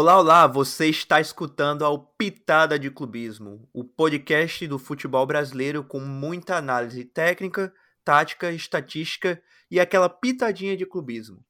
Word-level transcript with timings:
Olá, 0.00 0.16
olá, 0.16 0.46
você 0.46 0.86
está 0.86 1.20
escutando 1.20 1.84
ao 1.84 1.98
Pitada 2.16 2.78
de 2.78 2.88
Clubismo, 2.88 3.68
o 3.72 3.82
podcast 3.82 4.64
do 4.68 4.78
futebol 4.78 5.26
brasileiro 5.26 5.82
com 5.82 5.98
muita 5.98 6.54
análise 6.56 7.04
técnica, 7.04 7.74
tática, 8.04 8.52
estatística 8.52 9.42
e 9.68 9.80
aquela 9.80 10.08
pitadinha 10.08 10.76
de 10.76 10.86
clubismo. 10.86 11.44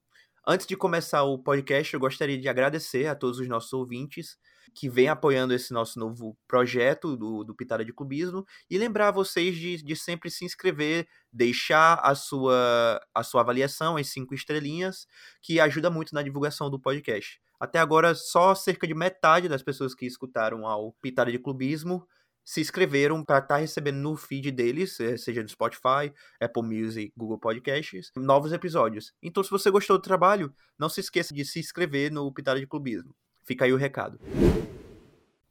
Antes 0.47 0.65
de 0.65 0.75
começar 0.75 1.21
o 1.21 1.37
podcast, 1.37 1.93
eu 1.93 1.99
gostaria 1.99 2.39
de 2.39 2.49
agradecer 2.49 3.05
a 3.05 3.13
todos 3.13 3.37
os 3.37 3.47
nossos 3.47 3.71
ouvintes 3.71 4.35
que 4.73 4.89
vêm 4.89 5.07
apoiando 5.07 5.53
esse 5.53 5.73
nosso 5.73 5.99
novo 5.99 6.37
projeto 6.47 7.15
do, 7.17 7.43
do 7.43 7.55
Pitada 7.55 7.83
de 7.83 7.93
Clubismo 7.93 8.45
e 8.69 8.77
lembrar 8.77 9.11
vocês 9.11 9.55
de, 9.55 9.83
de 9.83 9.95
sempre 9.95 10.29
se 10.29 10.45
inscrever, 10.45 11.07
deixar 11.31 11.95
a 12.03 12.15
sua, 12.15 13.01
a 13.13 13.23
sua 13.23 13.41
avaliação, 13.41 13.97
as 13.97 14.07
cinco 14.07 14.33
estrelinhas, 14.33 15.07
que 15.41 15.59
ajuda 15.59 15.89
muito 15.89 16.13
na 16.13 16.21
divulgação 16.21 16.69
do 16.69 16.79
podcast. 16.79 17.39
Até 17.59 17.79
agora, 17.79 18.15
só 18.15 18.55
cerca 18.55 18.87
de 18.87 18.93
metade 18.93 19.49
das 19.49 19.61
pessoas 19.61 19.93
que 19.93 20.05
escutaram 20.05 20.65
ao 20.65 20.93
Pitada 21.01 21.31
de 21.31 21.39
Clubismo 21.39 22.07
se 22.49 22.61
inscreveram 22.61 23.23
para 23.23 23.37
estar 23.37 23.55
tá 23.55 23.57
recebendo 23.57 23.97
no 23.97 24.15
feed 24.15 24.51
deles, 24.51 24.99
eh, 24.99 25.17
seja 25.17 25.43
no 25.43 25.49
Spotify, 25.49 26.11
Apple 26.41 26.63
Music, 26.63 27.13
Google 27.15 27.37
Podcasts, 27.37 28.11
novos 28.17 28.51
episódios. 28.51 29.13
Então, 29.21 29.43
se 29.43 29.51
você 29.51 29.69
gostou 29.69 29.99
do 29.99 30.01
trabalho, 30.01 30.51
não 30.75 30.89
se 30.89 30.99
esqueça 30.99 31.31
de 31.31 31.45
se 31.45 31.59
inscrever 31.59 32.11
no 32.11 32.33
Pitada 32.33 32.59
de 32.59 32.65
Clubismo. 32.65 33.15
Fica 33.49 33.65
aí 33.65 33.73
o 33.73 33.77
recado. 33.77 34.19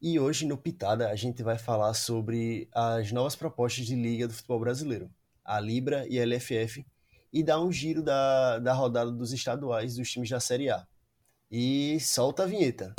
E 0.01 0.21
hoje 0.21 0.47
no 0.47 0.57
Pitada 0.57 1.11
a 1.11 1.17
gente 1.17 1.43
vai 1.43 1.59
falar 1.59 1.93
sobre 1.95 2.69
as 2.73 3.11
novas 3.11 3.35
propostas 3.35 3.87
de 3.87 3.97
liga 3.97 4.29
do 4.29 4.33
futebol 4.33 4.61
brasileiro, 4.61 5.11
a 5.45 5.59
Libra 5.59 6.07
e 6.09 6.21
a 6.21 6.25
LFF, 6.25 6.87
e 7.33 7.43
dar 7.43 7.61
um 7.61 7.73
giro 7.73 8.01
da, 8.01 8.61
da 8.61 8.73
rodada 8.73 9.11
dos 9.11 9.33
estaduais 9.33 9.97
dos 9.97 10.09
times 10.09 10.31
da 10.31 10.39
Série 10.39 10.71
A. 10.71 10.87
E 11.51 11.99
solta 11.99 12.45
a 12.45 12.47
vinheta. 12.47 12.95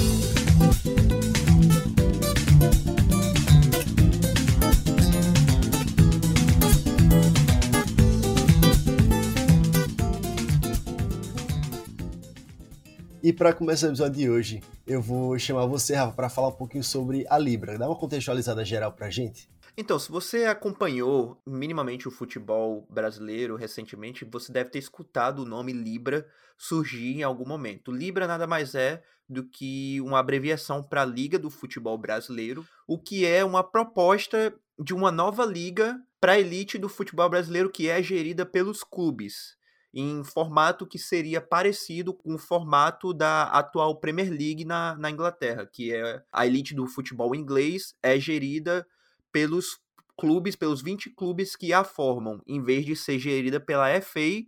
E 13.30 13.34
para 13.34 13.54
começar 13.54 13.86
o 13.86 13.90
episódio 13.92 14.18
de 14.18 14.28
hoje, 14.28 14.64
eu 14.88 15.00
vou 15.00 15.38
chamar 15.38 15.68
você, 15.68 15.94
Rafa, 15.94 16.16
para 16.16 16.30
falar 16.32 16.48
um 16.48 16.54
pouquinho 16.54 16.84
sobre 16.84 17.28
a 17.30 17.38
Libra. 17.38 17.78
Dá 17.78 17.88
uma 17.88 17.96
contextualizada 17.96 18.66
geral 18.66 18.92
para 18.92 19.08
gente? 19.12 19.48
Então, 19.78 20.00
se 20.00 20.12
você 20.12 20.46
acompanhou 20.46 21.40
minimamente 21.46 22.08
o 22.08 22.12
futebol 22.12 22.88
brasileiro 22.90 23.56
recentemente, 23.56 24.26
você 24.26 24.52
deve 24.52 24.72
ter 24.72 24.80
escutado 24.80 25.44
o 25.44 25.46
nome 25.46 25.72
Libra 25.72 26.26
surgir 26.58 27.20
em 27.20 27.22
algum 27.22 27.48
momento. 27.48 27.92
Libra 27.92 28.26
nada 28.26 28.48
mais 28.48 28.74
é 28.74 29.04
do 29.30 29.44
que 29.44 30.02
uma 30.02 30.18
abreviação 30.18 30.82
para 30.82 31.06
Liga 31.06 31.38
do 31.38 31.52
Futebol 31.52 32.00
Brasileiro, 32.00 32.66
o 32.88 32.98
que 32.98 33.28
é 33.28 33.46
uma 33.46 33.64
proposta 33.64 34.52
de 34.80 34.92
uma 34.92 35.12
nova 35.12 35.46
liga 35.46 36.02
para 36.20 36.32
a 36.32 36.40
elite 36.40 36.80
do 36.80 36.90
futebol 36.90 37.30
brasileiro 37.30 37.70
que 37.70 37.90
é 37.90 38.02
gerida 38.02 38.44
pelos 38.44 38.84
clubes 38.84 39.59
em 39.94 40.24
formato 40.24 40.86
que 40.86 41.00
seria 41.00 41.42
parecido 41.42 42.14
com 42.14 42.36
o 42.36 42.40
formato 42.40 43.14
da 43.14 43.44
atual 43.44 43.96
Premier 44.00 44.30
League 44.30 44.64
na, 44.64 44.96
na 44.96 45.10
Inglaterra, 45.10 45.66
que 45.66 45.94
é 45.94 46.24
a 46.32 46.46
elite 46.46 46.76
do 46.76 46.88
futebol 46.88 47.34
inglês 47.34 47.96
é 48.04 48.20
gerida 48.20 48.86
pelos 49.32 49.80
clubes, 50.18 50.56
pelos 50.56 50.82
20 50.82 51.10
clubes 51.12 51.56
que 51.56 51.74
a 51.74 51.84
formam, 51.84 52.42
em 52.46 52.62
vez 52.62 52.86
de 52.86 52.96
ser 52.96 53.18
gerida 53.18 53.60
pela 53.60 54.00
FA, 54.02 54.44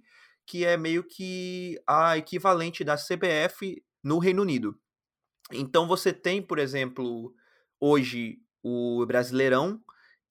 que 0.45 0.65
é 0.65 0.77
meio 0.77 1.03
que 1.03 1.79
a 1.87 2.17
equivalente 2.17 2.83
da 2.83 2.95
CBF 2.97 3.81
no 4.03 4.19
Reino 4.19 4.41
Unido. 4.41 4.77
Então 5.51 5.87
você 5.87 6.13
tem, 6.13 6.41
por 6.41 6.59
exemplo, 6.59 7.33
hoje 7.79 8.39
o 8.63 9.05
Brasileirão, 9.05 9.81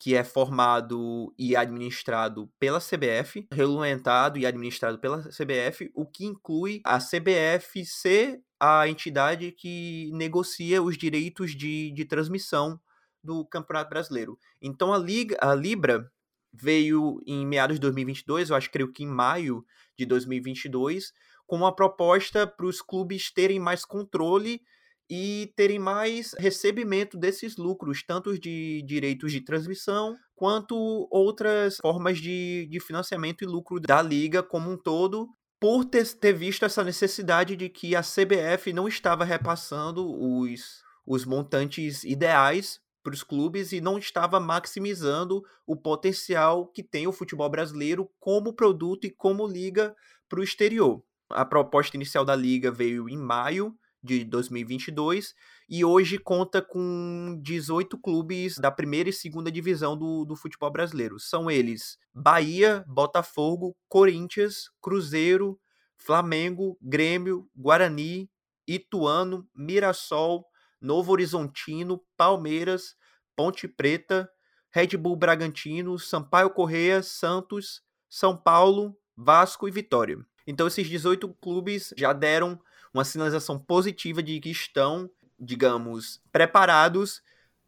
que 0.01 0.15
é 0.15 0.25
formado 0.25 1.31
e 1.39 1.55
administrado 1.55 2.51
pela 2.59 2.81
CBF, 2.81 3.47
regulamentado 3.53 4.39
e 4.39 4.47
administrado 4.47 4.99
pela 4.99 5.23
CBF, 5.29 5.91
o 5.95 6.07
que 6.07 6.25
inclui 6.25 6.81
a 6.83 6.99
CBF 6.99 7.85
ser 7.85 8.43
a 8.59 8.89
entidade 8.89 9.53
que 9.53 10.11
negocia 10.15 10.83
os 10.83 10.97
direitos 10.97 11.55
de, 11.55 11.91
de 11.91 12.07
transmissão 12.07 12.81
do 13.23 13.45
Campeonato 13.45 13.91
Brasileiro. 13.91 14.39
Então 14.63 14.95
a, 14.95 14.97
Liga, 14.97 15.37
a 15.39 15.55
Libra 15.55 16.11
veio 16.51 17.21
em 17.27 17.47
meados 17.47 17.77
de 17.77 17.83
2022, 17.83 18.49
eu 18.49 18.57
acho 18.57 18.71
creio 18.71 18.91
que 18.91 19.05
em 19.05 19.07
maio 19.07 19.63
de 19.99 20.07
2022, 20.07 21.13
com 21.47 21.57
uma 21.57 21.77
proposta 21.77 22.47
para 22.47 22.65
os 22.65 22.81
clubes 22.81 23.31
terem 23.31 23.61
mais 23.61 23.85
controle 23.85 24.63
e 25.11 25.53
terem 25.57 25.81
mais 25.81 26.35
recebimento 26.39 27.19
desses 27.19 27.57
lucros, 27.57 28.05
tanto 28.07 28.39
de 28.39 28.81
direitos 28.87 29.33
de 29.33 29.41
transmissão, 29.41 30.17
quanto 30.37 31.09
outras 31.11 31.79
formas 31.83 32.19
de, 32.19 32.69
de 32.71 32.79
financiamento 32.79 33.43
e 33.43 33.47
lucro 33.47 33.81
da 33.81 34.01
liga 34.01 34.41
como 34.41 34.71
um 34.71 34.77
todo, 34.77 35.29
por 35.59 35.85
ter, 35.85 36.07
ter 36.15 36.33
visto 36.33 36.65
essa 36.65 36.85
necessidade 36.85 37.57
de 37.57 37.69
que 37.69 37.97
a 37.97 38.03
CBF 38.03 38.73
não 38.73 38.87
estava 38.87 39.25
repassando 39.25 40.09
os, 40.09 40.83
os 41.05 41.25
montantes 41.25 42.05
ideais 42.05 42.81
para 43.03 43.13
os 43.13 43.25
clubes 43.25 43.73
e 43.73 43.81
não 43.81 43.99
estava 43.99 44.39
maximizando 44.39 45.43
o 45.67 45.75
potencial 45.75 46.69
que 46.69 46.85
tem 46.85 47.09
o 47.09 47.13
futebol 47.13 47.51
brasileiro 47.51 48.09
como 48.21 48.55
produto 48.55 49.07
e 49.07 49.11
como 49.11 49.47
liga 49.47 49.95
para 50.29 50.39
o 50.39 50.45
exterior. 50.45 51.03
A 51.31 51.45
proposta 51.45 51.97
inicial 51.97 52.25
da 52.25 52.37
liga 52.37 52.71
veio 52.71 53.09
em 53.09 53.17
maio 53.17 53.75
de 54.03 54.25
2022 54.25 55.35
e 55.69 55.85
hoje 55.85 56.19
conta 56.19 56.63
com 56.63 57.39
18 57.43 57.99
clubes 57.99 58.57
da 58.57 58.71
primeira 58.71 59.11
e 59.11 59.13
segunda 59.13 59.51
divisão 59.51 59.97
do, 59.97 60.25
do 60.25 60.35
futebol 60.35 60.71
brasileiro. 60.71 61.19
São 61.19 61.51
eles 61.51 61.99
Bahia, 62.15 62.85
Botafogo, 62.89 63.77
Corinthians, 63.89 64.71
Cruzeiro, 64.81 65.61
Flamengo, 65.97 66.79
Grêmio, 66.81 67.49
Guarani, 67.55 68.31
Ituano, 68.67 69.47
Mirassol, 69.55 70.47
Novo 70.81 71.13
Horizontino, 71.13 72.03
Palmeiras, 72.17 72.95
Ponte 73.37 73.69
Preta, 73.69 74.29
Red 74.73 74.97
Bull 74.97 75.17
Bragantino, 75.17 75.99
Sampaio 75.99 76.51
Correia, 76.51 77.03
Santos, 77.03 77.83
São 78.09 78.37
Paulo, 78.37 78.97
Vasco 79.17 79.69
e 79.69 79.71
Vitória. 79.71 80.17
Então 80.47 80.67
esses 80.67 80.89
18 80.89 81.29
clubes 81.35 81.93
já 81.97 82.13
deram 82.13 82.59
uma 82.93 83.05
sinalização 83.05 83.59
positiva 83.59 84.23
de 84.23 84.41
que 84.41 84.51
estão, 84.51 85.11
digamos, 85.39 86.21
preparados 86.33 87.23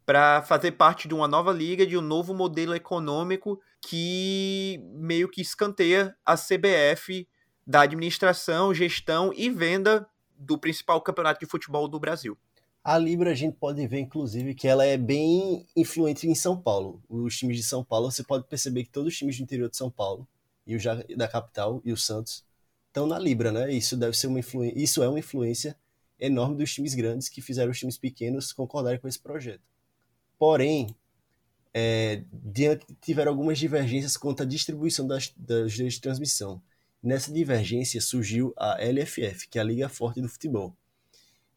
para 0.05 0.41
fazer 0.43 0.73
parte 0.73 1.07
de 1.07 1.13
uma 1.13 1.27
nova 1.27 1.51
liga, 1.51 1.85
de 1.85 1.97
um 1.97 2.01
novo 2.01 2.33
modelo 2.33 2.75
econômico 2.75 3.59
que 3.81 4.81
meio 4.93 5.29
que 5.29 5.41
escanteia 5.41 6.15
a 6.25 6.35
CBF 6.35 7.27
da 7.65 7.81
administração, 7.81 8.73
gestão 8.73 9.31
e 9.35 9.49
venda 9.49 10.07
do 10.37 10.57
principal 10.57 11.01
campeonato 11.01 11.39
de 11.39 11.45
futebol 11.45 11.87
do 11.87 11.99
Brasil. 11.99 12.37
A 12.83 12.97
Libra 12.97 13.31
a 13.31 13.35
gente 13.35 13.55
pode 13.55 13.85
ver, 13.87 13.99
inclusive, 13.99 14.53
que 14.53 14.67
ela 14.67 14.85
é 14.85 14.97
bem 14.97 15.65
influente 15.73 16.27
em 16.27 16.35
São 16.35 16.59
Paulo. 16.59 17.01
Os 17.07 17.37
times 17.37 17.55
de 17.55 17.63
São 17.63 17.81
Paulo, 17.81 18.11
você 18.11 18.23
pode 18.23 18.45
perceber 18.45 18.83
que 18.83 18.89
todos 18.89 19.13
os 19.13 19.17
times 19.17 19.37
do 19.37 19.43
interior 19.43 19.69
de 19.69 19.77
São 19.77 19.89
Paulo 19.89 20.27
e 20.67 20.75
o 20.75 20.79
da 21.15 21.27
capital 21.27 21.81
e 21.85 21.93
o 21.93 21.97
Santos 21.97 22.43
estão 22.93 23.07
na 23.07 23.17
Libra, 23.17 23.51
né? 23.51 23.73
Isso 23.73 23.97
deve 23.97 24.15
ser 24.15 24.27
uma 24.27 24.39
influência, 24.39 24.79
isso 24.79 25.01
é 25.01 25.09
uma 25.09 25.17
influência 25.17 25.75
enorme 26.19 26.55
dos 26.55 26.71
times 26.71 26.93
grandes 26.93 27.27
que 27.27 27.41
fizeram 27.41 27.71
os 27.71 27.79
times 27.79 27.97
pequenos 27.97 28.53
concordarem 28.53 28.99
com 28.99 29.07
esse 29.07 29.19
projeto. 29.19 29.63
Porém, 30.37 30.95
é, 31.73 32.23
tiveram 33.01 33.31
algumas 33.31 33.57
divergências 33.57 34.15
quanto 34.15 34.43
à 34.43 34.45
distribuição 34.45 35.07
das, 35.07 35.33
das 35.35 35.73
de 35.73 35.99
transmissão. 35.99 36.61
Nessa 37.01 37.33
divergência 37.33 37.99
surgiu 37.99 38.53
a 38.55 38.77
LFF, 38.79 39.49
que 39.49 39.57
é 39.57 39.61
a 39.61 39.65
Liga 39.65 39.89
Forte 39.89 40.21
do 40.21 40.29
Futebol, 40.29 40.77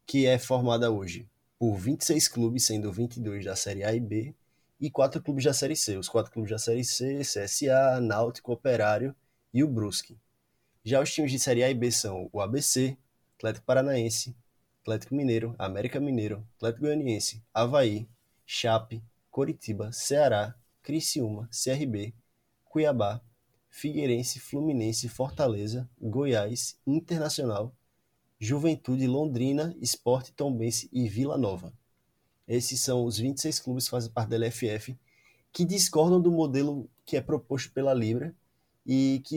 que 0.07 0.25
é 0.25 0.39
formada 0.39 0.89
hoje 0.89 1.29
por 1.59 1.77
26 1.77 2.27
clubes, 2.27 2.65
sendo 2.65 2.91
22 2.91 3.45
da 3.45 3.55
Série 3.55 3.83
A 3.83 3.93
e 3.93 3.99
B, 3.99 4.33
e 4.79 4.89
quatro 4.89 5.21
clubes 5.21 5.43
da 5.43 5.53
Série 5.53 5.75
C. 5.75 5.97
Os 5.97 6.09
quatro 6.09 6.31
clubes 6.31 6.51
da 6.51 6.57
Série 6.57 6.83
C, 6.83 7.19
CSA, 7.19 8.01
Náutico, 8.01 8.51
Operário 8.51 9.15
e 9.53 9.63
o 9.63 9.67
Brusque. 9.67 10.17
Já 10.87 11.01
os 11.01 11.13
times 11.13 11.33
de 11.33 11.37
Série 11.37 11.65
A 11.65 11.69
e 11.69 11.73
B 11.73 11.91
são 11.91 12.29
o 12.31 12.39
ABC, 12.39 12.97
Atlético 13.35 13.65
Paranaense, 13.65 14.33
Atlético 14.79 15.15
Mineiro, 15.15 15.53
América 15.59 15.99
Mineiro, 15.99 16.47
Atlético 16.55 16.83
Goianiense, 16.83 17.43
Havaí, 17.53 18.07
Chape, 18.45 19.03
Coritiba, 19.29 19.91
Ceará, 19.91 20.55
Criciúma, 20.81 21.49
CRB, 21.51 22.13
Cuiabá, 22.63 23.21
Figueirense, 23.69 24.39
Fluminense, 24.39 25.09
Fortaleza, 25.09 25.89
Goiás, 26.01 26.79
Internacional, 26.87 27.75
Juventude, 28.39 29.07
Londrina, 29.07 29.75
Esporte, 29.81 30.31
Tombense 30.31 30.89
e 30.93 31.09
Vila 31.09 31.37
Nova. 31.37 31.73
Esses 32.47 32.79
são 32.79 33.03
os 33.03 33.17
26 33.17 33.59
clubes 33.59 33.83
que 33.83 33.91
fazem 33.91 34.09
parte 34.09 34.29
da 34.29 34.37
LFF 34.37 34.97
que 35.51 35.65
discordam 35.65 36.21
do 36.21 36.31
modelo 36.31 36.89
que 37.05 37.17
é 37.17 37.21
proposto 37.21 37.73
pela 37.73 37.93
Libra 37.93 38.33
e 38.85 39.21
que 39.25 39.35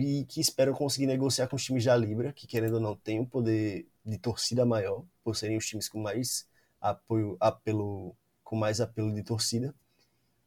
e 0.00 0.24
que 0.24 0.40
esperam 0.40 0.72
conseguir 0.72 1.06
negociar 1.06 1.46
com 1.48 1.56
os 1.56 1.64
times 1.64 1.84
da 1.84 1.96
Libra, 1.96 2.32
que 2.32 2.46
querendo 2.46 2.74
ou 2.74 2.80
não 2.80 2.96
tem 2.96 3.20
um 3.20 3.26
poder 3.26 3.86
de 4.04 4.18
torcida 4.18 4.64
maior, 4.64 5.04
por 5.22 5.36
serem 5.36 5.56
os 5.56 5.66
times 5.66 5.88
com 5.88 6.00
mais 6.00 6.48
apoio, 6.80 7.36
apelo, 7.38 8.16
com 8.42 8.56
mais 8.56 8.80
apelo 8.80 9.12
de 9.14 9.22
torcida. 9.22 9.74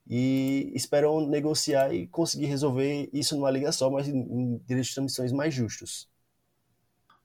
E 0.08 0.72
esperam 0.76 1.28
negociar 1.28 1.94
e 1.94 2.08
conseguir 2.08 2.46
resolver 2.46 3.10
isso 3.12 3.36
numa 3.36 3.50
liga 3.50 3.72
só, 3.72 3.90
mas 3.90 4.08
em 4.08 4.58
direitos 4.66 4.90
de 4.90 4.96
transmissões 4.96 5.32
mais 5.32 5.54
justos. 5.54 6.08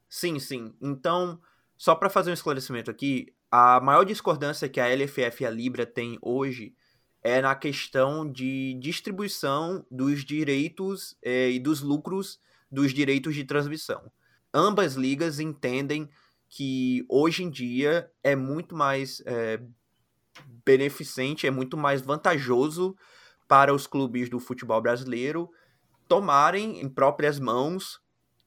Sim, 0.09 0.39
sim. 0.39 0.75
Então, 0.81 1.39
só 1.77 1.95
para 1.95 2.11
fazer 2.11 2.31
um 2.31 2.35
esclarecimento 2.35 2.91
aqui, 2.91 3.35
a 3.51 3.81
maior 3.81 4.05
discordância 4.05 4.69
que 4.69 4.81
a 4.81 4.89
LFF 4.89 5.43
e 5.43 5.47
a 5.47 5.51
Libra 5.51 5.85
têm 5.85 6.19
hoje 6.23 6.75
é 7.23 7.41
na 7.41 7.55
questão 7.55 8.31
de 8.31 8.75
distribuição 8.81 9.85
dos 9.91 10.25
direitos 10.25 11.17
é, 11.23 11.51
e 11.51 11.59
dos 11.59 11.81
lucros 11.81 12.41
dos 12.71 12.95
direitos 12.95 13.35
de 13.35 13.45
transmissão. 13.45 14.11
Ambas 14.53 14.95
ligas 14.95 15.39
entendem 15.39 16.09
que 16.49 17.05
hoje 17.09 17.45
em 17.45 17.51
dia 17.51 18.11
é 18.23 18.35
muito 18.35 18.75
mais 18.75 19.23
é, 19.27 19.61
beneficente, 20.65 21.47
é 21.47 21.51
muito 21.51 21.77
mais 21.77 22.01
vantajoso 22.01 22.97
para 23.47 23.75
os 23.75 23.87
clubes 23.87 24.29
do 24.29 24.41
futebol 24.41 24.81
brasileiro 24.81 25.51
tomarem 26.09 26.81
em 26.81 26.89
próprias 26.89 27.39
mãos 27.39 28.01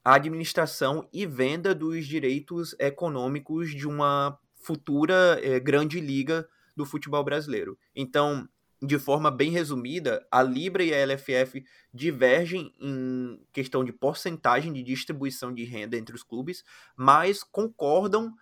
a 0.04 0.16
administração 0.16 1.08
e 1.14 1.26
venda 1.26 1.74
dos 1.74 2.06
direitos 2.06 2.76
econômicos 2.78 3.74
de 3.74 3.88
uma 3.88 4.38
futura 4.56 5.40
é, 5.42 5.60
grande 5.62 6.02
liga 6.02 6.46
do 6.76 6.86
futebol 6.86 7.24
brasileiro. 7.24 7.78
Então, 7.96 8.48
de 8.86 9.00
forma 9.00 9.32
bem 9.32 9.50
resumida, 9.50 10.26
a 10.30 10.44
Libra 10.44 10.84
e 10.84 10.94
a 10.94 11.06
LFF 11.06 11.64
divergem 11.94 12.74
em 12.82 13.40
questão 13.54 13.84
de 13.84 13.94
porcentagem 13.94 14.74
de 14.74 14.84
distribuição 14.84 15.54
de 15.54 15.64
renda 15.64 15.98
entre 15.98 16.14
os 16.14 16.22
clubes, 16.22 16.66
mas 16.96 17.44
concordam 17.44 18.34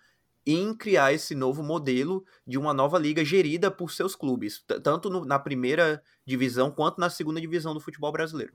em 0.44 0.74
criar 0.74 1.12
esse 1.12 1.36
novo 1.36 1.62
modelo 1.62 2.24
de 2.44 2.58
uma 2.58 2.74
nova 2.74 2.98
liga 2.98 3.24
gerida 3.24 3.70
por 3.70 3.92
seus 3.92 4.16
clubes, 4.16 4.64
tanto 4.82 5.08
no, 5.08 5.24
na 5.24 5.38
primeira 5.38 6.02
divisão 6.26 6.72
quanto 6.72 7.00
na 7.00 7.08
segunda 7.08 7.40
divisão 7.40 7.72
do 7.72 7.80
futebol 7.80 8.10
brasileiro. 8.10 8.52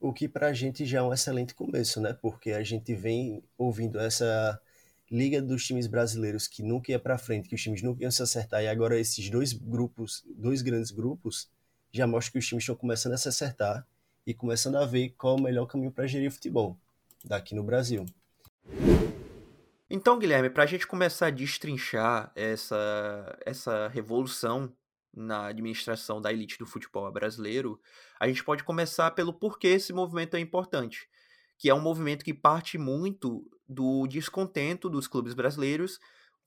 O 0.00 0.12
que 0.12 0.28
para 0.28 0.48
a 0.48 0.52
gente 0.52 0.84
já 0.84 0.98
é 0.98 1.02
um 1.02 1.12
excelente 1.12 1.54
começo, 1.54 2.00
né? 2.00 2.12
Porque 2.20 2.50
a 2.50 2.64
gente 2.64 2.92
vem 2.94 3.44
ouvindo 3.56 3.98
essa 4.00 4.60
liga 5.10 5.40
dos 5.40 5.64
times 5.64 5.86
brasileiros 5.86 6.46
que 6.46 6.62
nunca 6.62 6.92
ia 6.92 6.98
para 6.98 7.18
frente, 7.18 7.48
que 7.48 7.54
os 7.54 7.62
times 7.62 7.82
nunca 7.82 8.02
iam 8.02 8.10
se 8.10 8.22
acertar, 8.22 8.62
e 8.62 8.68
agora 8.68 8.98
esses 8.98 9.30
dois 9.30 9.52
grupos, 9.52 10.24
dois 10.36 10.62
grandes 10.62 10.90
grupos, 10.90 11.50
já 11.92 12.06
mostra 12.06 12.32
que 12.32 12.38
os 12.38 12.46
times 12.46 12.62
estão 12.62 12.76
começando 12.76 13.14
a 13.14 13.16
se 13.16 13.28
acertar 13.28 13.86
e 14.26 14.34
começando 14.34 14.76
a 14.76 14.84
ver 14.84 15.14
qual 15.16 15.36
é 15.36 15.40
o 15.40 15.42
melhor 15.42 15.66
caminho 15.66 15.90
para 15.90 16.06
gerir 16.06 16.30
futebol 16.30 16.76
daqui 17.24 17.54
no 17.54 17.62
Brasil. 17.62 18.04
Então, 19.90 20.18
Guilherme, 20.18 20.50
para 20.50 20.64
a 20.64 20.66
gente 20.66 20.86
começar 20.86 21.28
a 21.28 21.30
destrinchar 21.30 22.30
essa, 22.36 23.38
essa 23.46 23.88
revolução 23.88 24.70
na 25.16 25.46
administração 25.46 26.20
da 26.20 26.30
elite 26.30 26.58
do 26.58 26.66
futebol 26.66 27.10
brasileiro, 27.10 27.80
a 28.20 28.28
gente 28.28 28.44
pode 28.44 28.62
começar 28.64 29.10
pelo 29.12 29.32
porquê 29.32 29.68
esse 29.68 29.92
movimento 29.94 30.36
é 30.36 30.40
importante, 30.40 31.08
que 31.56 31.70
é 31.70 31.74
um 31.74 31.80
movimento 31.80 32.22
que 32.22 32.34
parte 32.34 32.76
muito 32.76 33.50
do 33.68 34.06
descontento 34.06 34.88
dos 34.88 35.06
clubes 35.06 35.34
brasileiros 35.34 35.98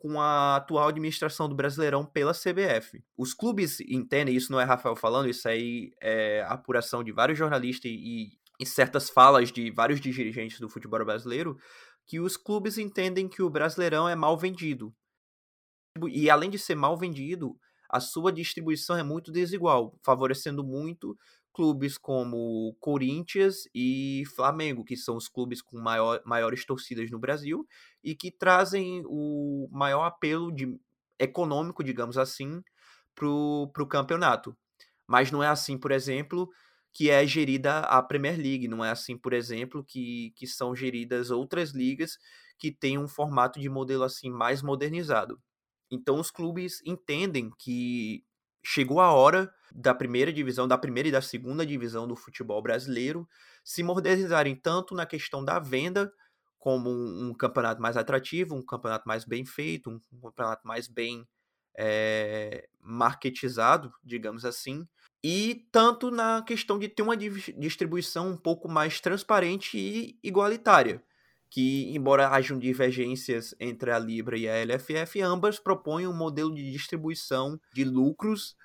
com 0.02 0.20
a 0.20 0.56
atual 0.56 0.88
administração 0.88 1.48
do 1.48 1.54
Brasileirão 1.54 2.04
pela 2.04 2.34
CBF. 2.34 3.04
Os 3.16 3.36
clubes 3.36 3.80
entendem, 3.82 4.36
isso 4.36 4.52
não 4.52 4.60
é 4.60 4.64
Rafael 4.64 4.96
falando, 4.96 5.30
isso 5.30 5.48
aí 5.48 5.92
é 6.02 6.44
apuração 6.48 7.04
de 7.04 7.12
vários 7.12 7.38
jornalistas 7.38 7.92
e, 7.92 8.32
e 8.60 8.66
certas 8.66 9.12
falas 9.12 9.52
de 9.52 9.70
vários 9.70 10.02
dirigentes 10.02 10.60
do 10.60 10.68
futebol 10.68 11.06
brasileiro, 11.06 11.56
que 12.08 12.20
os 12.20 12.36
clubes 12.36 12.80
entendem 12.80 13.30
que 13.30 13.44
o 13.44 13.50
Brasileirão 13.50 14.10
é 14.10 14.16
mal 14.16 14.36
vendido. 14.36 14.92
E 16.10 16.32
além 16.32 16.50
de 16.50 16.58
ser 16.58 16.74
mal 16.74 16.98
vendido, 16.98 17.56
a 17.88 18.00
sua 18.00 18.32
distribuição 18.32 18.98
é 18.98 19.04
muito 19.04 19.32
desigual, 19.32 19.96
favorecendo 20.04 20.64
muito 20.64 21.16
clubes 21.54 21.98
como 21.98 22.76
Corinthians 22.80 23.68
e 23.74 24.24
Flamengo, 24.36 24.84
que 24.84 24.96
são 24.96 25.16
os 25.16 25.28
clubes 25.28 25.62
com 25.62 25.80
maior, 25.80 26.22
maiores 26.26 26.66
torcidas 26.66 27.10
no 27.12 27.20
Brasil 27.20 27.68
e 28.04 28.16
que 28.16 28.32
trazem 28.32 29.04
o 29.06 29.68
maior 29.72 30.04
apelo 30.06 30.52
de, 30.52 30.80
econômico, 31.20 31.84
digamos 31.84 32.18
assim, 32.18 32.64
para 33.16 33.28
o 33.28 33.88
campeonato. 33.88 34.56
Mas 35.08 35.32
não 35.32 35.44
é 35.44 35.48
assim, 35.48 35.78
por 35.78 35.92
exemplo, 35.92 36.50
que 36.94 37.10
é 37.10 37.26
gerida 37.26 37.80
a 37.80 38.02
Premier 38.02 38.38
League, 38.38 38.68
não 38.68 38.84
é 38.84 38.90
assim, 38.90 39.18
por 39.18 39.34
exemplo, 39.34 39.84
que, 39.84 40.34
que 40.36 40.48
são 40.48 40.76
geridas 40.76 41.32
outras 41.32 41.72
ligas 41.72 42.18
que 42.58 42.72
têm 42.72 42.98
um 42.98 43.08
formato 43.08 43.60
de 43.60 43.70
modelo 43.70 44.04
assim 44.04 44.30
mais 44.30 44.62
modernizado. 44.62 45.42
Então 45.90 46.20
os 46.20 46.32
clubes 46.32 46.82
entendem 46.86 47.52
que 47.58 48.24
chegou 48.64 49.00
a 49.00 49.12
hora 49.12 49.52
da 49.74 49.94
primeira 49.94 50.32
divisão, 50.32 50.68
da 50.68 50.78
primeira 50.78 51.10
e 51.10 51.12
da 51.12 51.22
segunda 51.22 51.66
divisão 51.66 52.08
do 52.08 52.16
futebol 52.16 52.62
brasileiro 52.62 53.28
se 53.64 53.84
modernizarem 53.84 54.56
tanto 54.56 54.94
na 54.94 55.06
questão 55.06 55.44
da 55.44 55.60
venda 55.60 56.12
como 56.60 56.90
um, 56.90 57.30
um 57.30 57.34
campeonato 57.34 57.82
mais 57.82 57.98
atrativo, 57.98 58.56
um 58.56 58.64
campeonato 58.64 59.08
mais 59.08 59.26
bem 59.26 59.46
feito, 59.46 59.90
um, 59.90 60.00
um 60.14 60.22
campeonato 60.22 60.68
mais 60.68 60.88
bem 60.88 61.28
é, 61.78 62.68
marketizado, 62.80 63.92
digamos 64.04 64.46
assim, 64.46 64.88
e 65.24 65.68
tanto 65.72 66.12
na 66.12 66.44
questão 66.44 66.78
de 66.78 66.88
ter 66.90 67.02
uma 67.02 67.16
distribuição 67.18 68.30
um 68.30 68.38
pouco 68.38 68.68
mais 68.68 69.00
transparente 69.00 69.78
e 69.78 70.20
igualitária 70.24 71.04
que, 71.52 71.94
embora 71.94 72.30
hajam 72.30 72.58
divergências 72.58 73.54
entre 73.60 73.92
a 73.92 74.00
Libra 74.00 74.38
e 74.38 74.48
a 74.48 74.56
LFF, 74.64 75.22
ambas 75.22 75.60
propõem 75.60 76.08
um 76.08 76.14
modelo 76.14 76.56
de 76.56 76.72
distribuição 76.72 77.60
de 77.74 77.84
lucros 77.84 78.56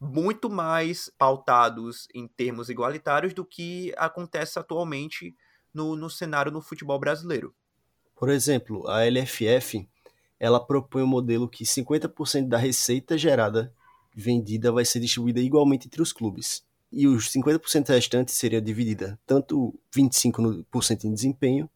muito 0.00 0.48
mais 0.48 1.10
pautados 1.18 2.06
em 2.14 2.28
termos 2.28 2.70
igualitários 2.70 3.34
do 3.34 3.44
que 3.44 3.92
acontece 3.96 4.56
atualmente 4.56 5.34
no, 5.74 5.96
no 5.96 6.08
cenário 6.08 6.52
no 6.52 6.62
futebol 6.62 6.98
brasileiro. 6.98 7.52
Por 8.14 8.28
exemplo, 8.28 8.88
a 8.88 9.04
LFF 9.04 9.88
ela 10.38 10.64
propõe 10.64 11.02
um 11.02 11.08
modelo 11.08 11.48
que 11.48 11.64
50% 11.64 12.46
da 12.46 12.56
receita 12.56 13.18
gerada 13.18 13.74
vendida 14.14 14.70
vai 14.70 14.84
ser 14.84 15.00
distribuída 15.00 15.40
igualmente 15.40 15.88
entre 15.88 16.00
os 16.00 16.12
clubes. 16.12 16.62
E 16.92 17.08
os 17.08 17.28
50% 17.30 17.88
restantes 17.88 18.36
seria 18.36 18.62
dividida 18.62 19.18
tanto 19.26 19.74
25% 19.92 21.04
em 21.04 21.12
desempenho 21.12 21.68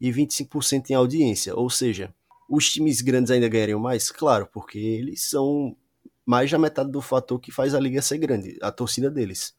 e 0.00 0.10
25% 0.10 0.90
em 0.90 0.94
audiência. 0.94 1.54
Ou 1.54 1.68
seja, 1.68 2.14
os 2.48 2.70
times 2.70 3.00
grandes 3.00 3.30
ainda 3.30 3.48
ganhariam 3.48 3.80
mais? 3.80 4.10
Claro, 4.10 4.48
porque 4.52 4.78
eles 4.78 5.28
são 5.28 5.76
mais 6.24 6.50
da 6.50 6.58
metade 6.58 6.90
do 6.90 7.00
fator 7.00 7.40
que 7.40 7.50
faz 7.50 7.74
a 7.74 7.80
liga 7.80 8.02
ser 8.02 8.18
grande, 8.18 8.58
a 8.60 8.70
torcida 8.70 9.10
deles. 9.10 9.54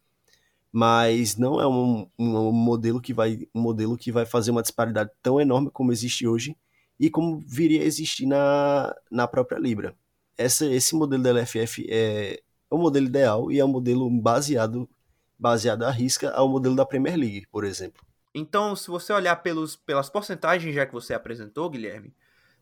Mas 0.72 1.36
não 1.36 1.60
é 1.60 1.67
um, 1.67 2.08
um, 2.17 2.51
modelo 2.51 3.01
que 3.01 3.13
vai 3.13 3.48
um 3.55 3.62
modelo 3.62 3.98
que 3.98 4.12
vai 4.12 4.25
fazer 4.25 4.51
uma 4.51 4.62
disparidade 4.62 5.10
tão 5.22 5.41
enorme 5.41 5.72
como 5.72 5.91
existe 5.91 6.27
hoje 6.27 6.55
e 7.00 7.10
como 7.10 7.39
viria 7.39 7.81
a 7.81 7.86
existir 7.86 8.27
na, 8.27 8.96
na 9.10 9.27
própria 9.27 9.58
Libra. 9.58 9.96
Essa, 10.38 10.65
esse 10.67 10.96
modelo 10.96 11.24
da 11.24 11.31
LFF 11.31 11.88
é, 11.89 12.34
é 12.34 12.75
o 12.75 12.77
modelo 12.77 13.08
ideal 13.08 13.51
e 13.51 13.60
é 13.60 13.65
um 13.65 13.69
modelo 13.69 14.10
baseado 14.22 14.88
baseado 15.39 15.84
à 15.84 15.89
risca 15.89 16.29
ao 16.31 16.50
modelo 16.50 16.75
da 16.75 16.86
Premier 16.86 17.15
League, 17.15 17.48
por 17.50 17.63
exemplo. 17.63 18.05
Então, 18.33 18.75
se 18.75 18.88
você 18.88 19.12
olhar 19.12 19.36
pelos, 19.38 19.75
pelas 19.75 20.09
porcentagens 20.09 20.74
já 20.74 20.86
que 20.86 20.93
você 20.93 21.13
apresentou, 21.13 21.69
Guilherme, 21.69 22.13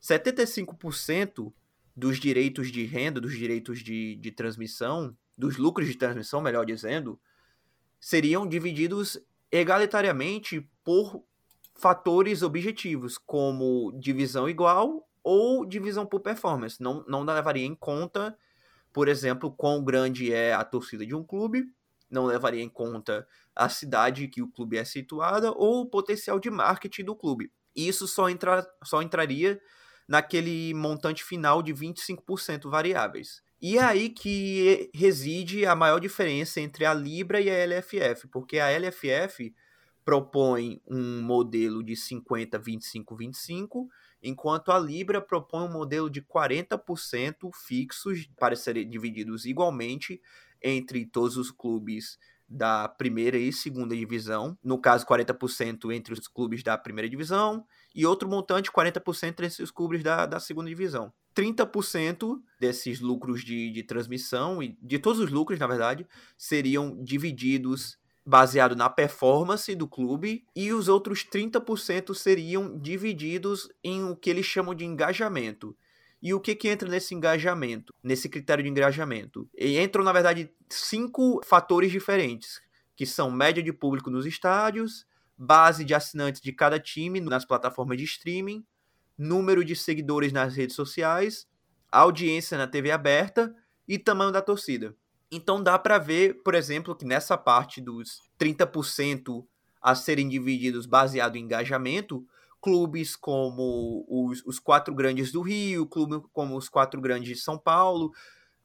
75% 0.02 1.54
dos 1.96 2.20
direitos 2.20 2.72
de 2.72 2.86
renda, 2.86 3.20
dos 3.20 3.36
direitos 3.36 3.80
de, 3.80 4.16
de 4.16 4.32
transmissão, 4.32 5.16
dos 5.38 5.58
lucros 5.58 5.88
de 5.88 5.96
transmissão, 5.96 6.42
melhor 6.42 6.66
dizendo, 6.66 7.20
seriam 8.00 8.48
divididos 8.48 9.20
egalitariamente 9.52 10.68
por 10.84 11.24
fatores 11.76 12.42
objetivos, 12.42 13.18
como 13.18 13.92
divisão 14.00 14.50
igual 14.50 15.08
ou 15.24 15.66
divisão 15.66 16.06
por 16.06 16.22
performance. 16.22 16.82
Não, 16.82 17.04
não 17.08 17.24
levaria 17.24 17.66
em 17.66 17.76
conta, 17.76 18.38
por 18.94 19.08
exemplo, 19.08 19.52
quão 19.52 19.84
grande 19.84 20.32
é 20.32 20.54
a 20.54 20.64
torcida 20.64 21.06
de 21.06 21.14
um 21.14 21.24
clube, 21.24 21.72
não 22.10 22.26
levaria 22.26 22.64
em 22.64 22.70
conta 22.70 23.28
a 23.58 23.68
cidade 23.70 24.28
que 24.28 24.42
o 24.42 24.48
clube 24.48 24.78
é 24.78 24.86
situada 24.86 25.52
ou 25.52 25.82
o 25.82 25.90
potencial 25.90 26.40
de 26.40 26.50
marketing 26.50 27.04
do 27.04 27.16
clube. 27.16 27.52
Isso 27.76 28.08
só, 28.08 28.30
entra, 28.30 28.66
só 28.84 29.02
entraria 29.02 29.60
naquele 30.08 30.74
montante 30.74 31.24
final 31.24 31.62
de 31.62 31.74
25% 31.74 32.70
variáveis. 32.70 33.42
E 33.60 33.78
é 33.78 33.84
aí 33.84 34.10
que 34.10 34.90
reside 34.94 35.66
a 35.66 35.76
maior 35.76 36.00
diferença 36.00 36.62
entre 36.62 36.86
a 36.86 36.94
Libra 36.94 37.42
e 37.42 37.50
a 37.50 37.66
LFF, 37.66 38.28
porque 38.28 38.60
a 38.60 38.70
LFF 38.70 39.54
propõe 40.06 40.80
um 40.88 41.22
modelo 41.22 41.84
de 41.84 41.96
50, 41.96 42.58
25, 42.60 43.16
25, 43.16 43.90
enquanto 44.22 44.72
a 44.72 44.80
Libra 44.80 45.20
propõe 45.20 45.64
um 45.64 45.74
modelo 45.74 46.10
de 46.10 46.22
40% 46.22 47.50
fixos 47.54 48.30
para 48.40 48.56
serem 48.56 48.88
divididos 48.88 49.46
igualmente 49.46 50.22
entre 50.62 51.06
todos 51.06 51.36
os 51.38 51.52
clubes 51.52 52.18
da 52.48 52.88
primeira 52.88 53.38
e 53.38 53.52
segunda 53.52 53.96
divisão, 53.96 54.58
no 54.64 54.80
caso 54.80 55.06
40% 55.06 55.94
entre 55.94 56.14
os 56.14 56.28
clubes 56.28 56.64
da 56.64 56.78
primeira 56.78 57.10
divisão 57.10 57.66
e 57.94 58.06
outro 58.06 58.30
montante 58.30 58.72
40% 58.72 59.44
entre 59.44 59.64
os 59.64 59.72
clubes 59.72 60.04
da, 60.04 60.26
da 60.26 60.40
segunda 60.40 60.70
divisão. 60.70 61.12
30% 61.36 62.40
desses 62.60 63.00
lucros 63.00 63.44
de, 63.44 63.72
de 63.72 63.84
transmissão, 63.84 64.64
e 64.64 64.78
de 64.82 64.98
todos 64.98 65.20
os 65.20 65.30
lucros, 65.30 65.60
na 65.60 65.68
verdade, 65.68 66.08
seriam 66.36 66.98
divididos 67.04 67.98
baseado 68.26 68.76
na 68.76 68.90
performance 68.90 69.74
do 69.74 69.88
clube 69.88 70.46
e 70.54 70.74
os 70.74 70.90
outros 70.90 71.24
30% 71.24 72.14
seriam 72.14 72.78
divididos 72.78 73.70
em 73.82 74.04
o 74.04 74.18
que 74.18 74.30
eles 74.30 74.46
chamam 74.46 74.76
de 74.76 74.84
engajamento. 74.84 75.78
E 76.22 76.34
o 76.34 76.40
que, 76.40 76.56
que 76.56 76.68
entra 76.68 76.90
nesse 76.90 77.14
engajamento, 77.14 77.94
nesse 78.04 78.28
critério 78.28 78.64
de 78.64 78.70
engajamento? 78.70 79.48
E 79.56 79.80
entram, 79.80 80.04
na 80.04 80.12
verdade, 80.12 80.52
cinco 80.68 81.42
fatores 81.46 81.92
diferentes, 81.92 82.60
que 82.96 83.06
são 83.06 83.30
média 83.30 83.62
de 83.62 83.72
público 83.72 84.10
nos 84.10 84.26
estádios, 84.26 85.06
base 85.38 85.86
de 85.86 85.94
assinantes 85.94 86.42
de 86.42 86.52
cada 86.52 86.80
time 86.80 87.22
nas 87.22 87.46
plataformas 87.46 87.98
de 87.98 88.04
streaming, 88.04 88.66
número 89.18 89.64
de 89.64 89.76
seguidores 89.76 90.32
nas 90.32 90.56
redes 90.56 90.76
sociais, 90.76 91.48
audiência 91.92 92.58
na 92.58 92.68
TV 92.68 92.92
aberta 92.92 93.56
e 93.88 94.00
tamanho 94.00 94.32
da 94.32 94.42
torcida. 94.42 94.96
Então 95.32 95.62
dá 95.62 95.78
para 95.78 95.98
ver, 95.98 96.42
por 96.44 96.56
exemplo, 96.56 96.96
que 96.96 97.06
nessa 97.06 97.38
parte 97.38 97.82
dos 97.82 98.22
30% 98.40 99.46
a 99.82 99.94
serem 99.94 100.28
divididos 100.28 100.86
baseado 100.86 101.36
em 101.36 101.44
engajamento, 101.44 102.26
clubes 102.68 103.16
como 103.16 104.06
os, 104.10 104.46
os 104.46 104.60
quatro 104.60 104.94
grandes 104.94 105.32
do 105.32 105.42
Rio, 105.42 105.88
clubes 105.88 106.20
como 106.34 106.58
os 106.58 106.68
quatro 106.68 107.00
grandes 107.00 107.38
de 107.38 107.42
São 107.42 107.58
Paulo, 107.58 108.12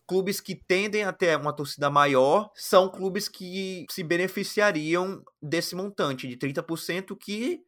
clubes 0.09 0.41
que 0.41 0.57
tendem 0.57 1.05
a 1.05 1.13
ter 1.13 1.39
uma 1.39 1.53
torcida 1.53 1.89
maior, 1.89 2.51
são 2.53 2.89
clubes 2.89 3.29
que 3.29 3.87
se 3.89 4.03
beneficiariam 4.03 5.23
desse 5.41 5.77
montante 5.77 6.27
de 6.27 6.37
30% 6.37 7.17
que 7.17 7.61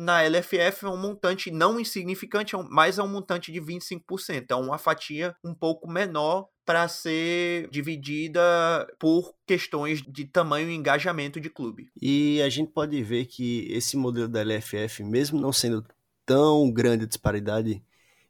na 0.00 0.22
LFF 0.22 0.86
é 0.86 0.88
um 0.88 0.96
montante 0.96 1.50
não 1.50 1.78
insignificante, 1.78 2.56
é 2.56 2.58
mas 2.70 2.98
é 2.98 3.02
um 3.02 3.08
montante 3.08 3.52
de 3.52 3.60
25%. 3.60 4.46
É 4.48 4.54
uma 4.54 4.78
fatia 4.78 5.36
um 5.44 5.54
pouco 5.54 5.86
menor 5.86 6.48
para 6.64 6.88
ser 6.88 7.68
dividida 7.68 8.40
por 8.98 9.34
questões 9.46 10.00
de 10.00 10.24
tamanho 10.24 10.70
e 10.70 10.74
engajamento 10.74 11.38
de 11.38 11.50
clube. 11.50 11.90
E 12.00 12.40
a 12.40 12.48
gente 12.48 12.72
pode 12.72 13.02
ver 13.02 13.26
que 13.26 13.66
esse 13.70 13.94
modelo 13.94 14.26
da 14.26 14.42
LFF, 14.42 15.04
mesmo 15.04 15.38
não 15.38 15.52
sendo 15.52 15.84
tão 16.24 16.72
grande 16.72 17.04
a 17.04 17.08
disparidade, 17.08 17.82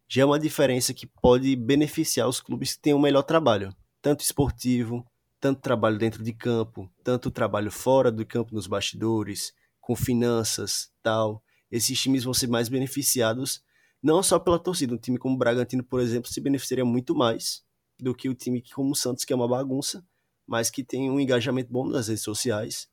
já 0.08 0.22
é 0.22 0.24
uma 0.24 0.40
diferença 0.40 0.92
que 0.92 1.06
pode 1.06 1.54
beneficiar 1.54 2.28
os 2.28 2.40
clubes 2.40 2.74
que 2.74 2.82
têm 2.82 2.94
um 2.94 3.00
melhor 3.00 3.22
trabalho, 3.22 3.72
tanto 4.02 4.24
esportivo, 4.24 5.06
tanto 5.38 5.60
trabalho 5.60 5.98
dentro 5.98 6.24
de 6.24 6.32
campo, 6.32 6.90
tanto 7.04 7.30
trabalho 7.30 7.70
fora 7.70 8.10
do 8.10 8.26
campo 8.26 8.56
nos 8.56 8.66
bastidores, 8.66 9.52
com 9.80 9.94
finanças, 9.94 10.90
tal 11.00 11.40
esses 11.70 12.00
times 12.00 12.24
vão 12.24 12.34
ser 12.34 12.48
mais 12.48 12.68
beneficiados, 12.68 13.62
não 14.02 14.22
só 14.22 14.38
pela 14.38 14.58
torcida. 14.58 14.94
Um 14.94 14.98
time 14.98 15.18
como 15.18 15.34
o 15.34 15.38
Bragantino, 15.38 15.84
por 15.84 16.00
exemplo, 16.00 16.30
se 16.30 16.40
beneficiaria 16.40 16.84
muito 16.84 17.14
mais 17.14 17.62
do 17.98 18.14
que 18.14 18.28
o 18.28 18.34
time 18.34 18.62
como 18.74 18.92
o 18.92 18.96
Santos, 18.96 19.24
que 19.24 19.32
é 19.32 19.36
uma 19.36 19.48
bagunça, 19.48 20.04
mas 20.46 20.70
que 20.70 20.82
tem 20.82 21.10
um 21.10 21.20
engajamento 21.20 21.70
bom 21.70 21.86
nas 21.86 22.08
redes 22.08 22.24
sociais, 22.24 22.88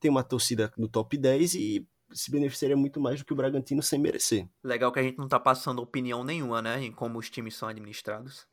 tem 0.00 0.10
uma 0.10 0.24
torcida 0.24 0.72
no 0.76 0.88
top 0.88 1.16
10 1.16 1.54
e 1.54 1.88
se 2.12 2.30
beneficiaria 2.30 2.76
muito 2.76 3.00
mais 3.00 3.20
do 3.20 3.24
que 3.24 3.32
o 3.32 3.36
Bragantino 3.36 3.82
sem 3.82 3.98
merecer. 3.98 4.48
Legal 4.62 4.92
que 4.92 4.98
a 4.98 5.02
gente 5.02 5.18
não 5.18 5.28
tá 5.28 5.40
passando 5.40 5.82
opinião 5.82 6.24
nenhuma, 6.24 6.60
né, 6.60 6.82
em 6.82 6.92
como 6.92 7.18
os 7.18 7.30
times 7.30 7.56
são 7.56 7.68
administrados. 7.68 8.46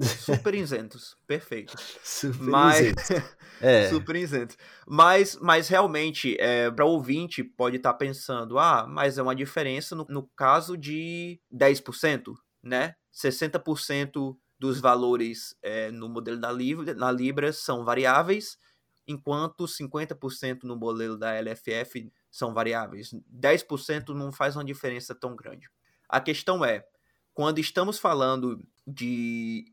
Super 0.00 0.54
isentos, 0.54 1.16
perfeito. 1.26 1.74
Super 2.02 2.44
mas, 2.44 2.80
isentos. 2.80 3.36
É. 3.58 3.88
Super 3.88 4.16
isentos. 4.16 4.56
Mas, 4.86 5.38
mas 5.40 5.68
realmente, 5.68 6.36
é, 6.38 6.70
para 6.70 6.84
ouvinte, 6.84 7.42
pode 7.42 7.76
estar 7.76 7.92
tá 7.92 7.98
pensando, 7.98 8.58
ah, 8.58 8.86
mas 8.86 9.16
é 9.16 9.22
uma 9.22 9.34
diferença 9.34 9.96
no, 9.96 10.04
no 10.10 10.28
caso 10.36 10.76
de 10.76 11.40
10%, 11.50 12.34
né? 12.62 12.94
60% 13.14 14.36
dos 14.58 14.78
valores 14.78 15.56
é, 15.62 15.90
no 15.90 16.08
modelo 16.08 16.38
da 16.38 16.52
Libra, 16.52 16.94
na 16.94 17.10
Libra 17.10 17.50
são 17.50 17.82
variáveis, 17.82 18.58
enquanto 19.06 19.64
50% 19.64 20.64
no 20.64 20.76
modelo 20.76 21.16
da 21.16 21.32
LFF 21.40 22.12
são 22.30 22.52
variáveis. 22.52 23.14
10% 23.32 24.08
não 24.10 24.30
faz 24.32 24.56
uma 24.56 24.64
diferença 24.64 25.14
tão 25.14 25.34
grande. 25.34 25.70
A 26.08 26.20
questão 26.20 26.64
é, 26.64 26.84
quando 27.32 27.58
estamos 27.58 27.98
falando 27.98 28.62
de 28.86 29.64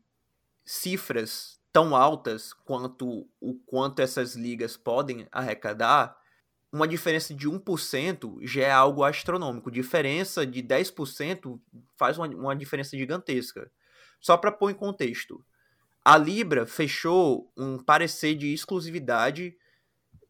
cifras 0.64 1.60
tão 1.72 1.94
altas 1.94 2.52
quanto 2.52 3.28
o 3.40 3.54
quanto 3.66 4.00
essas 4.00 4.36
ligas 4.36 4.76
podem 4.76 5.26
arrecadar, 5.32 6.16
uma 6.72 6.88
diferença 6.88 7.32
de 7.32 7.48
1% 7.48 8.38
já 8.42 8.62
é 8.62 8.70
algo 8.70 9.04
astronômico. 9.04 9.70
Diferença 9.70 10.44
de 10.44 10.62
10% 10.62 11.60
faz 11.96 12.18
uma, 12.18 12.26
uma 12.28 12.56
diferença 12.56 12.96
gigantesca. 12.96 13.70
Só 14.20 14.36
para 14.36 14.50
pôr 14.50 14.70
em 14.70 14.74
contexto, 14.74 15.44
a 16.04 16.18
Libra 16.18 16.66
fechou 16.66 17.52
um 17.56 17.78
parecer 17.78 18.34
de 18.34 18.52
exclusividade 18.52 19.56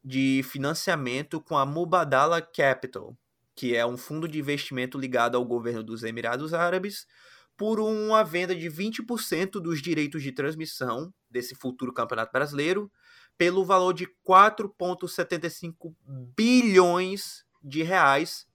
de 0.05 0.43
financiamento 0.45 1.41
com 1.41 1.57
a 1.57 1.65
Mubadala 1.65 2.43
Capital, 2.43 3.17
que 3.55 3.75
é 3.75 3.87
um 3.87 3.97
fundo 3.97 4.29
de 4.29 4.39
investimento 4.39 4.99
ligado 4.99 5.37
ao 5.37 5.45
governo 5.45 5.83
dos 5.83 6.03
Emirados 6.03 6.53
Árabes, 6.53 7.07
por 7.57 7.79
uma 7.81 8.23
venda 8.25 8.55
de 8.55 8.69
20% 8.69 9.61
dos 9.61 9.81
direitos 9.81 10.23
de 10.23 10.33
transmissão 10.33 11.13
desse 11.31 11.55
futuro 11.55 11.93
Campeonato 11.93 12.33
Brasileiro, 12.33 12.91
pelo 13.37 13.65
valor 13.65 13.93
de 13.93 14.07
4,75 14.27 15.95
bilhões 16.37 17.45
de 17.63 17.83
reais 17.83 18.47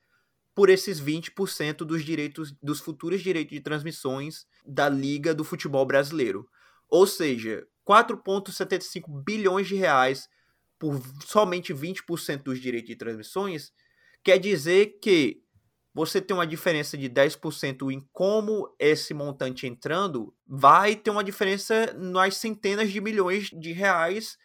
por 0.53 0.69
esses 0.69 0.99
20% 0.99 1.77
dos 1.85 2.03
direitos 2.03 2.53
dos 2.61 2.79
futuros 2.79 3.21
direitos 3.21 3.53
de 3.53 3.61
transmissões 3.61 4.45
da 4.65 4.89
Liga 4.89 5.33
do 5.33 5.43
Futebol 5.43 5.85
Brasileiro. 5.85 6.47
Ou 6.89 7.07
seja, 7.07 7.65
4,75 7.87 9.23
bilhões 9.23 9.67
de 9.67 9.75
reais 9.75 10.27
por 10.77 11.01
somente 11.25 11.73
20% 11.73 12.43
dos 12.43 12.59
direitos 12.59 12.89
de 12.89 12.95
transmissões 12.95 13.71
quer 14.23 14.37
dizer 14.37 14.99
que 15.01 15.41
você 15.99 16.21
tem 16.21 16.33
uma 16.33 16.47
diferença 16.47 16.97
de 16.97 17.09
10% 17.09 17.91
em 17.91 17.99
como 18.13 18.73
esse 18.79 19.13
montante 19.13 19.67
entrando, 19.67 20.33
vai 20.47 20.95
ter 20.95 21.09
uma 21.09 21.25
diferença 21.25 21.93
nas 21.93 22.37
centenas 22.37 22.89
de 22.89 23.01
milhões 23.01 23.49
de 23.49 23.73
reais 23.73 24.37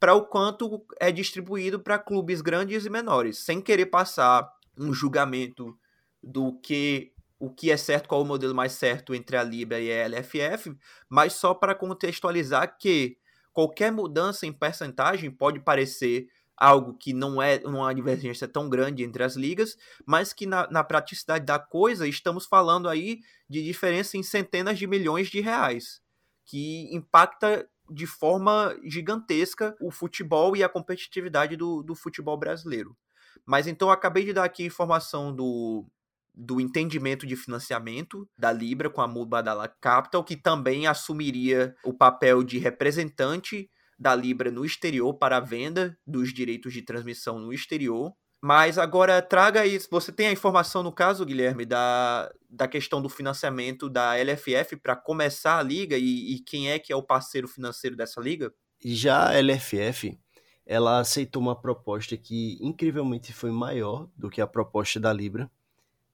para 0.00 0.14
o 0.14 0.24
quanto 0.24 0.82
é 0.98 1.12
distribuído 1.12 1.78
para 1.78 1.98
clubes 1.98 2.40
grandes 2.40 2.86
e 2.86 2.90
menores, 2.90 3.36
sem 3.44 3.60
querer 3.60 3.86
passar 3.86 4.50
um 4.74 4.90
julgamento 4.94 5.78
do 6.22 6.58
que 6.60 7.12
o 7.38 7.52
que 7.52 7.70
é 7.70 7.76
certo, 7.76 8.08
qual 8.08 8.22
o 8.22 8.24
modelo 8.24 8.54
mais 8.54 8.72
certo 8.72 9.14
entre 9.14 9.36
a 9.36 9.42
Libra 9.42 9.78
e 9.80 9.92
a 9.92 10.08
LFF, 10.08 10.74
mas 11.10 11.34
só 11.34 11.52
para 11.52 11.74
contextualizar 11.74 12.78
que 12.78 13.18
qualquer 13.52 13.92
mudança 13.92 14.46
em 14.46 14.52
percentagem 14.52 15.30
pode 15.30 15.60
parecer 15.60 16.26
algo 16.62 16.94
que 16.94 17.12
não 17.12 17.42
é 17.42 17.60
uma 17.64 17.92
divergência 17.92 18.46
tão 18.46 18.68
grande 18.68 19.02
entre 19.02 19.24
as 19.24 19.34
ligas, 19.34 19.76
mas 20.06 20.32
que 20.32 20.46
na, 20.46 20.70
na 20.70 20.84
praticidade 20.84 21.44
da 21.44 21.58
coisa 21.58 22.06
estamos 22.06 22.46
falando 22.46 22.88
aí 22.88 23.18
de 23.48 23.64
diferença 23.64 24.16
em 24.16 24.22
centenas 24.22 24.78
de 24.78 24.86
milhões 24.86 25.28
de 25.28 25.40
reais, 25.40 26.00
que 26.46 26.88
impacta 26.94 27.68
de 27.90 28.06
forma 28.06 28.76
gigantesca 28.84 29.76
o 29.80 29.90
futebol 29.90 30.56
e 30.56 30.62
a 30.62 30.68
competitividade 30.68 31.56
do, 31.56 31.82
do 31.82 31.96
futebol 31.96 32.38
brasileiro. 32.38 32.96
Mas 33.44 33.66
então 33.66 33.88
eu 33.88 33.92
acabei 33.92 34.24
de 34.24 34.32
dar 34.32 34.44
aqui 34.44 34.64
informação 34.64 35.34
do, 35.34 35.84
do 36.32 36.60
entendimento 36.60 37.26
de 37.26 37.34
financiamento 37.34 38.28
da 38.38 38.52
Libra 38.52 38.88
com 38.88 39.00
a 39.00 39.08
Mubadala 39.08 39.66
Capital, 39.66 40.22
que 40.22 40.36
também 40.36 40.86
assumiria 40.86 41.74
o 41.84 41.92
papel 41.92 42.44
de 42.44 42.58
representante 42.58 43.68
da 44.02 44.16
Libra 44.16 44.50
no 44.50 44.64
exterior 44.64 45.14
para 45.14 45.36
a 45.36 45.40
venda 45.40 45.96
dos 46.04 46.34
direitos 46.34 46.72
de 46.72 46.82
transmissão 46.82 47.38
no 47.38 47.52
exterior. 47.52 48.12
Mas 48.44 48.76
agora 48.76 49.22
traga 49.22 49.64
isso. 49.64 49.86
Você 49.92 50.10
tem 50.10 50.26
a 50.26 50.32
informação, 50.32 50.82
no 50.82 50.90
caso, 50.90 51.24
Guilherme, 51.24 51.64
da, 51.64 52.28
da 52.50 52.66
questão 52.66 53.00
do 53.00 53.08
financiamento 53.08 53.88
da 53.88 54.16
LFF 54.16 54.76
para 54.82 54.96
começar 54.96 55.58
a 55.58 55.62
liga 55.62 55.96
e, 55.96 56.34
e, 56.34 56.40
quem 56.40 56.68
é 56.68 56.80
que 56.80 56.92
é 56.92 56.96
o 56.96 57.02
parceiro 57.04 57.46
financeiro 57.46 57.94
dessa 57.94 58.20
liga? 58.20 58.52
Já 58.84 59.28
a 59.28 59.40
LFF, 59.40 60.18
ela 60.66 60.98
aceitou 60.98 61.40
uma 61.40 61.54
proposta 61.54 62.16
que 62.16 62.58
incrivelmente 62.60 63.32
foi 63.32 63.52
maior 63.52 64.08
do 64.16 64.28
que 64.28 64.40
a 64.40 64.46
proposta 64.48 64.98
da 64.98 65.12
Libra, 65.12 65.48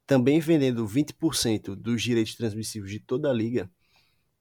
também 0.06 0.38
vendendo 0.38 0.86
20% 0.86 1.74
dos 1.74 2.02
direitos 2.02 2.34
transmissivos 2.34 2.90
de 2.90 3.00
toda 3.00 3.30
a 3.30 3.32
liga, 3.32 3.70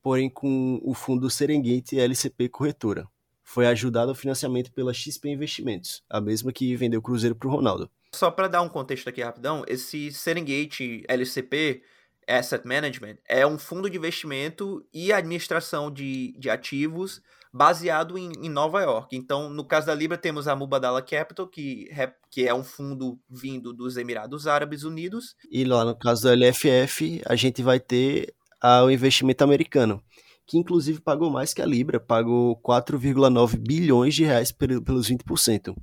porém 0.04 0.30
com 0.30 0.82
o 0.84 0.94
fundo 0.94 1.30
Serengeti 1.30 1.98
LCP 1.98 2.50
Corretora 2.50 3.08
foi 3.48 3.66
ajudado 3.66 4.10
ao 4.10 4.16
financiamento 4.16 4.74
pela 4.74 4.94
XP 4.94 5.30
Investimentos, 5.30 6.04
a 6.10 6.20
mesma 6.20 6.52
que 6.52 6.76
vendeu 6.76 7.00
o 7.00 7.02
Cruzeiro 7.02 7.34
para 7.34 7.48
o 7.48 7.52
Ronaldo. 7.52 7.90
Só 8.14 8.30
para 8.30 8.50
dar 8.50 8.62
um 8.62 8.68
contexto 8.68 9.08
aqui 9.08 9.24
rapidão, 9.24 9.64
esse 9.70 10.12
Serengeti 10.12 11.02
LCP 11.08 11.82
Asset 12.28 12.68
Management 12.68 13.16
é 13.26 13.48
um 13.48 13.58
fundo 13.58 13.90
de 13.90 13.98
investimento 13.98 14.86
e 14.94 15.14
administração 15.14 15.90
de, 15.90 16.36
de 16.38 16.50
ativos 16.50 17.22
baseado 17.54 18.18
em, 18.18 18.34
em, 18.34 18.50
Nova 18.50 18.82
York. 18.82 19.16
Então, 19.16 19.50
no 19.50 19.64
caso 19.64 19.88
da 19.88 19.96
Libra, 19.96 20.18
temos 20.18 20.46
a 20.50 20.56
Mubadala 20.56 21.02
Capital, 21.02 21.48
que, 21.48 21.90
que 22.30 22.46
é 22.46 22.54
um 22.54 22.66
fundo 22.66 23.18
vindo 23.30 23.72
dos 23.72 23.96
Emirados 23.96 24.46
Árabes 24.46 24.84
Unidos. 24.84 25.38
E 25.50 25.64
lá 25.64 25.86
no 25.86 25.96
caso 25.96 26.24
da 26.24 26.36
LFF, 26.36 27.22
a 27.26 27.36
gente 27.38 27.64
vai 27.64 27.80
ter 27.80 28.36
ao 28.60 28.92
investimento 28.92 29.42
americano, 29.42 30.04
que 30.48 30.58
inclusive 30.58 31.02
pagou 31.02 31.30
mais 31.30 31.54
que 31.54 31.62
a 31.62 31.66
Libra, 31.66 32.00
pagou 32.00 32.56
4,9 32.62 33.58
bilhões 33.58 34.16
de 34.16 34.24
reais 34.24 34.50
pelos 34.52 35.10
20%, 35.10 35.76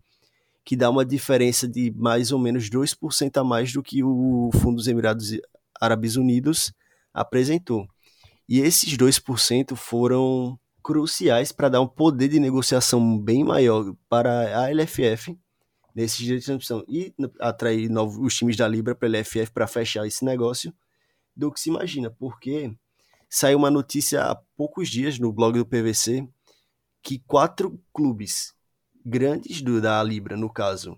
que 0.64 0.75
dá 0.75 0.88
uma 0.88 1.04
diferença 1.04 1.68
de 1.68 1.92
mais 1.94 2.33
ou 2.33 2.38
menos 2.38 2.71
2% 2.71 3.37
a 3.37 3.44
mais 3.44 3.73
do 3.75 3.83
que 3.83 4.02
o 4.02 4.50
Fundo 4.54 4.76
dos 4.76 4.88
Emirados 4.88 5.38
Árabes 5.78 6.16
Unidos 6.16 6.73
apresentou. 7.12 7.87
E 8.49 8.61
esses 8.61 8.97
2% 8.97 9.76
foram 9.76 10.59
cruciais 10.83 11.52
para 11.52 11.68
dar 11.68 11.80
um 11.83 11.87
poder 11.87 12.28
de 12.28 12.40
negociação 12.40 13.18
bem 13.18 13.44
maior 13.44 13.94
para 14.09 14.64
a 14.64 14.71
LFF 14.71 15.38
nesses 15.94 16.18
direitos 16.18 16.44
de 16.44 16.47
transmissão 16.47 16.85
e 16.88 17.14
atrair 17.38 17.88
novos, 17.90 18.18
os 18.18 18.35
times 18.35 18.56
da 18.56 18.66
Libra 18.66 18.94
para 18.94 19.09
a 19.09 19.21
LFF 19.21 19.52
para 19.52 19.66
fechar 19.66 20.06
esse 20.06 20.25
negócio 20.25 20.75
do 21.37 21.52
que 21.52 21.61
se 21.61 21.68
imagina, 21.68 22.11
porque 22.11 22.75
saiu 23.36 23.58
uma 23.58 23.70
notícia 23.70 24.22
há 24.22 24.36
poucos 24.56 24.88
dias 24.88 25.18
no 25.18 25.32
blog 25.32 25.58
do 25.58 25.66
PVC 25.66 26.28
que 27.02 27.18
quatro 27.18 27.82
clubes 27.92 28.54
grandes 29.04 29.60
do, 29.60 29.80
da 29.80 30.00
Libra, 30.04 30.36
no 30.36 30.48
caso, 30.48 30.96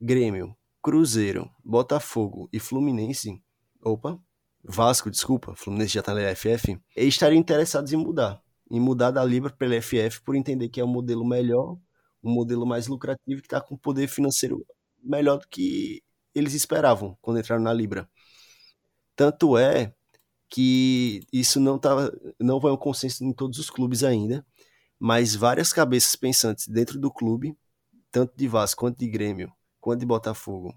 Grêmio, 0.00 0.56
Cruzeiro, 0.82 1.48
Botafogo 1.64 2.48
e 2.52 2.58
Fluminense, 2.58 3.40
opa, 3.80 4.20
Vasco, 4.64 5.08
desculpa, 5.08 5.54
Fluminense 5.54 5.94
já 5.94 6.00
está 6.00 6.12
na 6.12 6.20
LFF, 6.20 6.76
estariam 6.96 7.38
interessados 7.38 7.92
em 7.92 7.96
mudar 7.96 8.42
em 8.68 8.80
mudar 8.80 9.12
da 9.12 9.24
Libra 9.24 9.48
para 9.50 9.68
a 9.68 9.70
LFF 9.76 10.22
por 10.22 10.34
entender 10.34 10.68
que 10.68 10.80
é 10.80 10.84
um 10.84 10.88
modelo 10.88 11.24
melhor, 11.24 11.78
um 12.20 12.32
modelo 12.32 12.66
mais 12.66 12.88
lucrativo 12.88 13.40
que 13.40 13.46
está 13.46 13.60
com 13.60 13.76
poder 13.76 14.08
financeiro 14.08 14.66
melhor 15.00 15.38
do 15.38 15.46
que 15.46 16.02
eles 16.34 16.52
esperavam 16.52 17.16
quando 17.22 17.38
entraram 17.38 17.62
na 17.62 17.72
Libra. 17.72 18.10
Tanto 19.14 19.56
é 19.56 19.94
que 20.48 21.26
isso 21.32 21.58
não 21.60 21.78
tá, 21.78 22.10
não 22.38 22.60
foi 22.60 22.72
um 22.72 22.76
consenso 22.76 23.24
em 23.24 23.32
todos 23.32 23.58
os 23.58 23.70
clubes 23.70 24.04
ainda, 24.04 24.44
mas 24.98 25.34
várias 25.34 25.72
cabeças 25.72 26.16
pensantes 26.16 26.68
dentro 26.68 26.98
do 26.98 27.10
clube, 27.10 27.56
tanto 28.10 28.36
de 28.36 28.48
Vasco 28.48 28.80
quanto 28.80 28.98
de 28.98 29.08
Grêmio, 29.08 29.52
quanto 29.80 30.00
de 30.00 30.06
Botafogo, 30.06 30.74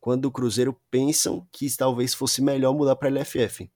quanto 0.00 0.22
do 0.22 0.30
Cruzeiro, 0.30 0.78
pensam 0.90 1.46
que 1.52 1.74
talvez 1.76 2.14
fosse 2.14 2.42
melhor 2.42 2.74
mudar 2.74 2.96
para 2.96 3.08
a 3.08 3.12
LFF, 3.12 3.70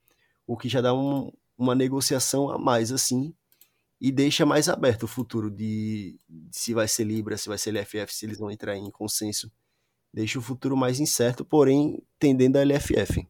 o 0.47 0.57
que 0.57 0.69
já 0.69 0.81
dá 0.81 0.95
um, 0.95 1.31
uma 1.57 1.75
negociação 1.75 2.51
a 2.51 2.59
mais 2.59 2.91
assim 2.91 3.35
e 4.01 4.13
deixa 4.13 4.47
mais 4.47 4.69
aberto 4.69 5.05
o 5.05 5.09
futuro 5.09 5.51
de, 5.51 6.19
de, 6.29 6.57
se 6.57 6.73
vai 6.73 6.87
ser 6.87 7.05
Libra, 7.05 7.37
se 7.37 7.49
vai 7.49 7.59
ser 7.59 7.73
LFF, 7.73 8.15
se 8.15 8.27
eles 8.27 8.39
vão 8.39 8.51
entrar 8.51 8.77
em 8.77 8.91
consenso. 8.91 9.51
Deixa 10.13 10.39
o 10.39 10.43
futuro 10.43 10.77
mais 10.77 11.01
incerto, 11.01 11.45
porém 11.45 12.03
tendendo 12.19 12.57
a 12.57 12.65
LFF. 12.65 13.27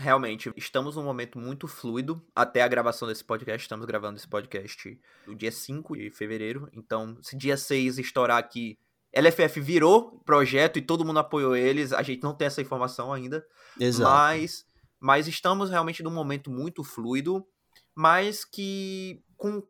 Realmente, 0.00 0.50
estamos 0.56 0.96
num 0.96 1.04
momento 1.04 1.38
muito 1.38 1.68
fluido. 1.68 2.24
Até 2.34 2.62
a 2.62 2.68
gravação 2.68 3.06
desse 3.06 3.22
podcast, 3.22 3.66
estamos 3.66 3.84
gravando 3.84 4.16
esse 4.16 4.26
podcast 4.26 4.98
no 5.26 5.34
dia 5.34 5.52
5 5.52 5.94
de 5.94 6.10
fevereiro. 6.10 6.70
Então, 6.72 7.18
se 7.20 7.36
dia 7.36 7.54
6 7.54 7.98
estourar 7.98 8.38
aqui, 8.38 8.78
LFF 9.12 9.60
virou 9.60 10.18
projeto 10.24 10.78
e 10.78 10.82
todo 10.82 11.04
mundo 11.04 11.18
apoiou 11.18 11.54
eles. 11.54 11.92
A 11.92 12.02
gente 12.02 12.22
não 12.22 12.34
tem 12.34 12.46
essa 12.46 12.62
informação 12.62 13.12
ainda. 13.12 13.46
Exato. 13.78 14.10
Mas, 14.10 14.66
mas 14.98 15.28
estamos 15.28 15.68
realmente 15.68 16.02
num 16.02 16.10
momento 16.10 16.50
muito 16.50 16.82
fluido, 16.82 17.46
mas 17.94 18.42
que 18.42 19.22
com 19.36 19.62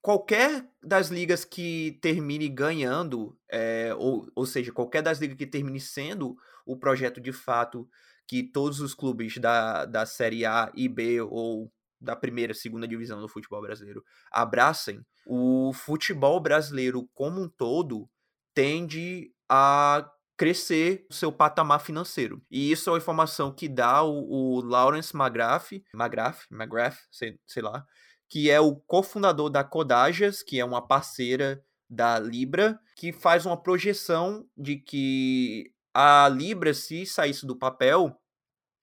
qualquer 0.00 0.64
das 0.80 1.08
ligas 1.08 1.44
que 1.44 1.98
termine 2.00 2.48
ganhando, 2.48 3.36
é, 3.50 3.92
ou, 3.98 4.30
ou 4.32 4.46
seja, 4.46 4.70
qualquer 4.70 5.02
das 5.02 5.18
ligas 5.18 5.36
que 5.36 5.44
termine 5.44 5.80
sendo 5.80 6.36
o 6.64 6.76
projeto 6.76 7.20
de 7.20 7.32
fato 7.32 7.88
que 8.26 8.42
todos 8.42 8.80
os 8.80 8.94
clubes 8.94 9.38
da, 9.38 9.84
da 9.84 10.04
Série 10.04 10.44
A 10.44 10.70
e 10.74 10.88
B 10.88 11.20
ou 11.20 11.70
da 12.00 12.14
primeira, 12.14 12.52
segunda 12.52 12.86
divisão 12.86 13.20
do 13.20 13.28
futebol 13.28 13.62
brasileiro 13.62 14.04
abracem, 14.30 15.00
o 15.26 15.72
futebol 15.72 16.40
brasileiro 16.40 17.08
como 17.14 17.40
um 17.40 17.48
todo 17.48 18.08
tende 18.54 19.32
a 19.48 20.08
crescer 20.36 21.06
o 21.10 21.14
seu 21.14 21.32
patamar 21.32 21.80
financeiro. 21.80 22.42
E 22.50 22.70
isso 22.70 22.90
é 22.90 22.92
uma 22.92 22.98
informação 22.98 23.52
que 23.52 23.68
dá 23.68 24.02
o, 24.02 24.30
o 24.30 24.60
Lawrence 24.60 25.16
McGrath, 25.16 25.72
McGrath, 25.94 26.40
McGrath, 26.50 26.98
sei, 27.10 27.38
sei 27.46 27.62
lá, 27.62 27.86
que 28.28 28.50
é 28.50 28.60
o 28.60 28.76
cofundador 28.76 29.48
da 29.48 29.64
Codajas, 29.64 30.42
que 30.42 30.60
é 30.60 30.64
uma 30.64 30.86
parceira 30.86 31.62
da 31.88 32.18
Libra, 32.18 32.78
que 32.96 33.12
faz 33.12 33.46
uma 33.46 33.60
projeção 33.60 34.46
de 34.56 34.76
que 34.76 35.72
a 35.98 36.28
Libra, 36.28 36.74
se 36.74 37.06
saísse 37.06 37.46
do 37.46 37.56
papel, 37.56 38.20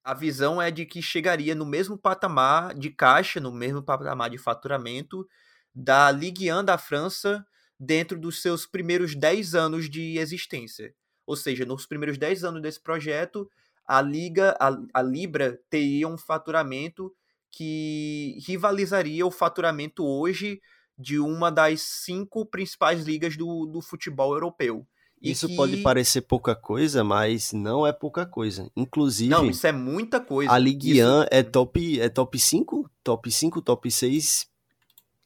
a 0.02 0.12
visão 0.14 0.60
é 0.60 0.68
de 0.68 0.84
que 0.84 1.00
chegaria 1.00 1.54
no 1.54 1.64
mesmo 1.64 1.96
patamar 1.96 2.74
de 2.74 2.90
caixa, 2.90 3.38
no 3.38 3.52
mesmo 3.52 3.84
patamar 3.84 4.30
de 4.30 4.36
faturamento 4.36 5.24
da 5.72 6.10
Ligue 6.10 6.52
1 6.52 6.64
da 6.64 6.76
França 6.76 7.46
dentro 7.78 8.18
dos 8.18 8.42
seus 8.42 8.66
primeiros 8.66 9.14
10 9.14 9.54
anos 9.54 9.88
de 9.88 10.18
existência. 10.18 10.92
Ou 11.24 11.36
seja, 11.36 11.64
nos 11.64 11.86
primeiros 11.86 12.18
10 12.18 12.42
anos 12.42 12.60
desse 12.60 12.82
projeto, 12.82 13.48
a 13.86 14.02
Liga, 14.02 14.56
a, 14.58 14.76
a 14.92 15.00
Libra 15.00 15.60
teria 15.70 16.08
um 16.08 16.18
faturamento 16.18 17.14
que 17.52 18.40
rivalizaria 18.44 19.24
o 19.24 19.30
faturamento 19.30 20.04
hoje 20.04 20.60
de 20.98 21.20
uma 21.20 21.48
das 21.48 21.80
cinco 21.80 22.44
principais 22.44 23.04
ligas 23.04 23.36
do, 23.36 23.66
do 23.66 23.80
futebol 23.80 24.34
europeu. 24.34 24.84
Isso 25.20 25.48
que... 25.48 25.56
pode 25.56 25.78
parecer 25.78 26.20
pouca 26.22 26.54
coisa, 26.54 27.02
mas 27.02 27.52
não 27.52 27.86
é 27.86 27.92
pouca 27.92 28.26
coisa. 28.26 28.70
Inclusive. 28.76 29.30
Não, 29.30 29.46
isso 29.46 29.66
é 29.66 29.72
muita 29.72 30.20
coisa. 30.20 30.52
A 30.52 30.58
Ligue 30.58 30.92
1 30.92 30.94
isso... 30.94 31.28
é 31.30 31.42
top 31.42 32.00
é 32.00 32.08
top 32.08 32.38
5, 32.38 32.90
top 33.02 33.30
5, 33.30 33.62
top 33.62 33.90
6 33.90 34.46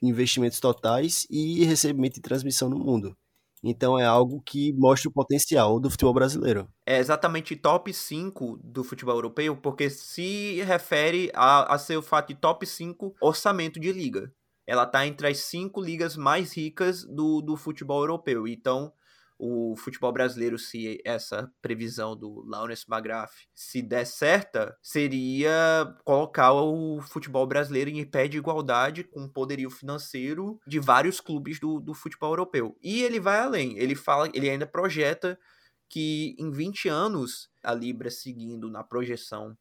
investimentos 0.01 0.61
totais 0.61 1.27
e 1.29 1.64
recebimento 1.64 2.14
de 2.14 2.20
transmissão 2.20 2.68
no 2.68 2.79
mundo. 2.79 3.16
Então 3.62 3.98
é 3.98 4.05
algo 4.05 4.40
que 4.44 4.72
mostra 4.74 5.09
o 5.09 5.12
potencial 5.12 5.81
do 5.81 5.90
futebol 5.90 6.14
brasileiro. 6.14 6.68
É 6.87 6.98
exatamente 6.98 7.57
top 7.57 7.92
5 7.92 8.61
do 8.62 8.85
futebol 8.85 9.16
europeu, 9.16 9.57
porque 9.57 9.90
se 9.90 10.62
refere 10.62 11.31
a, 11.35 11.74
a 11.74 11.79
seu 11.79 12.01
fato 12.01 12.29
de 12.29 12.37
top 12.37 12.64
5 12.64 13.16
orçamento 13.20 13.81
de 13.81 13.92
liga. 13.92 14.33
Ela 14.66 14.83
está 14.83 15.07
entre 15.07 15.27
as 15.27 15.38
cinco 15.38 15.81
ligas 15.81 16.14
mais 16.14 16.55
ricas 16.55 17.03
do, 17.03 17.40
do 17.40 17.57
futebol 17.57 18.03
europeu. 18.03 18.46
Então, 18.46 18.92
o 19.38 19.77
futebol 19.77 20.12
brasileiro, 20.12 20.59
se 20.59 21.01
essa 21.05 21.51
previsão 21.62 22.16
do 22.16 22.44
Lawrence 22.46 22.85
McGrath 22.90 23.33
se 23.55 23.81
der 23.81 24.05
certa, 24.05 24.77
seria 24.83 25.94
colocar 26.05 26.53
o 26.53 27.01
futebol 27.01 27.46
brasileiro 27.46 27.90
em 27.90 28.05
pé 28.05 28.27
de 28.27 28.38
igualdade 28.38 29.05
com 29.05 29.24
o 29.24 29.29
poderio 29.29 29.70
financeiro 29.70 30.59
de 30.66 30.81
vários 30.81 31.20
clubes 31.20 31.61
do, 31.61 31.79
do 31.79 31.94
futebol 31.94 32.33
europeu. 32.33 32.77
E 32.83 33.03
ele 33.03 33.20
vai 33.20 33.38
além, 33.38 33.79
ele 33.79 33.94
fala, 33.94 34.29
ele 34.35 34.51
ainda 34.51 34.66
projeta 34.66 35.38
que 35.88 36.37
em 36.38 36.51
20 36.51 36.88
anos, 36.88 37.48
a 37.62 37.72
Libra 37.72 38.11
seguindo 38.11 38.70
na 38.70 38.85
projeção 38.85 39.57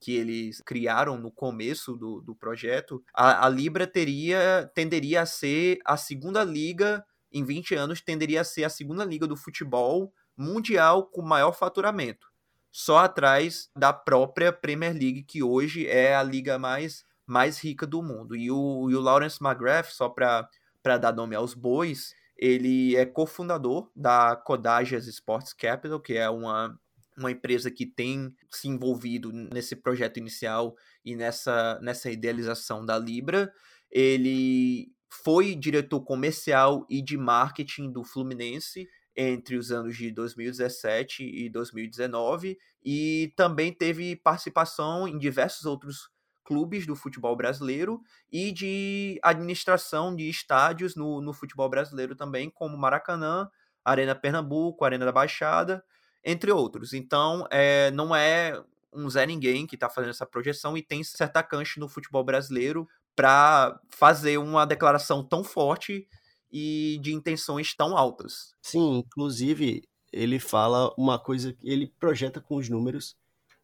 que 0.00 0.14
eles 0.14 0.60
criaram 0.60 1.16
no 1.16 1.30
começo 1.30 1.96
do, 1.96 2.20
do 2.20 2.34
projeto, 2.34 3.02
a, 3.14 3.46
a 3.46 3.48
Libra 3.48 3.86
teria 3.86 4.70
tenderia 4.74 5.22
a 5.22 5.26
ser 5.26 5.78
a 5.82 5.96
segunda 5.96 6.44
liga 6.44 7.02
em 7.34 7.44
20 7.44 7.74
anos 7.74 8.00
tenderia 8.00 8.42
a 8.42 8.44
ser 8.44 8.62
a 8.62 8.70
segunda 8.70 9.04
liga 9.04 9.26
do 9.26 9.36
futebol 9.36 10.14
mundial 10.36 11.06
com 11.06 11.20
maior 11.20 11.52
faturamento, 11.52 12.28
só 12.70 12.98
atrás 12.98 13.68
da 13.76 13.92
própria 13.92 14.52
Premier 14.52 14.92
League, 14.92 15.24
que 15.24 15.42
hoje 15.42 15.86
é 15.86 16.14
a 16.14 16.22
liga 16.22 16.58
mais, 16.58 17.04
mais 17.26 17.58
rica 17.58 17.86
do 17.86 18.02
mundo. 18.02 18.36
E 18.36 18.50
o, 18.50 18.88
e 18.88 18.94
o 18.94 19.00
Lawrence 19.00 19.38
McGrath, 19.42 19.90
só 19.90 20.08
para 20.08 20.98
dar 20.98 21.12
nome 21.12 21.34
aos 21.34 21.54
bois, 21.54 22.14
ele 22.36 22.96
é 22.96 23.04
cofundador 23.04 23.90
da 23.94 24.36
Kodajas 24.36 25.06
Sports 25.06 25.52
Capital, 25.52 26.00
que 26.00 26.14
é 26.14 26.30
uma, 26.30 26.78
uma 27.16 27.30
empresa 27.30 27.70
que 27.70 27.86
tem 27.86 28.34
se 28.50 28.68
envolvido 28.68 29.32
nesse 29.32 29.74
projeto 29.74 30.18
inicial 30.18 30.76
e 31.04 31.16
nessa, 31.16 31.80
nessa 31.80 32.10
idealização 32.10 32.84
da 32.84 32.98
Libra. 32.98 33.52
Ele 33.90 34.92
foi 35.22 35.54
diretor 35.54 36.00
comercial 36.00 36.86
e 36.88 37.00
de 37.00 37.16
marketing 37.16 37.90
do 37.92 38.02
Fluminense 38.02 38.88
entre 39.16 39.56
os 39.56 39.70
anos 39.70 39.96
de 39.96 40.10
2017 40.10 41.24
e 41.24 41.48
2019 41.48 42.58
e 42.84 43.32
também 43.36 43.72
teve 43.72 44.16
participação 44.16 45.06
em 45.06 45.16
diversos 45.16 45.64
outros 45.66 46.10
clubes 46.44 46.86
do 46.86 46.96
futebol 46.96 47.34
brasileiro 47.36 48.00
e 48.30 48.52
de 48.52 49.18
administração 49.22 50.14
de 50.14 50.28
estádios 50.28 50.94
no, 50.94 51.20
no 51.20 51.32
futebol 51.32 51.68
brasileiro 51.68 52.14
também, 52.14 52.50
como 52.50 52.76
Maracanã, 52.76 53.48
Arena 53.84 54.14
Pernambuco, 54.14 54.84
Arena 54.84 55.06
da 55.06 55.12
Baixada, 55.12 55.82
entre 56.22 56.50
outros. 56.50 56.92
Então, 56.92 57.46
é, 57.50 57.90
não 57.92 58.14
é 58.14 58.62
um 58.92 59.08
Zé 59.08 59.26
Ninguém 59.26 59.66
que 59.66 59.74
está 59.76 59.88
fazendo 59.88 60.10
essa 60.10 60.26
projeção 60.26 60.76
e 60.76 60.82
tem 60.82 61.02
certa 61.02 61.42
cancha 61.42 61.80
no 61.80 61.88
futebol 61.88 62.24
brasileiro 62.24 62.86
para 63.14 63.80
fazer 63.90 64.38
uma 64.38 64.64
declaração 64.64 65.22
tão 65.22 65.44
forte 65.44 66.06
e 66.50 66.98
de 67.02 67.12
intenções 67.12 67.74
tão 67.74 67.96
altas. 67.96 68.54
Sim, 68.62 68.98
inclusive 68.98 69.82
ele 70.12 70.38
fala 70.38 70.94
uma 70.96 71.18
coisa, 71.18 71.56
ele 71.62 71.92
projeta 71.98 72.40
com 72.40 72.56
os 72.56 72.68
números 72.68 73.16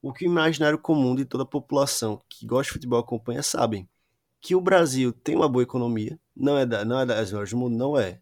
O 0.03 0.13
que 0.13 0.25
o 0.25 0.31
imaginário 0.31 0.79
comum 0.79 1.15
de 1.15 1.25
toda 1.25 1.45
a 1.45 1.47
população 1.47 2.21
que 2.29 2.47
gosta 2.47 2.71
de 2.71 2.73
futebol 2.73 2.99
acompanha 2.99 3.43
sabem 3.43 3.89
que 4.41 4.55
o 4.55 4.61
Brasil 4.61 5.13
tem 5.13 5.37
uma 5.37 5.49
boa 5.49 5.63
economia, 5.63 6.19
não 6.35 6.57
é, 6.57 6.65
da, 6.65 6.85
não 6.85 6.99
é 6.99 7.07
das 7.07 7.31
melhores 7.31 7.51
do 7.51 7.59
mundo, 7.59 7.77
não 7.77 7.99
é. 7.99 8.21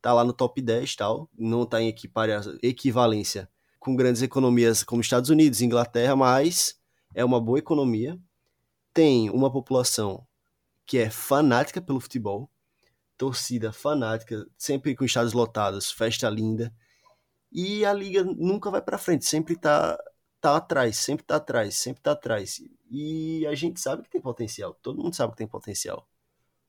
Tá 0.00 0.14
lá 0.14 0.24
no 0.24 0.32
top 0.32 0.60
10 0.62 0.96
tal, 0.96 1.28
não 1.38 1.66
tá 1.66 1.82
em 1.82 1.94
equivalência 2.62 3.48
com 3.78 3.94
grandes 3.94 4.22
economias 4.22 4.82
como 4.82 5.02
Estados 5.02 5.28
Unidos, 5.30 5.60
Inglaterra, 5.60 6.16
mas 6.16 6.78
é 7.14 7.24
uma 7.24 7.40
boa 7.40 7.58
economia. 7.58 8.18
Tem 8.92 9.30
uma 9.30 9.52
população 9.52 10.26
que 10.90 10.98
é 10.98 11.08
fanática 11.08 11.80
pelo 11.80 12.00
futebol, 12.00 12.50
torcida 13.16 13.72
fanática, 13.72 14.44
sempre 14.58 14.96
com 14.96 15.04
estados 15.04 15.32
lotados, 15.32 15.92
festa 15.92 16.28
linda. 16.28 16.74
E 17.52 17.84
a 17.84 17.92
liga 17.92 18.24
nunca 18.24 18.72
vai 18.72 18.82
para 18.82 18.98
frente, 18.98 19.24
sempre 19.24 19.54
tá 19.54 19.96
tá 20.40 20.56
atrás, 20.56 20.96
sempre 20.96 21.24
tá 21.24 21.36
atrás, 21.36 21.76
sempre 21.76 22.02
tá 22.02 22.10
atrás. 22.10 22.60
E 22.90 23.46
a 23.46 23.54
gente 23.54 23.78
sabe 23.78 24.02
que 24.02 24.10
tem 24.10 24.20
potencial, 24.20 24.74
todo 24.82 25.00
mundo 25.00 25.14
sabe 25.14 25.30
que 25.30 25.38
tem 25.38 25.46
potencial. 25.46 26.08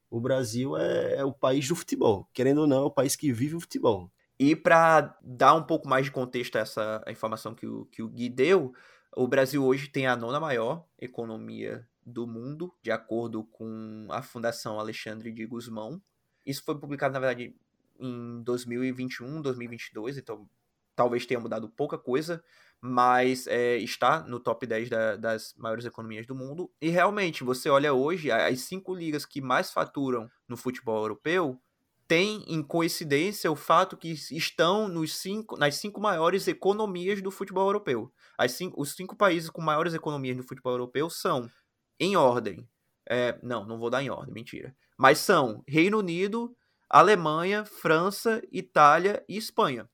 O 0.08 0.20
Brasil 0.20 0.78
é, 0.78 1.16
é 1.16 1.26
o 1.26 1.34
país 1.34 1.68
do 1.68 1.76
futebol, 1.76 2.30
querendo 2.32 2.62
ou 2.62 2.68
não, 2.68 2.84
é 2.84 2.86
o 2.86 2.92
país 2.92 3.16
que 3.16 3.34
vive 3.34 3.56
o 3.56 3.62
futebol. 3.62 4.12
E 4.38 4.56
para 4.56 5.18
dar 5.24 5.56
um 5.56 5.64
pouco 5.64 5.90
mais 5.90 6.06
de 6.06 6.12
contexto 6.12 6.58
a 6.58 6.60
essa 6.60 7.04
informação 7.08 7.56
que 7.56 7.66
o, 7.66 7.86
que 7.88 8.04
o 8.04 8.08
Gui 8.08 8.30
deu, 8.30 8.72
o 9.18 9.28
Brasil 9.28 9.66
hoje 9.66 9.88
tem 9.88 10.06
a 10.06 10.16
nona 10.16 10.40
maior 10.40 10.86
economia 11.00 11.90
do 12.06 12.26
mundo, 12.28 12.74
de 12.82 12.92
acordo 12.92 13.44
com 13.44 14.08
a 14.10 14.22
Fundação 14.22 14.80
Alexandre 14.80 15.32
de 15.32 15.46
Guzmão. 15.46 16.02
Isso 16.46 16.64
foi 16.64 16.78
publicado, 16.78 17.14
na 17.14 17.20
verdade, 17.20 17.56
em 18.00 18.42
2021, 18.44 19.42
2022, 19.42 20.18
então 20.18 20.50
talvez 20.96 21.26
tenha 21.26 21.40
mudado 21.40 21.70
pouca 21.70 21.98
coisa, 21.98 22.44
mas 22.80 23.48
é, 23.48 23.78
está 23.78 24.22
no 24.24 24.40
top 24.40 24.66
10 24.66 24.90
da, 24.90 25.16
das 25.16 25.54
maiores 25.58 25.86
economias 25.86 26.26
do 26.26 26.36
mundo. 26.36 26.72
E 26.82 26.90
realmente, 26.90 27.44
você 27.44 27.70
olha 27.70 27.94
hoje, 27.94 28.32
as 28.32 28.62
cinco 28.62 28.94
ligas 28.94 29.26
que 29.26 29.40
mais 29.40 29.72
faturam 29.72 30.30
no 30.48 30.58
futebol 30.58 30.98
europeu 31.02 31.60
tem 32.12 32.44
em 32.46 32.62
coincidência 32.62 33.50
o 33.50 33.56
fato 33.56 33.96
que 33.96 34.12
estão 34.12 34.90
nos 34.90 35.16
cinco, 35.16 35.56
nas 35.56 35.76
cinco 35.76 36.02
maiores 36.02 36.46
economias 36.46 37.22
do 37.22 37.32
futebol 37.32 37.66
europeu. 37.68 38.12
Cinco, 38.50 38.82
os 38.82 38.94
cinco 38.96 39.16
países 39.16 39.50
com 39.50 39.62
maiores 39.62 39.94
economias 39.94 40.36
do 40.36 40.44
futebol 40.44 40.74
europeu 40.74 41.10
são, 41.10 41.50
em 42.02 42.16
ordem, 42.16 42.68
é, 43.08 43.40
não, 43.44 43.64
não 43.64 43.78
vou 43.78 43.92
dar 43.92 44.02
em 44.02 44.10
ordem, 44.10 44.34
mentira. 44.34 44.76
Mas 44.98 45.20
são 45.20 45.64
Reino 45.68 46.00
Unido, 46.00 46.56
Alemanha, 46.90 47.64
França, 47.64 48.42
Itália 48.52 49.24
e 49.30 49.38
Espanha. 49.38 49.88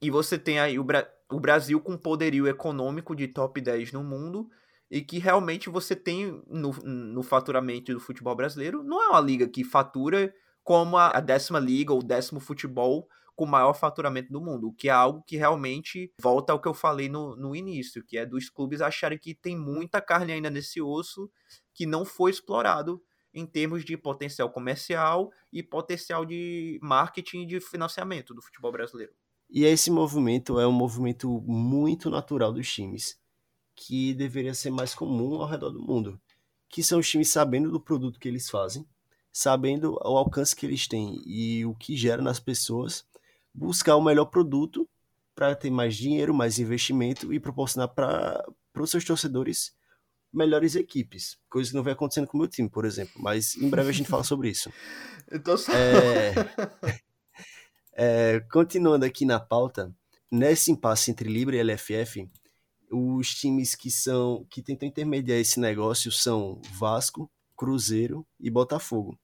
E 0.00 0.08
você 0.08 0.38
tem 0.38 0.60
aí 0.60 0.78
o, 0.78 0.84
Bra 0.84 1.06
o 1.30 1.38
Brasil 1.38 1.80
com 1.80 1.96
poderio 1.96 2.46
econômico 2.46 3.14
de 3.14 3.28
top 3.28 3.60
10 3.60 3.92
no 3.92 4.02
mundo 4.02 4.48
e 4.90 5.00
que 5.00 5.18
realmente 5.18 5.68
você 5.68 5.94
tem 5.94 6.42
no, 6.48 6.72
no 6.72 7.22
faturamento 7.22 7.92
do 7.92 8.00
futebol 8.00 8.34
brasileiro. 8.34 8.82
Não 8.82 9.02
é 9.02 9.08
uma 9.08 9.20
liga 9.20 9.48
que 9.48 9.62
fatura 9.62 10.32
como 10.62 10.96
a, 10.96 11.20
décima 11.20 11.58
liga 11.58 11.92
ou 11.92 12.02
décimo 12.02 12.40
futebol 12.40 13.08
com 13.40 13.46
maior 13.46 13.72
faturamento 13.72 14.30
do 14.30 14.38
mundo, 14.38 14.68
o 14.68 14.72
que 14.74 14.90
é 14.90 14.92
algo 14.92 15.24
que 15.26 15.34
realmente 15.34 16.12
volta 16.20 16.52
ao 16.52 16.60
que 16.60 16.68
eu 16.68 16.74
falei 16.74 17.08
no, 17.08 17.34
no 17.36 17.56
início, 17.56 18.04
que 18.04 18.18
é 18.18 18.26
dos 18.26 18.50
clubes 18.50 18.82
acharem 18.82 19.18
que 19.18 19.34
tem 19.34 19.56
muita 19.56 19.98
carne 19.98 20.34
ainda 20.34 20.50
nesse 20.50 20.78
osso 20.82 21.30
que 21.72 21.86
não 21.86 22.04
foi 22.04 22.32
explorado 22.32 23.02
em 23.32 23.46
termos 23.46 23.82
de 23.82 23.96
potencial 23.96 24.50
comercial 24.50 25.32
e 25.50 25.62
potencial 25.62 26.26
de 26.26 26.78
marketing 26.82 27.44
e 27.44 27.46
de 27.46 27.60
financiamento 27.62 28.34
do 28.34 28.42
futebol 28.42 28.70
brasileiro. 28.70 29.14
E 29.48 29.64
esse 29.64 29.90
movimento 29.90 30.60
é 30.60 30.66
um 30.66 30.72
movimento 30.72 31.40
muito 31.46 32.10
natural 32.10 32.52
dos 32.52 32.70
times, 32.70 33.18
que 33.74 34.12
deveria 34.12 34.52
ser 34.52 34.70
mais 34.70 34.94
comum 34.94 35.36
ao 35.36 35.48
redor 35.48 35.70
do 35.70 35.80
mundo, 35.80 36.20
que 36.68 36.82
são 36.82 36.98
os 36.98 37.08
times 37.08 37.32
sabendo 37.32 37.70
do 37.70 37.80
produto 37.80 38.20
que 38.20 38.28
eles 38.28 38.50
fazem, 38.50 38.86
sabendo 39.32 39.94
o 39.94 40.18
alcance 40.18 40.54
que 40.54 40.66
eles 40.66 40.86
têm 40.86 41.22
e 41.24 41.64
o 41.64 41.74
que 41.74 41.96
gera 41.96 42.20
nas 42.20 42.38
pessoas, 42.38 43.08
buscar 43.54 43.96
o 43.96 44.02
melhor 44.02 44.26
produto 44.26 44.88
para 45.34 45.54
ter 45.54 45.70
mais 45.70 45.96
dinheiro, 45.96 46.34
mais 46.34 46.58
investimento 46.58 47.32
e 47.32 47.40
proporcionar 47.40 47.88
para 47.88 48.44
os 48.76 48.90
seus 48.90 49.04
torcedores 49.04 49.72
melhores 50.32 50.74
equipes. 50.74 51.38
Coisa 51.48 51.70
que 51.70 51.76
não 51.76 51.82
vem 51.82 51.92
acontecendo 51.92 52.26
com 52.26 52.36
o 52.36 52.40
meu 52.40 52.48
time, 52.48 52.68
por 52.68 52.84
exemplo. 52.84 53.14
Mas 53.16 53.56
em 53.56 53.68
breve 53.68 53.90
a 53.90 53.92
gente 53.92 54.08
fala 54.08 54.22
sobre 54.22 54.48
isso. 54.50 54.70
Eu 55.44 55.58
só... 55.58 55.72
é... 55.72 56.34
é... 57.94 58.40
Continuando 58.52 59.04
aqui 59.04 59.24
na 59.24 59.40
pauta, 59.40 59.92
nesse 60.30 60.70
impasse 60.70 61.10
entre 61.10 61.28
Libra 61.28 61.56
e 61.56 61.62
LFF, 61.62 62.30
os 62.90 63.34
times 63.34 63.74
que 63.74 63.90
são 63.90 64.44
que 64.50 64.62
tentam 64.62 64.88
intermediar 64.88 65.38
esse 65.38 65.60
negócio 65.60 66.10
são 66.10 66.60
Vasco, 66.72 67.30
Cruzeiro 67.56 68.26
e 68.38 68.50
Botafogo. 68.50 69.18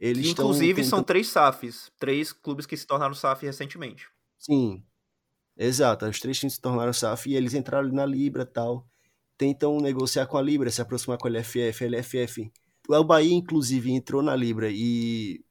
Eles 0.00 0.26
que, 0.26 0.30
inclusive 0.32 0.74
tentando... 0.74 0.90
são 0.90 1.02
três 1.02 1.28
SAFs, 1.28 1.90
três 1.98 2.32
clubes 2.32 2.66
que 2.66 2.76
se 2.76 2.86
tornaram 2.86 3.14
SAF 3.14 3.44
recentemente. 3.44 4.08
Sim, 4.38 4.82
exato. 5.56 6.06
Os 6.06 6.20
três 6.20 6.38
times 6.38 6.54
se 6.54 6.60
tornaram 6.60 6.92
SAF 6.92 7.28
e 7.28 7.34
eles 7.34 7.54
entraram 7.54 7.88
na 7.90 8.06
Libra 8.06 8.46
tal. 8.46 8.86
Tentam 9.36 9.78
negociar 9.80 10.26
com 10.26 10.36
a 10.36 10.42
Libra, 10.42 10.70
se 10.70 10.80
aproximar 10.80 11.18
com 11.18 11.26
a 11.26 11.30
LFF. 11.30 11.84
A 11.84 11.88
LFF. 11.88 12.52
O 12.88 13.04
Bahia, 13.04 13.34
inclusive, 13.34 13.90
entrou 13.90 14.22
na 14.22 14.34
Libra 14.34 14.68
e 14.70 15.44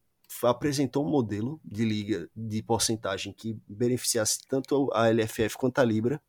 apresentou 0.44 1.06
um 1.06 1.10
modelo 1.10 1.60
de 1.64 1.86
liga 1.86 2.30
de 2.36 2.62
porcentagem 2.64 3.34
que 3.34 3.58
beneficiasse 3.68 4.40
tanto 4.48 4.90
a 4.94 5.10
LFF 5.10 5.58
quanto 5.58 5.80
a 5.80 5.84
Libra. 5.84 6.22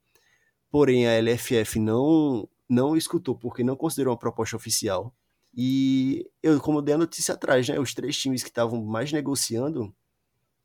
Porém, 0.70 1.07
a 1.07 1.18
LFF 1.20 1.78
não, 1.78 2.48
não 2.68 2.96
escutou 2.96 3.37
porque 3.37 3.64
não 3.64 3.76
considerou 3.76 4.12
uma 4.12 4.18
proposta 4.18 4.57
oficial 4.57 5.14
e 5.55 6.29
eu, 6.43 6.61
como 6.61 6.83
dei 6.83 6.95
a 6.95 6.99
notícia 6.99 7.35
atrás, 7.35 7.69
né? 7.69 7.79
Os 7.79 7.95
três 7.95 8.17
times 8.17 8.43
que 8.43 8.49
estavam 8.49 8.85
mais 8.85 9.13
negociando, 9.13 9.95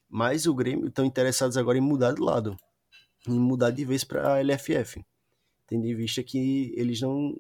mais 0.10 0.46
o 0.46 0.54
Grêmio 0.54 0.88
estão 0.88 1.06
interessados 1.06 1.58
agora 1.58 1.78
em 1.78 1.82
mudar 1.82 2.14
de 2.14 2.22
lado, 2.22 2.56
em 3.28 3.40
mudar 3.40 3.72
de 3.72 3.86
vez 3.86 4.04
para 4.04 4.36
a 4.36 4.42
LFF. 4.42 5.04
Tendo 5.66 5.86
em 5.86 5.96
vista 5.96 6.24
que 6.24 6.74
eles 6.76 7.02
não. 7.02 7.40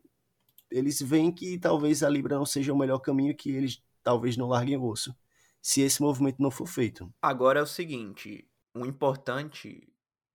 Eles 0.71 0.99
veem 1.01 1.31
que 1.31 1.59
talvez 1.59 2.01
a 2.01 2.09
Libra 2.09 2.35
não 2.35 2.45
seja 2.45 2.73
o 2.73 2.77
melhor 2.77 2.99
caminho, 2.99 3.35
que 3.35 3.51
eles 3.51 3.83
talvez 4.01 4.35
não 4.35 4.47
larguem 4.47 4.75
o 4.75 4.85
osso, 4.85 5.15
se 5.61 5.81
esse 5.81 6.01
movimento 6.01 6.41
não 6.41 6.49
for 6.49 6.65
feito. 6.65 7.13
Agora 7.21 7.59
é 7.59 7.63
o 7.63 7.67
seguinte: 7.67 8.47
o 8.73 8.85
importante 8.85 9.87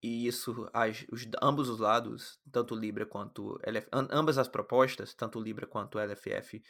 e 0.03 0.27
isso 0.27 0.69
as, 0.73 1.05
os, 1.11 1.27
ambos 1.43 1.69
os 1.69 1.81
lados, 1.81 2.39
tanto 2.53 2.75
Libra 2.75 3.05
quanto 3.05 3.59
ambas 3.93 4.39
as 4.39 4.49
propostas, 4.49 5.13
tanto 5.13 5.41
Libra 5.41 5.67
quanto 5.67 5.99
LFF, 5.99 6.63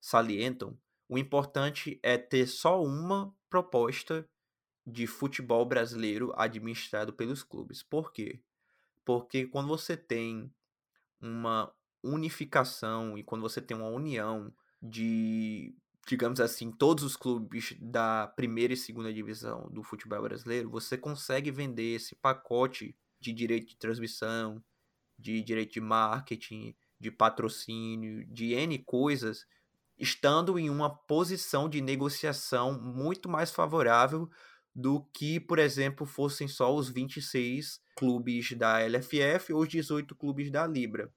salientam, 0.00 0.78
o 1.08 1.18
importante 1.18 1.98
é 2.02 2.16
ter 2.16 2.46
só 2.46 2.82
uma 2.82 3.34
proposta 3.48 4.24
de 4.86 5.06
futebol 5.06 5.64
brasileiro 5.64 6.32
administrado 6.36 7.12
pelos 7.12 7.42
clubes. 7.42 7.82
Por 7.82 8.12
quê? 8.12 8.40
Porque 9.04 9.46
quando 9.46 9.68
você 9.68 9.96
tem 9.96 10.52
uma 11.20 11.72
unificação 12.02 13.18
e 13.18 13.22
quando 13.22 13.42
você 13.42 13.60
tem 13.60 13.76
uma 13.76 13.88
união 13.88 14.52
de, 14.80 15.74
digamos 16.06 16.40
assim, 16.40 16.70
todos 16.70 17.04
os 17.04 17.16
clubes 17.16 17.76
da 17.80 18.26
primeira 18.28 18.72
e 18.72 18.76
segunda 18.76 19.12
divisão 19.12 19.68
do 19.70 19.82
futebol 19.82 20.22
brasileiro, 20.22 20.70
você 20.70 20.96
consegue 20.96 21.50
vender 21.50 21.96
esse 21.96 22.14
pacote 22.14 22.96
de 23.20 23.32
direito 23.32 23.68
de 23.68 23.76
transmissão, 23.76 24.62
de 25.18 25.42
direito 25.42 25.72
de 25.72 25.80
marketing, 25.80 26.74
de 26.98 27.10
patrocínio, 27.10 28.24
de 28.26 28.54
N 28.54 28.78
coisas 28.78 29.44
estando 30.00 30.58
em 30.58 30.70
uma 30.70 30.88
posição 30.88 31.68
de 31.68 31.82
negociação 31.82 32.80
muito 32.80 33.28
mais 33.28 33.50
favorável 33.50 34.28
do 34.74 35.04
que, 35.12 35.38
por 35.38 35.58
exemplo, 35.58 36.06
fossem 36.06 36.48
só 36.48 36.74
os 36.74 36.88
26 36.88 37.80
clubes 37.94 38.52
da 38.52 38.78
LFF 38.80 39.52
ou 39.52 39.60
os 39.60 39.68
18 39.68 40.14
clubes 40.14 40.50
da 40.50 40.66
Libra. 40.66 41.12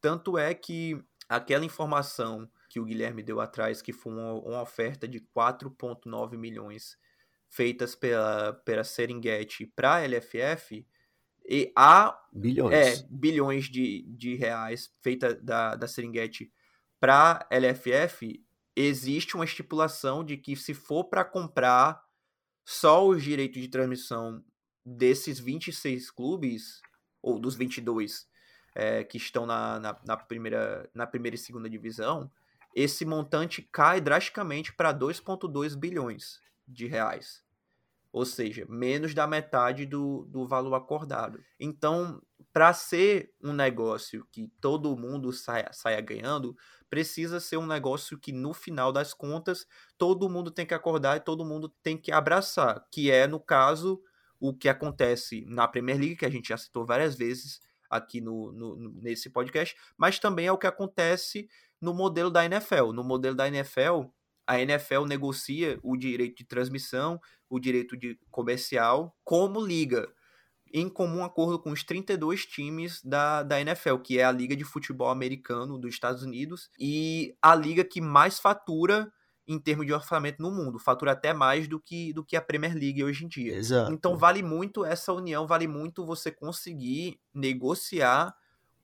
Tanto 0.00 0.38
é 0.38 0.54
que 0.54 0.98
aquela 1.28 1.64
informação 1.64 2.50
que 2.70 2.80
o 2.80 2.84
Guilherme 2.84 3.22
deu 3.22 3.38
atrás, 3.38 3.82
que 3.82 3.92
foi 3.92 4.14
uma, 4.14 4.32
uma 4.32 4.62
oferta 4.62 5.06
de 5.06 5.20
4,9 5.36 6.38
milhões 6.38 6.96
feitas 7.50 7.94
pela, 7.94 8.54
pela 8.64 8.82
Serengeti 8.82 9.66
para 9.66 9.96
a 9.96 10.06
LFF, 10.06 10.86
e 11.44 11.72
há 11.76 12.18
bilhões, 12.32 13.00
é, 13.00 13.06
bilhões 13.10 13.66
de, 13.66 14.02
de 14.08 14.36
reais 14.36 14.90
feita 15.02 15.34
da, 15.34 15.74
da 15.74 15.86
Serengeti 15.86 16.50
para 17.02 17.44
LFF 17.50 18.40
existe 18.76 19.34
uma 19.34 19.44
estipulação 19.44 20.22
de 20.22 20.36
que 20.36 20.54
se 20.54 20.72
for 20.72 21.02
para 21.02 21.24
comprar 21.24 22.00
só 22.64 23.04
os 23.04 23.24
direitos 23.24 23.60
de 23.60 23.66
transmissão 23.66 24.40
desses 24.86 25.40
26 25.40 26.12
clubes, 26.12 26.80
ou 27.20 27.40
dos 27.40 27.56
22 27.56 28.28
é, 28.72 29.02
que 29.02 29.16
estão 29.16 29.44
na, 29.44 29.80
na, 29.80 30.00
na, 30.04 30.16
primeira, 30.16 30.88
na 30.94 31.04
primeira 31.04 31.34
e 31.34 31.38
segunda 31.38 31.68
divisão, 31.68 32.30
esse 32.72 33.04
montante 33.04 33.62
cai 33.72 34.00
drasticamente 34.00 34.72
para 34.72 34.94
2,2 34.94 35.74
bilhões 35.76 36.40
de 36.68 36.86
reais. 36.86 37.42
Ou 38.12 38.24
seja, 38.24 38.64
menos 38.68 39.12
da 39.12 39.26
metade 39.26 39.86
do, 39.86 40.24
do 40.26 40.46
valor 40.46 40.76
acordado. 40.76 41.42
Então, 41.58 42.22
para 42.52 42.72
ser 42.74 43.32
um 43.42 43.52
negócio 43.52 44.26
que 44.30 44.52
todo 44.60 44.96
mundo 44.96 45.32
saia, 45.32 45.70
saia 45.72 46.00
ganhando, 46.00 46.56
precisa 46.90 47.40
ser 47.40 47.56
um 47.56 47.66
negócio 47.66 48.18
que 48.18 48.32
no 48.32 48.52
final 48.52 48.92
das 48.92 49.14
contas 49.14 49.66
todo 49.96 50.28
mundo 50.28 50.50
tem 50.50 50.66
que 50.66 50.74
acordar 50.74 51.16
e 51.16 51.20
todo 51.20 51.44
mundo 51.44 51.68
tem 51.82 51.96
que 51.96 52.12
abraçar, 52.12 52.86
que 52.90 53.10
é 53.10 53.26
no 53.26 53.40
caso 53.40 54.02
o 54.38 54.52
que 54.52 54.68
acontece 54.68 55.44
na 55.46 55.66
Premier 55.66 55.98
League, 55.98 56.16
que 56.16 56.26
a 56.26 56.30
gente 56.30 56.48
já 56.48 56.58
citou 56.58 56.84
várias 56.84 57.14
vezes 57.14 57.60
aqui 57.88 58.20
no, 58.20 58.52
no, 58.52 58.76
nesse 59.00 59.30
podcast, 59.30 59.76
mas 59.96 60.18
também 60.18 60.46
é 60.46 60.52
o 60.52 60.58
que 60.58 60.66
acontece 60.66 61.48
no 61.80 61.94
modelo 61.94 62.30
da 62.30 62.44
NFL. 62.44 62.92
No 62.92 63.04
modelo 63.04 63.34
da 63.34 63.48
NFL, 63.48 64.10
a 64.46 64.60
NFL 64.60 65.04
negocia 65.06 65.78
o 65.82 65.96
direito 65.96 66.38
de 66.38 66.44
transmissão, 66.44 67.20
o 67.48 67.58
direito 67.58 67.96
de 67.96 68.18
comercial 68.30 69.16
como 69.24 69.64
liga 69.64 70.12
em 70.72 70.88
comum 70.88 71.24
acordo 71.24 71.58
com 71.58 71.70
os 71.70 71.84
32 71.84 72.46
times 72.46 73.02
da, 73.04 73.42
da 73.42 73.60
NFL, 73.60 73.96
que 73.96 74.18
é 74.18 74.24
a 74.24 74.32
Liga 74.32 74.56
de 74.56 74.64
Futebol 74.64 75.10
Americano 75.10 75.78
dos 75.78 75.92
Estados 75.92 76.22
Unidos 76.22 76.70
e 76.78 77.36
a 77.42 77.54
liga 77.54 77.84
que 77.84 78.00
mais 78.00 78.38
fatura 78.38 79.12
em 79.46 79.58
termos 79.58 79.86
de 79.86 79.92
orçamento 79.92 80.40
no 80.40 80.50
mundo, 80.50 80.78
fatura 80.78 81.12
até 81.12 81.34
mais 81.34 81.66
do 81.66 81.78
que, 81.80 82.12
do 82.12 82.24
que 82.24 82.36
a 82.36 82.40
Premier 82.40 82.74
League 82.74 83.02
hoje 83.02 83.24
em 83.24 83.28
dia. 83.28 83.56
Exato. 83.56 83.92
Então 83.92 84.16
vale 84.16 84.42
muito 84.42 84.84
essa 84.84 85.12
união, 85.12 85.46
vale 85.46 85.66
muito 85.66 86.06
você 86.06 86.30
conseguir 86.30 87.20
negociar 87.34 88.34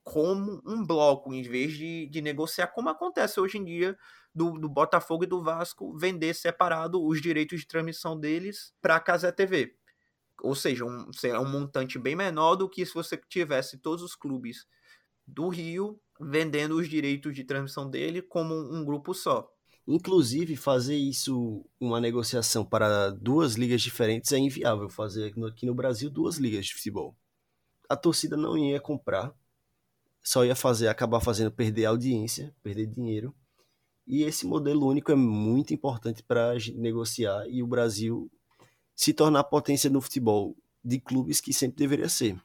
como 0.03 0.61
um 0.65 0.85
bloco, 0.85 1.33
em 1.33 1.41
vez 1.43 1.73
de, 1.73 2.07
de 2.07 2.21
negociar 2.21 2.67
como 2.67 2.89
acontece 2.89 3.39
hoje 3.39 3.57
em 3.57 3.63
dia 3.63 3.97
do, 4.33 4.59
do 4.59 4.67
Botafogo 4.67 5.23
e 5.23 5.27
do 5.27 5.41
Vasco 5.41 5.95
vender 5.97 6.33
separado 6.33 7.03
os 7.03 7.21
direitos 7.21 7.61
de 7.61 7.67
transmissão 7.67 8.19
deles 8.19 8.73
para 8.81 8.95
a 8.95 8.99
Casa 8.99 9.31
TV 9.31 9.78
ou 10.41 10.55
seja, 10.55 10.85
um, 10.85 11.09
é 11.23 11.39
um 11.39 11.49
montante 11.49 11.97
bem 11.97 12.15
menor 12.15 12.55
do 12.55 12.69
que 12.69 12.85
se 12.85 12.93
você 12.93 13.17
tivesse 13.17 13.77
todos 13.77 14.03
os 14.03 14.15
clubes 14.15 14.65
do 15.25 15.47
Rio 15.49 15.99
vendendo 16.19 16.75
os 16.75 16.89
direitos 16.89 17.33
de 17.33 17.43
transmissão 17.43 17.89
dele 17.89 18.21
como 18.21 18.53
um 18.53 18.83
grupo 18.83 19.13
só. 19.13 19.49
Inclusive, 19.87 20.55
fazer 20.55 20.95
isso, 20.95 21.65
uma 21.79 21.99
negociação 21.99 22.63
para 22.63 23.09
duas 23.09 23.55
ligas 23.55 23.81
diferentes, 23.81 24.31
é 24.31 24.37
inviável. 24.37 24.89
Fazer 24.89 25.33
aqui 25.47 25.65
no 25.65 25.73
Brasil 25.73 26.09
duas 26.09 26.37
ligas 26.37 26.67
de 26.67 26.75
futebol. 26.75 27.15
A 27.87 27.95
torcida 27.95 28.37
não 28.37 28.55
ia 28.57 28.79
comprar, 28.79 29.33
só 30.21 30.45
ia 30.45 30.55
fazer, 30.55 30.89
acabar 30.89 31.19
fazendo 31.21 31.51
perder 31.51 31.85
audiência, 31.85 32.53
perder 32.61 32.85
dinheiro. 32.85 33.33
E 34.05 34.23
esse 34.23 34.45
modelo 34.45 34.87
único 34.87 35.11
é 35.11 35.15
muito 35.15 35.73
importante 35.73 36.21
para 36.21 36.53
negociar 36.75 37.47
e 37.47 37.63
o 37.63 37.67
Brasil 37.67 38.29
se 38.99 39.13
tornar 39.13 39.45
potência 39.45 39.89
no 39.89 40.01
futebol 40.01 40.57
de 40.83 40.99
clubes 40.99 41.39
que 41.39 41.53
sempre 41.53 41.77
deveria 41.77 42.09
ser. 42.09 42.37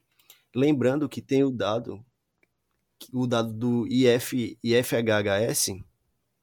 Lembrando 0.55 1.09
que 1.09 1.21
tem 1.21 1.43
o 1.43 1.51
dado, 1.51 2.01
o 3.11 3.27
dado 3.27 3.51
do 3.51 3.85
IF, 3.87 4.57
IFHS, 4.63 5.83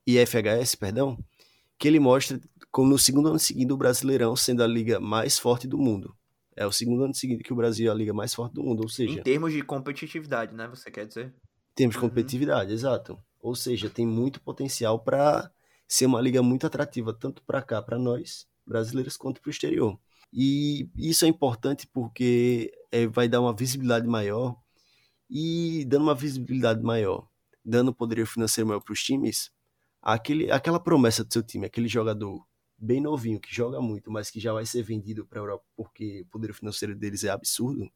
IFHS, 0.06 0.74
perdão, 0.74 1.18
que 1.78 1.88
ele 1.88 1.98
mostra 1.98 2.38
como 2.70 2.90
no 2.90 2.98
segundo 2.98 3.30
ano 3.30 3.38
seguinte 3.38 3.72
o 3.72 3.76
Brasileirão 3.78 4.36
sendo 4.36 4.62
a 4.62 4.66
liga 4.66 5.00
mais 5.00 5.38
forte 5.38 5.66
do 5.66 5.78
mundo. 5.78 6.14
É 6.54 6.66
o 6.66 6.72
segundo 6.72 7.04
ano 7.04 7.14
seguinte 7.14 7.42
que 7.42 7.54
o 7.54 7.56
Brasil 7.56 7.88
é 7.88 7.90
a 7.90 7.96
liga 7.96 8.12
mais 8.12 8.34
forte 8.34 8.52
do 8.52 8.62
mundo, 8.62 8.82
ou 8.82 8.90
seja... 8.90 9.18
Em 9.18 9.22
termos 9.22 9.50
de 9.50 9.62
competitividade, 9.62 10.54
né, 10.54 10.68
você 10.68 10.90
quer 10.90 11.06
dizer? 11.06 11.28
Em 11.28 11.74
termos 11.74 11.94
de 11.94 12.02
uhum. 12.02 12.10
competitividade, 12.10 12.68
uhum. 12.68 12.74
exato. 12.74 13.18
Ou 13.40 13.54
seja, 13.54 13.88
tem 13.88 14.06
muito 14.06 14.42
potencial 14.42 14.98
para 15.02 15.50
ser 15.88 16.04
uma 16.04 16.20
liga 16.20 16.42
muito 16.42 16.66
atrativa, 16.66 17.14
tanto 17.14 17.42
para 17.44 17.62
cá, 17.62 17.80
para 17.80 17.98
nós, 17.98 18.46
brasileiros 18.66 19.16
quanto 19.16 19.40
para 19.40 19.48
o 19.48 19.50
exterior. 19.50 19.98
E 20.32 20.88
isso 20.96 21.24
é 21.24 21.28
importante 21.28 21.86
porque 21.86 22.72
é, 22.90 23.06
vai 23.06 23.28
dar 23.28 23.40
uma 23.40 23.54
visibilidade 23.54 24.06
maior 24.06 24.56
e 25.28 25.84
dando 25.86 26.02
uma 26.02 26.14
visibilidade 26.14 26.82
maior, 26.82 27.28
dando 27.64 27.94
poderio 27.94 28.26
financeiro 28.26 28.68
maior 28.68 28.80
para 28.80 28.92
os 28.92 29.02
times, 29.02 29.50
aquele, 30.00 30.50
aquela 30.50 30.80
promessa 30.80 31.22
do 31.24 31.32
seu 31.32 31.42
time, 31.42 31.66
aquele 31.66 31.88
jogador 31.88 32.44
bem 32.76 33.00
novinho 33.00 33.40
que 33.40 33.54
joga 33.54 33.80
muito, 33.80 34.10
mas 34.10 34.30
que 34.30 34.40
já 34.40 34.52
vai 34.52 34.66
ser 34.66 34.82
vendido 34.82 35.24
para 35.24 35.38
a 35.38 35.42
Europa 35.42 35.64
porque 35.76 36.22
o 36.22 36.26
poder 36.26 36.52
financeiro 36.52 36.96
deles 36.96 37.24
é 37.24 37.30
absurdo, 37.30 37.90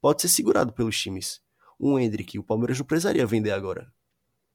pode 0.00 0.22
ser 0.22 0.28
segurado 0.28 0.72
pelos 0.72 0.98
times. 0.98 1.40
Um 1.78 1.98
Hendrick, 1.98 2.38
o 2.38 2.42
Palmeiras 2.42 2.78
não 2.78 2.86
precisaria 2.86 3.26
vender 3.26 3.50
agora. 3.50 3.92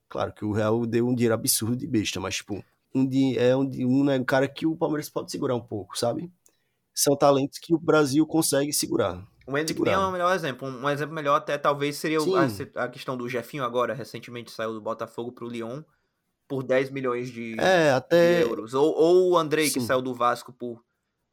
Claro 0.09 0.33
que 0.33 0.43
o 0.43 0.51
Real 0.51 0.85
deu 0.85 1.07
um 1.07 1.13
dinheiro 1.13 1.35
absurdo 1.35 1.77
de 1.77 1.87
besta, 1.87 2.19
mas 2.19 2.37
tipo, 2.37 2.63
um, 2.93 3.09
é 3.37 3.55
um, 3.55 3.61
um, 3.61 4.11
um 4.11 4.23
cara 4.23 4.47
que 4.47 4.65
o 4.65 4.75
Palmeiras 4.75 5.09
pode 5.09 5.31
segurar 5.31 5.55
um 5.55 5.61
pouco, 5.61 5.97
sabe? 5.97 6.31
São 6.93 7.15
talentos 7.15 7.57
que 7.59 7.73
o 7.73 7.79
Brasil 7.79 8.25
consegue 8.27 8.73
segurar. 8.73 9.25
O 9.47 9.57
Hendrick 9.57 9.81
nem 9.81 9.93
é 9.93 9.97
o 9.97 10.11
melhor 10.11 10.33
exemplo. 10.35 10.67
Um 10.67 10.89
exemplo 10.89 11.15
melhor 11.15 11.35
até 11.35 11.57
talvez 11.57 11.97
seria 11.97 12.19
a, 12.19 12.83
a, 12.83 12.87
questão 12.87 13.17
do 13.17 13.27
Jefinho 13.27 13.63
agora, 13.63 13.93
recentemente 13.93 14.51
saiu 14.51 14.73
do 14.73 14.81
Botafogo 14.81 15.31
para 15.31 15.45
o 15.45 15.49
Lyon 15.49 15.81
por 16.47 16.63
10 16.63 16.91
milhões 16.91 17.31
de, 17.31 17.59
é, 17.59 17.91
até... 17.91 18.43
de 18.43 18.49
euros. 18.49 18.73
Ou, 18.73 18.93
ou 18.93 19.31
o 19.31 19.37
Andrei, 19.37 19.67
Sim. 19.67 19.79
que 19.79 19.85
saiu 19.85 20.01
do 20.01 20.13
Vasco 20.13 20.51
por 20.51 20.83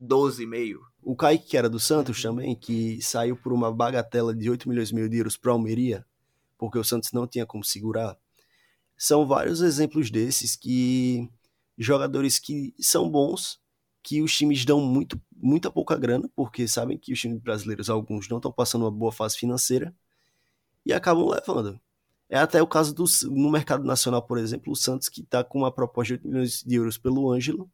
12,5. 0.01 0.79
O 1.03 1.17
Kaique, 1.17 1.49
que 1.49 1.57
era 1.57 1.69
do 1.69 1.81
Santos 1.81 2.23
uhum. 2.25 2.31
também, 2.31 2.55
que 2.55 3.03
saiu 3.03 3.37
por 3.37 3.53
uma 3.53 3.73
bagatela 3.73 4.35
de 4.35 4.49
8 4.49 4.69
milhões 4.69 4.91
e 4.91 4.95
meio 4.95 5.09
de 5.09 5.19
euros 5.19 5.37
para 5.37 5.53
Almeria, 5.53 6.05
porque 6.57 6.79
o 6.79 6.85
Santos 6.85 7.11
não 7.13 7.27
tinha 7.27 7.45
como 7.45 7.65
segurar. 7.65 8.17
São 8.97 9.27
vários 9.27 9.61
exemplos 9.61 10.11
desses 10.11 10.57
que 10.57 11.29
jogadores 11.79 12.39
que 12.39 12.75
são 12.79 13.09
bons, 13.09 13.61
que 14.03 14.21
os 14.21 14.37
times 14.37 14.65
dão 14.65 14.81
muito, 14.81 15.21
muita 15.35 15.71
pouca 15.71 15.97
grana, 15.97 16.29
porque 16.35 16.67
sabem 16.67 16.99
que 16.99 17.13
os 17.13 17.21
times 17.21 17.41
brasileiros, 17.41 17.89
alguns, 17.89 18.29
não 18.29 18.39
estão 18.39 18.53
passando 18.53 18.83
uma 18.83 18.91
boa 18.91 19.13
fase 19.13 19.37
financeira, 19.37 19.95
e 20.85 20.93
acabam 20.93 21.29
levando. 21.29 21.81
É 22.29 22.39
até 22.39 22.61
o 22.61 22.67
caso 22.67 22.95
do, 22.95 23.05
no 23.31 23.51
mercado 23.51 23.85
nacional, 23.85 24.23
por 24.23 24.39
exemplo, 24.39 24.73
o 24.73 24.77
Santos, 24.77 25.09
que 25.09 25.23
está 25.23 25.43
com 25.43 25.59
uma 25.59 25.73
proposta 25.73 26.09
de 26.09 26.21
8 26.21 26.29
milhões 26.29 26.63
de 26.63 26.75
euros 26.75 26.99
pelo 26.99 27.31
Ângelo, 27.31 27.71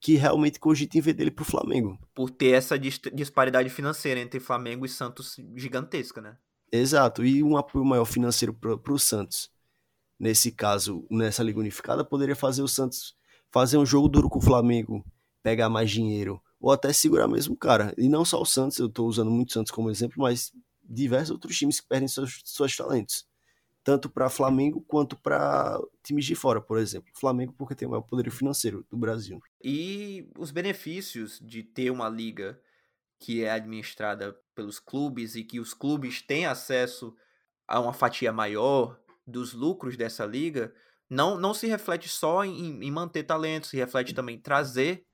que 0.00 0.14
realmente 0.14 0.60
cogita 0.60 0.96
em 0.96 1.00
vender 1.00 1.24
ele 1.24 1.30
para 1.30 1.42
o 1.42 1.46
Flamengo. 1.46 1.98
Por 2.14 2.30
ter 2.30 2.50
essa 2.50 2.78
disparidade 2.78 3.68
financeira 3.68 4.20
entre 4.20 4.38
Flamengo 4.38 4.86
e 4.86 4.88
Santos 4.88 5.36
gigantesca, 5.56 6.20
né? 6.20 6.36
Exato, 6.70 7.24
e 7.24 7.42
um 7.42 7.56
apoio 7.56 7.84
maior 7.84 8.04
financeiro 8.04 8.54
para 8.54 8.92
o 8.92 8.98
Santos. 8.98 9.50
Nesse 10.18 10.52
caso, 10.52 11.06
nessa 11.10 11.42
Liga 11.42 11.58
Unificada, 11.58 12.04
poderia 12.04 12.36
fazer 12.36 12.62
o 12.62 12.68
Santos 12.68 13.16
fazer 13.50 13.78
um 13.78 13.86
jogo 13.86 14.08
duro 14.08 14.28
com 14.28 14.38
o 14.38 14.42
Flamengo, 14.42 15.04
pegar 15.42 15.68
mais 15.68 15.90
dinheiro, 15.90 16.40
ou 16.60 16.72
até 16.72 16.92
segurar 16.92 17.28
mesmo 17.28 17.54
o 17.54 17.58
cara. 17.58 17.94
E 17.96 18.08
não 18.08 18.24
só 18.24 18.40
o 18.40 18.46
Santos, 18.46 18.78
eu 18.78 18.86
estou 18.86 19.06
usando 19.08 19.30
muito 19.30 19.50
o 19.50 19.52
Santos 19.52 19.72
como 19.72 19.90
exemplo, 19.90 20.22
mas 20.22 20.52
diversos 20.82 21.30
outros 21.30 21.56
times 21.56 21.80
que 21.80 21.86
perdem 21.86 22.08
seus, 22.08 22.40
seus 22.44 22.76
talentos. 22.76 23.26
Tanto 23.84 24.10
para 24.10 24.28
Flamengo 24.28 24.82
quanto 24.86 25.16
para 25.16 25.80
times 26.02 26.26
de 26.26 26.34
fora, 26.34 26.60
por 26.60 26.78
exemplo. 26.78 27.10
Flamengo, 27.14 27.54
porque 27.56 27.74
tem 27.74 27.88
o 27.88 27.90
maior 27.90 28.02
poder 28.02 28.30
financeiro 28.30 28.84
do 28.90 28.96
Brasil. 28.96 29.40
E 29.62 30.28
os 30.36 30.50
benefícios 30.50 31.38
de 31.40 31.62
ter 31.62 31.90
uma 31.90 32.08
liga 32.08 32.60
que 33.18 33.42
é 33.42 33.50
administrada 33.50 34.36
pelos 34.54 34.78
clubes 34.78 35.34
e 35.34 35.42
que 35.42 35.58
os 35.58 35.72
clubes 35.72 36.20
têm 36.20 36.46
acesso 36.46 37.16
a 37.66 37.80
uma 37.80 37.92
fatia 37.92 38.32
maior 38.32 38.98
dos 39.26 39.52
lucros 39.52 39.96
dessa 39.96 40.24
liga 40.24 40.72
não, 41.08 41.38
não 41.38 41.54
se 41.54 41.66
reflete 41.66 42.08
só 42.08 42.44
em, 42.44 42.84
em 42.84 42.90
manter 42.90 43.22
talento, 43.22 43.66
se 43.66 43.76
reflete 43.76 44.14
também 44.14 44.36
em 44.36 44.40
trazer 44.40 45.04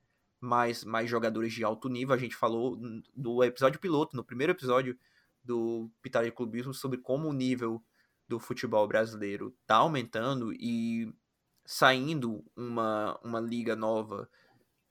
mais, 0.40 0.84
mais 0.84 1.08
jogadores 1.08 1.52
de 1.52 1.64
alto 1.64 1.88
nível. 1.88 2.14
A 2.14 2.18
gente 2.18 2.34
falou 2.34 2.78
do 3.14 3.42
episódio 3.44 3.80
piloto, 3.80 4.16
no 4.16 4.24
primeiro 4.24 4.52
episódio 4.52 4.98
do 5.42 5.90
Pitar 6.02 6.24
de 6.24 6.32
Clubismo, 6.32 6.74
sobre 6.74 6.98
como 6.98 7.28
o 7.28 7.32
nível 7.32 7.82
do 8.26 8.38
futebol 8.38 8.86
brasileiro 8.88 9.54
está 9.62 9.76
aumentando 9.76 10.52
e 10.52 11.12
saindo 11.64 12.44
uma, 12.56 13.18
uma 13.22 13.40
liga 13.40 13.76
nova 13.76 14.28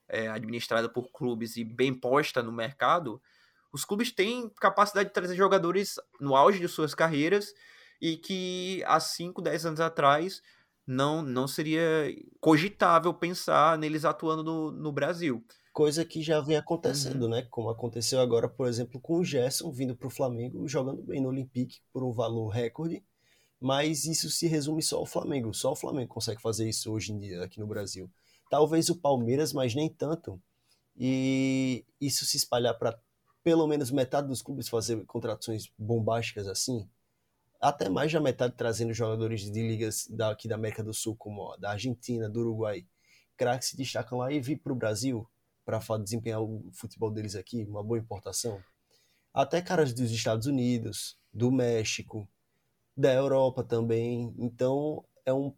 é, 0.08 0.28
administrada 0.28 0.90
por 0.90 1.12
clubes 1.12 1.58
e 1.58 1.64
bem 1.64 1.94
posta 1.94 2.42
no 2.42 2.52
mercado, 2.52 3.22
os 3.72 3.84
clubes 3.84 4.12
têm 4.12 4.50
capacidade 4.50 5.10
de 5.10 5.14
trazer 5.14 5.36
jogadores 5.36 5.96
no 6.20 6.36
auge 6.36 6.60
de 6.60 6.68
suas 6.68 6.94
carreiras 6.94 7.54
e 8.00 8.18
que 8.18 8.84
há 8.86 9.00
5, 9.00 9.42
10 9.42 9.66
anos 9.66 9.80
atrás 9.80 10.42
não, 10.86 11.22
não 11.22 11.48
seria 11.48 11.82
cogitável 12.40 13.14
pensar 13.14 13.78
neles 13.78 14.06
atuando 14.06 14.44
no, 14.44 14.72
no 14.72 14.92
Brasil. 14.92 15.44
Coisa 15.72 16.06
que 16.06 16.22
já 16.22 16.40
vem 16.40 16.56
acontecendo, 16.56 17.24
uhum. 17.24 17.30
né? 17.30 17.48
Como 17.50 17.70
aconteceu 17.70 18.20
agora, 18.20 18.48
por 18.48 18.68
exemplo, 18.68 19.00
com 19.00 19.18
o 19.18 19.24
Gerson 19.24 19.72
vindo 19.72 19.96
para 19.96 20.08
o 20.08 20.12
Flamengo, 20.12 20.68
jogando 20.68 21.02
bem 21.02 21.22
no 21.22 21.30
Olympique 21.30 21.80
por 21.92 22.04
um 22.04 22.12
valor 22.12 22.50
recorde. 22.50 23.04
Mas 23.60 24.06
isso 24.06 24.30
se 24.30 24.46
resume 24.46 24.84
só 24.84 24.98
ao 24.98 25.06
Flamengo. 25.06 25.54
Só 25.54 25.72
o 25.72 25.76
Flamengo 25.76 26.14
consegue 26.14 26.42
fazer 26.42 26.68
isso 26.68 26.92
hoje 26.92 27.14
em 27.14 27.18
dia 27.18 27.44
aqui 27.44 27.60
no 27.60 27.66
Brasil. 27.66 28.12
Talvez 28.50 28.90
o 28.90 29.00
Palmeiras, 29.00 29.54
mas 29.54 29.74
nem 29.74 29.90
tanto. 29.90 30.40
E 30.96 31.86
isso 32.00 32.26
se 32.26 32.38
espalhar 32.38 32.78
para 32.78 33.00
pelo 33.44 33.68
menos 33.68 33.90
metade 33.90 34.28
dos 34.28 34.42
clubes 34.42 34.70
fazer 34.70 35.04
contratações 35.06 35.72
bombásticas 35.78 36.48
assim, 36.48 36.88
até 37.64 37.88
mais 37.88 38.12
da 38.12 38.20
metade 38.20 38.56
trazendo 38.58 38.94
jogadores 38.94 39.50
de 39.50 39.62
ligas 39.66 40.06
daqui 40.10 40.50
da 40.50 40.56
América 40.56 40.84
do 40.84 40.94
Sul, 40.94 41.16
como 41.16 41.42
ó, 41.42 41.56
da 41.56 41.72
Argentina, 41.72 42.30
do 42.30 42.42
Uruguai, 42.42 42.86
craques 43.38 43.70
se 43.70 43.78
destacam 43.78 44.18
lá 44.18 44.34
e 44.34 44.42
vir 44.42 44.58
para 44.58 44.74
o 44.74 44.76
Brasil 44.76 45.26
para 45.64 45.80
desempenhar 45.98 46.42
o 46.42 46.70
futebol 46.74 47.10
deles 47.10 47.36
aqui, 47.36 47.64
uma 47.64 47.82
boa 47.82 47.98
importação. 47.98 48.62
Até 49.34 49.62
caras 49.62 49.94
dos 49.94 50.12
Estados 50.12 50.46
Unidos, 50.46 51.18
do 51.34 51.50
México, 51.54 52.28
da 52.98 53.14
Europa 53.14 53.64
também. 53.64 54.36
Então, 54.38 55.06
é 55.26 55.34
um, 55.34 55.56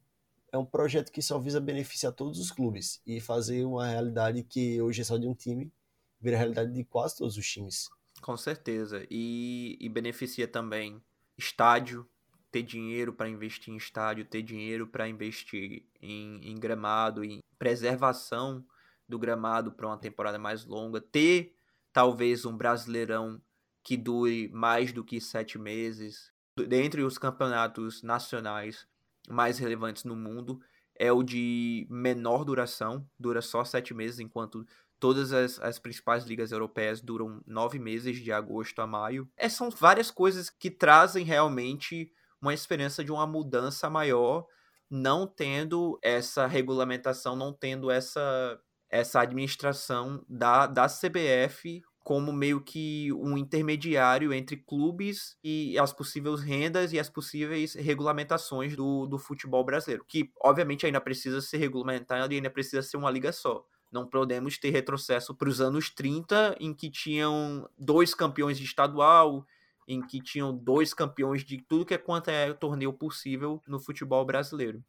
é 0.51 0.59
um 0.59 0.65
projeto 0.65 1.11
que 1.11 1.23
só 1.23 1.39
visa 1.39 1.59
beneficiar 1.59 2.13
todos 2.13 2.39
os 2.39 2.51
clubes 2.51 3.01
e 3.03 3.19
fazer 3.19 3.65
uma 3.65 3.87
realidade 3.87 4.43
que 4.43 4.79
hoje 4.79 5.01
é 5.01 5.03
só 5.03 5.17
de 5.17 5.27
um 5.27 5.33
time, 5.33 5.73
vira 6.21 6.35
a 6.37 6.39
realidade 6.39 6.71
de 6.71 6.83
quase 6.83 7.17
todos 7.17 7.35
os 7.35 7.47
times. 7.47 7.89
Com 8.21 8.37
certeza. 8.37 9.07
E, 9.09 9.75
e 9.81 9.89
beneficia 9.89 10.47
também 10.47 11.01
estádio, 11.37 12.07
ter 12.51 12.63
dinheiro 12.63 13.11
para 13.11 13.29
investir 13.29 13.73
em 13.73 13.77
estádio, 13.77 14.25
ter 14.25 14.41
dinheiro 14.41 14.87
para 14.87 15.07
investir 15.07 15.85
em, 16.01 16.39
em 16.51 16.55
gramado, 16.55 17.23
em 17.23 17.39
preservação 17.59 18.65
do 19.07 19.19
gramado 19.19 19.71
para 19.71 19.87
uma 19.87 19.97
temporada 19.97 20.39
mais 20.39 20.65
longa, 20.65 21.01
ter 21.01 21.55
talvez 21.91 22.45
um 22.45 22.55
brasileirão 22.55 23.41
que 23.83 23.95
dure 23.95 24.49
mais 24.49 24.91
do 24.91 25.03
que 25.03 25.21
sete 25.21 25.57
meses. 25.57 26.31
Dentre 26.67 27.03
os 27.03 27.17
campeonatos 27.17 28.01
nacionais 28.01 28.87
mais 29.29 29.59
relevantes 29.59 30.03
no 30.03 30.15
mundo, 30.15 30.59
é 30.97 31.11
o 31.11 31.21
de 31.21 31.85
menor 31.89 32.45
duração, 32.45 33.07
dura 33.19 33.41
só 33.41 33.65
sete 33.65 33.93
meses, 33.93 34.19
enquanto 34.19 34.65
todas 34.99 35.31
as, 35.33 35.59
as 35.59 35.79
principais 35.79 36.25
ligas 36.25 36.51
europeias 36.51 37.01
duram 37.01 37.41
nove 37.45 37.79
meses, 37.79 38.17
de 38.17 38.31
agosto 38.31 38.81
a 38.81 38.87
maio. 38.87 39.29
É, 39.37 39.49
são 39.49 39.69
várias 39.69 40.11
coisas 40.11 40.49
que 40.49 40.69
trazem 40.69 41.25
realmente 41.25 42.11
uma 42.41 42.53
esperança 42.53 43.03
de 43.03 43.11
uma 43.11 43.25
mudança 43.25 43.89
maior, 43.89 44.45
não 44.89 45.25
tendo 45.27 45.99
essa 46.01 46.45
regulamentação, 46.45 47.35
não 47.35 47.51
tendo 47.51 47.89
essa, 47.89 48.59
essa 48.89 49.21
administração 49.21 50.23
da, 50.29 50.67
da 50.67 50.87
CBF 50.87 51.81
como 52.05 52.31
meio 52.31 52.61
que 52.61 53.11
um 53.13 53.35
intermediário 53.35 54.31
entre 54.31 54.57
clubes 54.57 55.35
e 55.43 55.75
as 55.79 55.91
possíveis 55.91 56.39
rendas 56.39 56.93
e 56.93 56.99
as 56.99 57.09
possíveis 57.09 57.73
regulamentações 57.73 58.75
do, 58.75 59.07
do 59.07 59.17
futebol 59.17 59.65
brasileiro, 59.65 60.05
que 60.07 60.29
obviamente 60.39 60.85
ainda 60.85 61.01
precisa 61.01 61.41
ser 61.41 61.57
regulamentado 61.57 62.31
e 62.31 62.35
ainda 62.35 62.49
precisa 62.51 62.83
ser 62.83 62.97
uma 62.97 63.09
liga 63.09 63.31
só. 63.31 63.65
Não 63.95 64.05
podemos 64.05 64.57
ter 64.57 64.71
retrocesso 64.71 65.33
para 65.33 65.47
os 65.47 65.61
anos 65.61 65.89
30, 65.89 66.57
em 66.59 66.73
que 66.73 66.89
tinham 66.89 67.65
dois 67.77 68.13
campeões 68.13 68.57
de 68.57 68.65
estadual, 68.65 69.45
em 69.87 70.05
que 70.05 70.21
tinham 70.21 70.53
dois 70.53 70.93
campeões 70.93 71.45
de 71.45 71.61
tudo 71.61 71.85
que 71.85 71.93
é 71.93 71.97
quanto 71.97 72.27
é 72.27 72.51
torneio 72.51 72.91
possível 72.91 73.63
no 73.65 73.79
futebol 73.79 74.25
brasileiro. 74.25 74.83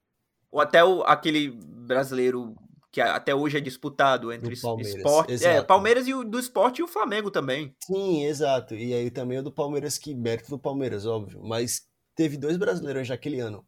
Ou 0.50 0.60
até 0.60 0.82
o, 0.82 1.04
aquele 1.04 1.52
brasileiro 1.52 2.56
que 2.90 3.00
até 3.00 3.32
hoje 3.32 3.58
é 3.58 3.60
disputado 3.60 4.32
entre 4.32 4.54
esporte, 4.54 5.44
é, 5.44 5.62
Palmeiras 5.62 6.08
e 6.08 6.12
o 6.14 6.24
do 6.24 6.40
esporte 6.40 6.80
e 6.80 6.82
o 6.82 6.88
Flamengo 6.88 7.30
também. 7.30 7.76
Sim, 7.84 8.24
exato. 8.24 8.74
E 8.74 8.92
aí 8.92 9.08
também 9.08 9.38
o 9.38 9.42
do 9.44 9.52
Palmeiras 9.52 9.98
que 9.98 10.16
mérito 10.16 10.50
do 10.50 10.58
Palmeiras, 10.58 11.06
óbvio, 11.06 11.40
mas 11.44 11.86
teve 12.16 12.36
dois 12.36 12.56
brasileiros 12.56 13.08
naquele 13.08 13.38
ano. 13.38 13.64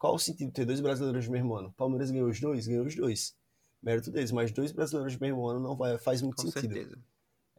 Qual 0.00 0.16
o 0.16 0.18
sentido 0.18 0.48
de 0.48 0.54
ter 0.54 0.64
dois 0.64 0.80
brasileiros 0.80 1.26
no 1.26 1.32
mesmo 1.32 1.54
ano? 1.54 1.72
Palmeiras 1.76 2.10
ganhou 2.10 2.28
os 2.28 2.40
dois, 2.40 2.66
ganhou 2.66 2.86
os 2.86 2.96
dois. 2.96 3.38
Mérito 3.82 4.10
deles, 4.10 4.30
mas 4.30 4.52
dois 4.52 4.72
brasileiros 4.72 5.14
no 5.14 5.20
mesmo 5.20 5.46
ano 5.46 5.60
não 5.60 5.76
vai, 5.76 5.96
faz 5.98 6.20
muito 6.20 6.36
Com 6.36 6.50
sentido. 6.50 6.74
Certeza 6.74 6.98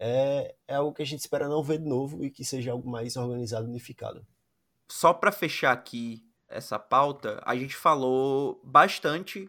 é, 0.03 0.55
é 0.67 0.75
algo 0.75 0.91
que 0.91 1.03
a 1.03 1.05
gente 1.05 1.19
espera 1.19 1.47
não 1.47 1.61
ver 1.61 1.77
de 1.77 1.85
novo 1.85 2.25
e 2.25 2.31
que 2.31 2.43
seja 2.43 2.71
algo 2.71 2.89
mais 2.89 3.15
organizado 3.15 3.67
e 3.67 3.69
unificado. 3.69 4.25
Só 4.91 5.13
para 5.13 5.31
fechar 5.31 5.71
aqui 5.71 6.25
essa 6.49 6.79
pauta, 6.79 7.39
a 7.45 7.55
gente 7.55 7.75
falou 7.75 8.59
bastante 8.63 9.47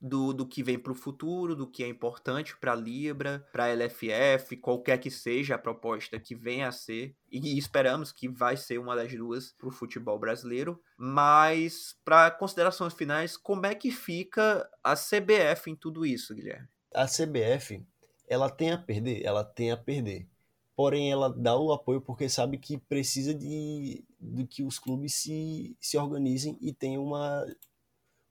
do, 0.00 0.32
do 0.32 0.46
que 0.46 0.62
vem 0.62 0.78
para 0.78 0.92
o 0.92 0.94
futuro, 0.94 1.56
do 1.56 1.66
que 1.66 1.82
é 1.82 1.88
importante 1.88 2.56
para 2.56 2.72
a 2.72 2.76
Libra, 2.76 3.46
para 3.52 3.64
a 3.64 3.74
LFF, 3.74 4.56
qualquer 4.56 4.98
que 4.98 5.10
seja 5.10 5.56
a 5.56 5.58
proposta 5.58 6.20
que 6.20 6.34
venha 6.34 6.68
a 6.68 6.72
ser, 6.72 7.16
e 7.30 7.58
esperamos 7.58 8.12
que 8.12 8.28
vai 8.28 8.56
ser 8.56 8.78
uma 8.78 8.94
das 8.94 9.12
duas 9.12 9.52
para 9.52 9.68
o 9.68 9.72
futebol 9.72 10.18
brasileiro. 10.18 10.80
Mas, 10.96 11.96
para 12.04 12.30
considerações 12.30 12.94
finais, 12.94 13.36
como 13.36 13.66
é 13.66 13.74
que 13.74 13.90
fica 13.90 14.68
a 14.82 14.94
CBF 14.94 15.70
em 15.70 15.76
tudo 15.76 16.06
isso, 16.06 16.34
Guilherme? 16.34 16.68
A 16.94 17.06
CBF 17.06 17.84
ela 18.28 18.50
tem 18.50 18.70
a 18.70 18.78
perder, 18.78 19.24
ela 19.24 19.42
tem 19.42 19.72
a 19.72 19.76
perder. 19.76 20.28
Porém, 20.76 21.10
ela 21.10 21.28
dá 21.28 21.56
o 21.56 21.72
apoio 21.72 22.00
porque 22.00 22.28
sabe 22.28 22.56
que 22.56 22.78
precisa 22.78 23.34
de, 23.34 24.04
de 24.20 24.46
que 24.46 24.62
os 24.62 24.78
clubes 24.78 25.14
se, 25.14 25.76
se 25.80 25.98
organizem 25.98 26.56
e 26.60 26.72
tenham 26.72 27.02
uma, 27.02 27.44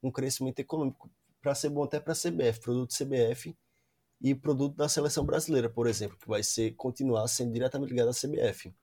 um 0.01 0.09
crescimento 0.09 0.59
econômico 0.59 1.09
para 1.41 1.55
ser 1.55 1.69
bom 1.69 1.83
até 1.83 1.99
para 1.99 2.13
a 2.13 2.15
CBF, 2.15 2.59
produto 2.59 2.95
CBF 2.95 3.55
e 4.21 4.33
produto 4.35 4.75
da 4.75 4.89
seleção 4.89 5.25
brasileira, 5.25 5.69
por 5.69 5.87
exemplo, 5.87 6.17
que 6.17 6.27
vai 6.27 6.43
ser 6.43 6.75
continuar 6.75 7.27
sendo 7.27 7.53
diretamente 7.53 7.91
ligado 7.91 8.09
à 8.09 8.13
CBF. 8.13 8.73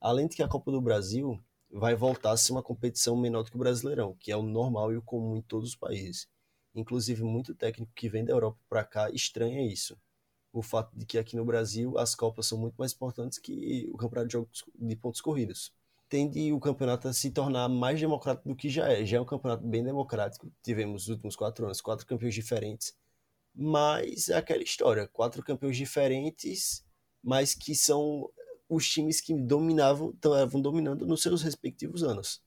Além 0.00 0.26
de 0.26 0.36
que 0.36 0.42
a 0.42 0.48
Copa 0.48 0.70
do 0.70 0.80
Brasil 0.80 1.42
vai 1.70 1.94
voltar 1.94 2.32
a 2.32 2.36
ser 2.36 2.52
uma 2.52 2.62
competição 2.62 3.16
menor 3.16 3.42
do 3.42 3.50
que 3.50 3.56
o 3.56 3.58
Brasileirão, 3.58 4.14
que 4.20 4.30
é 4.30 4.36
o 4.36 4.42
normal 4.42 4.92
e 4.92 4.96
o 4.96 5.02
comum 5.02 5.36
em 5.36 5.42
todos 5.42 5.70
os 5.70 5.76
países. 5.76 6.28
Inclusive, 6.74 7.22
muito 7.22 7.54
técnico 7.54 7.92
que 7.94 8.08
vem 8.08 8.24
da 8.24 8.32
Europa 8.32 8.58
para 8.68 8.84
cá 8.84 9.10
estranha 9.10 9.66
isso 9.66 9.96
o 10.54 10.62
fato 10.62 10.96
de 10.96 11.04
que 11.04 11.18
aqui 11.18 11.34
no 11.36 11.44
Brasil 11.44 11.98
as 11.98 12.14
Copas 12.14 12.46
são 12.46 12.56
muito 12.56 12.76
mais 12.78 12.92
importantes 12.92 13.38
que 13.38 13.90
o 13.92 13.96
campeonato 13.96 14.28
de 14.28 14.32
jogos 14.34 14.64
de 14.72 14.96
pontos 14.96 15.20
corridos. 15.20 15.74
Tende 16.08 16.52
o 16.52 16.60
campeonato 16.60 17.08
a 17.08 17.12
se 17.12 17.30
tornar 17.30 17.68
mais 17.68 17.98
democrático 17.98 18.48
do 18.48 18.56
que 18.56 18.68
já 18.68 18.88
é. 18.88 19.04
Já 19.04 19.16
é 19.16 19.20
um 19.20 19.24
campeonato 19.24 19.66
bem 19.66 19.82
democrático. 19.82 20.50
Tivemos 20.62 21.02
nos 21.02 21.08
últimos 21.08 21.36
quatro 21.36 21.64
anos 21.64 21.80
quatro 21.80 22.06
campeões 22.06 22.34
diferentes. 22.34 22.94
Mas 23.54 24.28
é 24.28 24.36
aquela 24.36 24.62
história: 24.62 25.08
quatro 25.08 25.42
campeões 25.42 25.76
diferentes, 25.76 26.84
mas 27.22 27.54
que 27.54 27.74
são 27.74 28.28
os 28.68 28.88
times 28.88 29.20
que 29.20 29.34
dominavam, 29.34 30.10
estavam 30.10 30.60
dominando 30.60 31.06
nos 31.06 31.22
seus 31.22 31.42
respectivos 31.42 32.02
anos. 32.02 32.42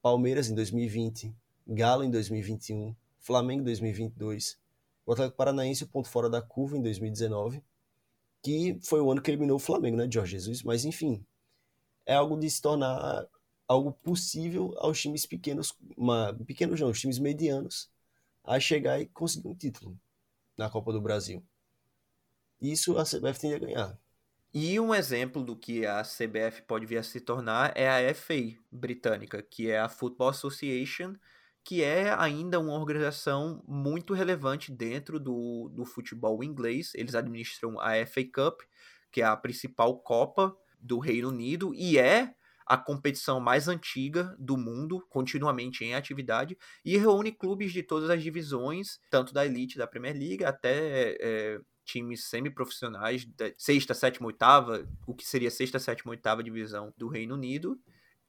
Palmeiras 0.00 0.48
em 0.48 0.54
2020, 0.54 1.34
Galo 1.66 2.04
em 2.04 2.10
2021, 2.10 2.94
Flamengo 3.18 3.62
em 3.62 3.64
2022, 3.64 4.58
o 5.06 5.12
Atlético 5.12 5.36
Paranaense, 5.36 5.84
o 5.84 5.88
ponto 5.88 6.08
fora 6.08 6.28
da 6.28 6.42
curva 6.42 6.76
em 6.76 6.82
2019, 6.82 7.62
que 8.42 8.78
foi 8.82 9.00
o 9.00 9.10
ano 9.10 9.22
que 9.22 9.30
eliminou 9.30 9.56
o 9.56 9.60
Flamengo, 9.60 9.96
né, 9.96 10.08
Jorge 10.10 10.32
Jesus? 10.32 10.62
Mas 10.62 10.84
enfim, 10.84 11.24
é 12.06 12.14
algo 12.14 12.38
de 12.38 12.50
se 12.50 12.60
tornar 12.60 13.26
algo 13.66 13.92
possível 13.92 14.74
aos 14.78 15.00
times 15.00 15.24
pequenos, 15.24 15.74
uma, 15.96 16.34
pequenos 16.46 16.80
não, 16.80 16.90
os 16.90 17.00
times 17.00 17.18
medianos, 17.18 17.90
a 18.44 18.58
chegar 18.60 19.00
e 19.00 19.06
conseguir 19.06 19.48
um 19.48 19.54
título 19.54 19.98
na 20.56 20.68
Copa 20.68 20.92
do 20.92 21.00
Brasil. 21.00 21.42
Isso 22.60 22.98
a 22.98 23.04
CBF 23.04 23.40
tem 23.40 23.54
a 23.54 23.58
ganhar. 23.58 23.98
E 24.54 24.78
um 24.78 24.94
exemplo 24.94 25.42
do 25.42 25.56
que 25.56 25.86
a 25.86 26.02
CBF 26.02 26.62
pode 26.62 26.84
vir 26.84 26.98
a 26.98 27.02
se 27.02 27.20
tornar 27.20 27.72
é 27.74 27.88
a 27.88 28.14
FA 28.14 28.34
britânica, 28.70 29.42
que 29.42 29.70
é 29.70 29.80
a 29.80 29.88
Football 29.88 30.28
Association, 30.28 31.14
que 31.64 31.82
é 31.82 32.12
ainda 32.12 32.60
uma 32.60 32.74
organização 32.74 33.64
muito 33.66 34.12
relevante 34.12 34.70
dentro 34.70 35.18
do, 35.18 35.70
do 35.70 35.86
futebol 35.86 36.44
inglês. 36.44 36.92
Eles 36.94 37.14
administram 37.14 37.80
a 37.80 38.04
FA 38.04 38.24
Cup, 38.24 38.60
que 39.10 39.22
é 39.22 39.24
a 39.24 39.36
principal 39.36 39.98
Copa 40.00 40.54
do 40.82 40.98
Reino 40.98 41.28
Unido, 41.28 41.72
e 41.74 41.98
é 41.98 42.34
a 42.66 42.76
competição 42.76 43.40
mais 43.40 43.68
antiga 43.68 44.34
do 44.38 44.56
mundo, 44.56 45.04
continuamente 45.08 45.84
em 45.84 45.94
atividade, 45.94 46.56
e 46.84 46.96
reúne 46.96 47.32
clubes 47.32 47.72
de 47.72 47.82
todas 47.82 48.08
as 48.10 48.22
divisões, 48.22 48.98
tanto 49.10 49.32
da 49.32 49.44
elite 49.44 49.78
da 49.78 49.86
Premier 49.86 50.16
League 50.16 50.44
até 50.44 51.16
é, 51.20 51.60
times 51.84 52.24
semiprofissionais 52.24 53.24
da 53.24 53.50
sexta, 53.58 53.94
sétima, 53.94 54.26
oitava, 54.26 54.88
o 55.06 55.14
que 55.14 55.26
seria 55.26 55.50
sexta, 55.50 55.78
sétima, 55.78 56.10
oitava 56.10 56.42
divisão 56.42 56.92
do 56.96 57.08
Reino 57.08 57.34
Unido, 57.34 57.78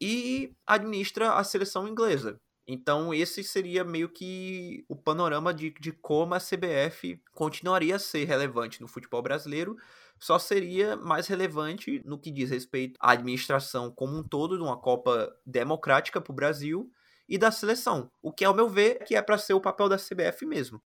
e 0.01 0.53
administra 0.65 1.33
a 1.33 1.43
seleção 1.43 1.87
inglesa. 1.87 2.39
Então, 2.67 3.13
esse 3.13 3.43
seria 3.43 3.83
meio 3.83 4.07
que 4.07 4.85
o 4.87 4.95
panorama 4.95 5.53
de, 5.53 5.71
de 5.79 5.91
como 5.91 6.33
a 6.33 6.39
CBF 6.39 7.21
continuaria 7.33 7.97
a 7.97 7.99
ser 7.99 8.25
relevante 8.25 8.81
no 8.81 8.87
futebol 8.87 9.21
brasileiro, 9.21 9.75
só 10.23 10.39
seria 10.39 10.95
mais 10.95 11.27
relevante 11.27 12.01
no 12.05 12.17
que 12.17 12.31
diz 12.31 12.49
respeito 12.49 12.97
à 12.97 13.11
administração 13.11 13.91
como 13.91 14.17
um 14.17 14.23
todo 14.23 14.55
de 14.55 14.63
uma 14.63 14.77
Copa 14.77 15.35
democrática 15.45 16.21
para 16.21 16.31
o 16.31 16.35
Brasil 16.35 16.89
e 17.27 17.37
da 17.37 17.51
seleção. 17.51 18.09
O 18.21 18.31
que, 18.31 18.45
ao 18.45 18.53
meu 18.53 18.69
ver, 18.69 19.03
que 19.03 19.17
é 19.17 19.21
para 19.21 19.37
ser 19.37 19.53
o 19.53 19.59
papel 19.59 19.89
da 19.89 19.97
CBF 19.97 20.45
mesmo. 20.45 20.81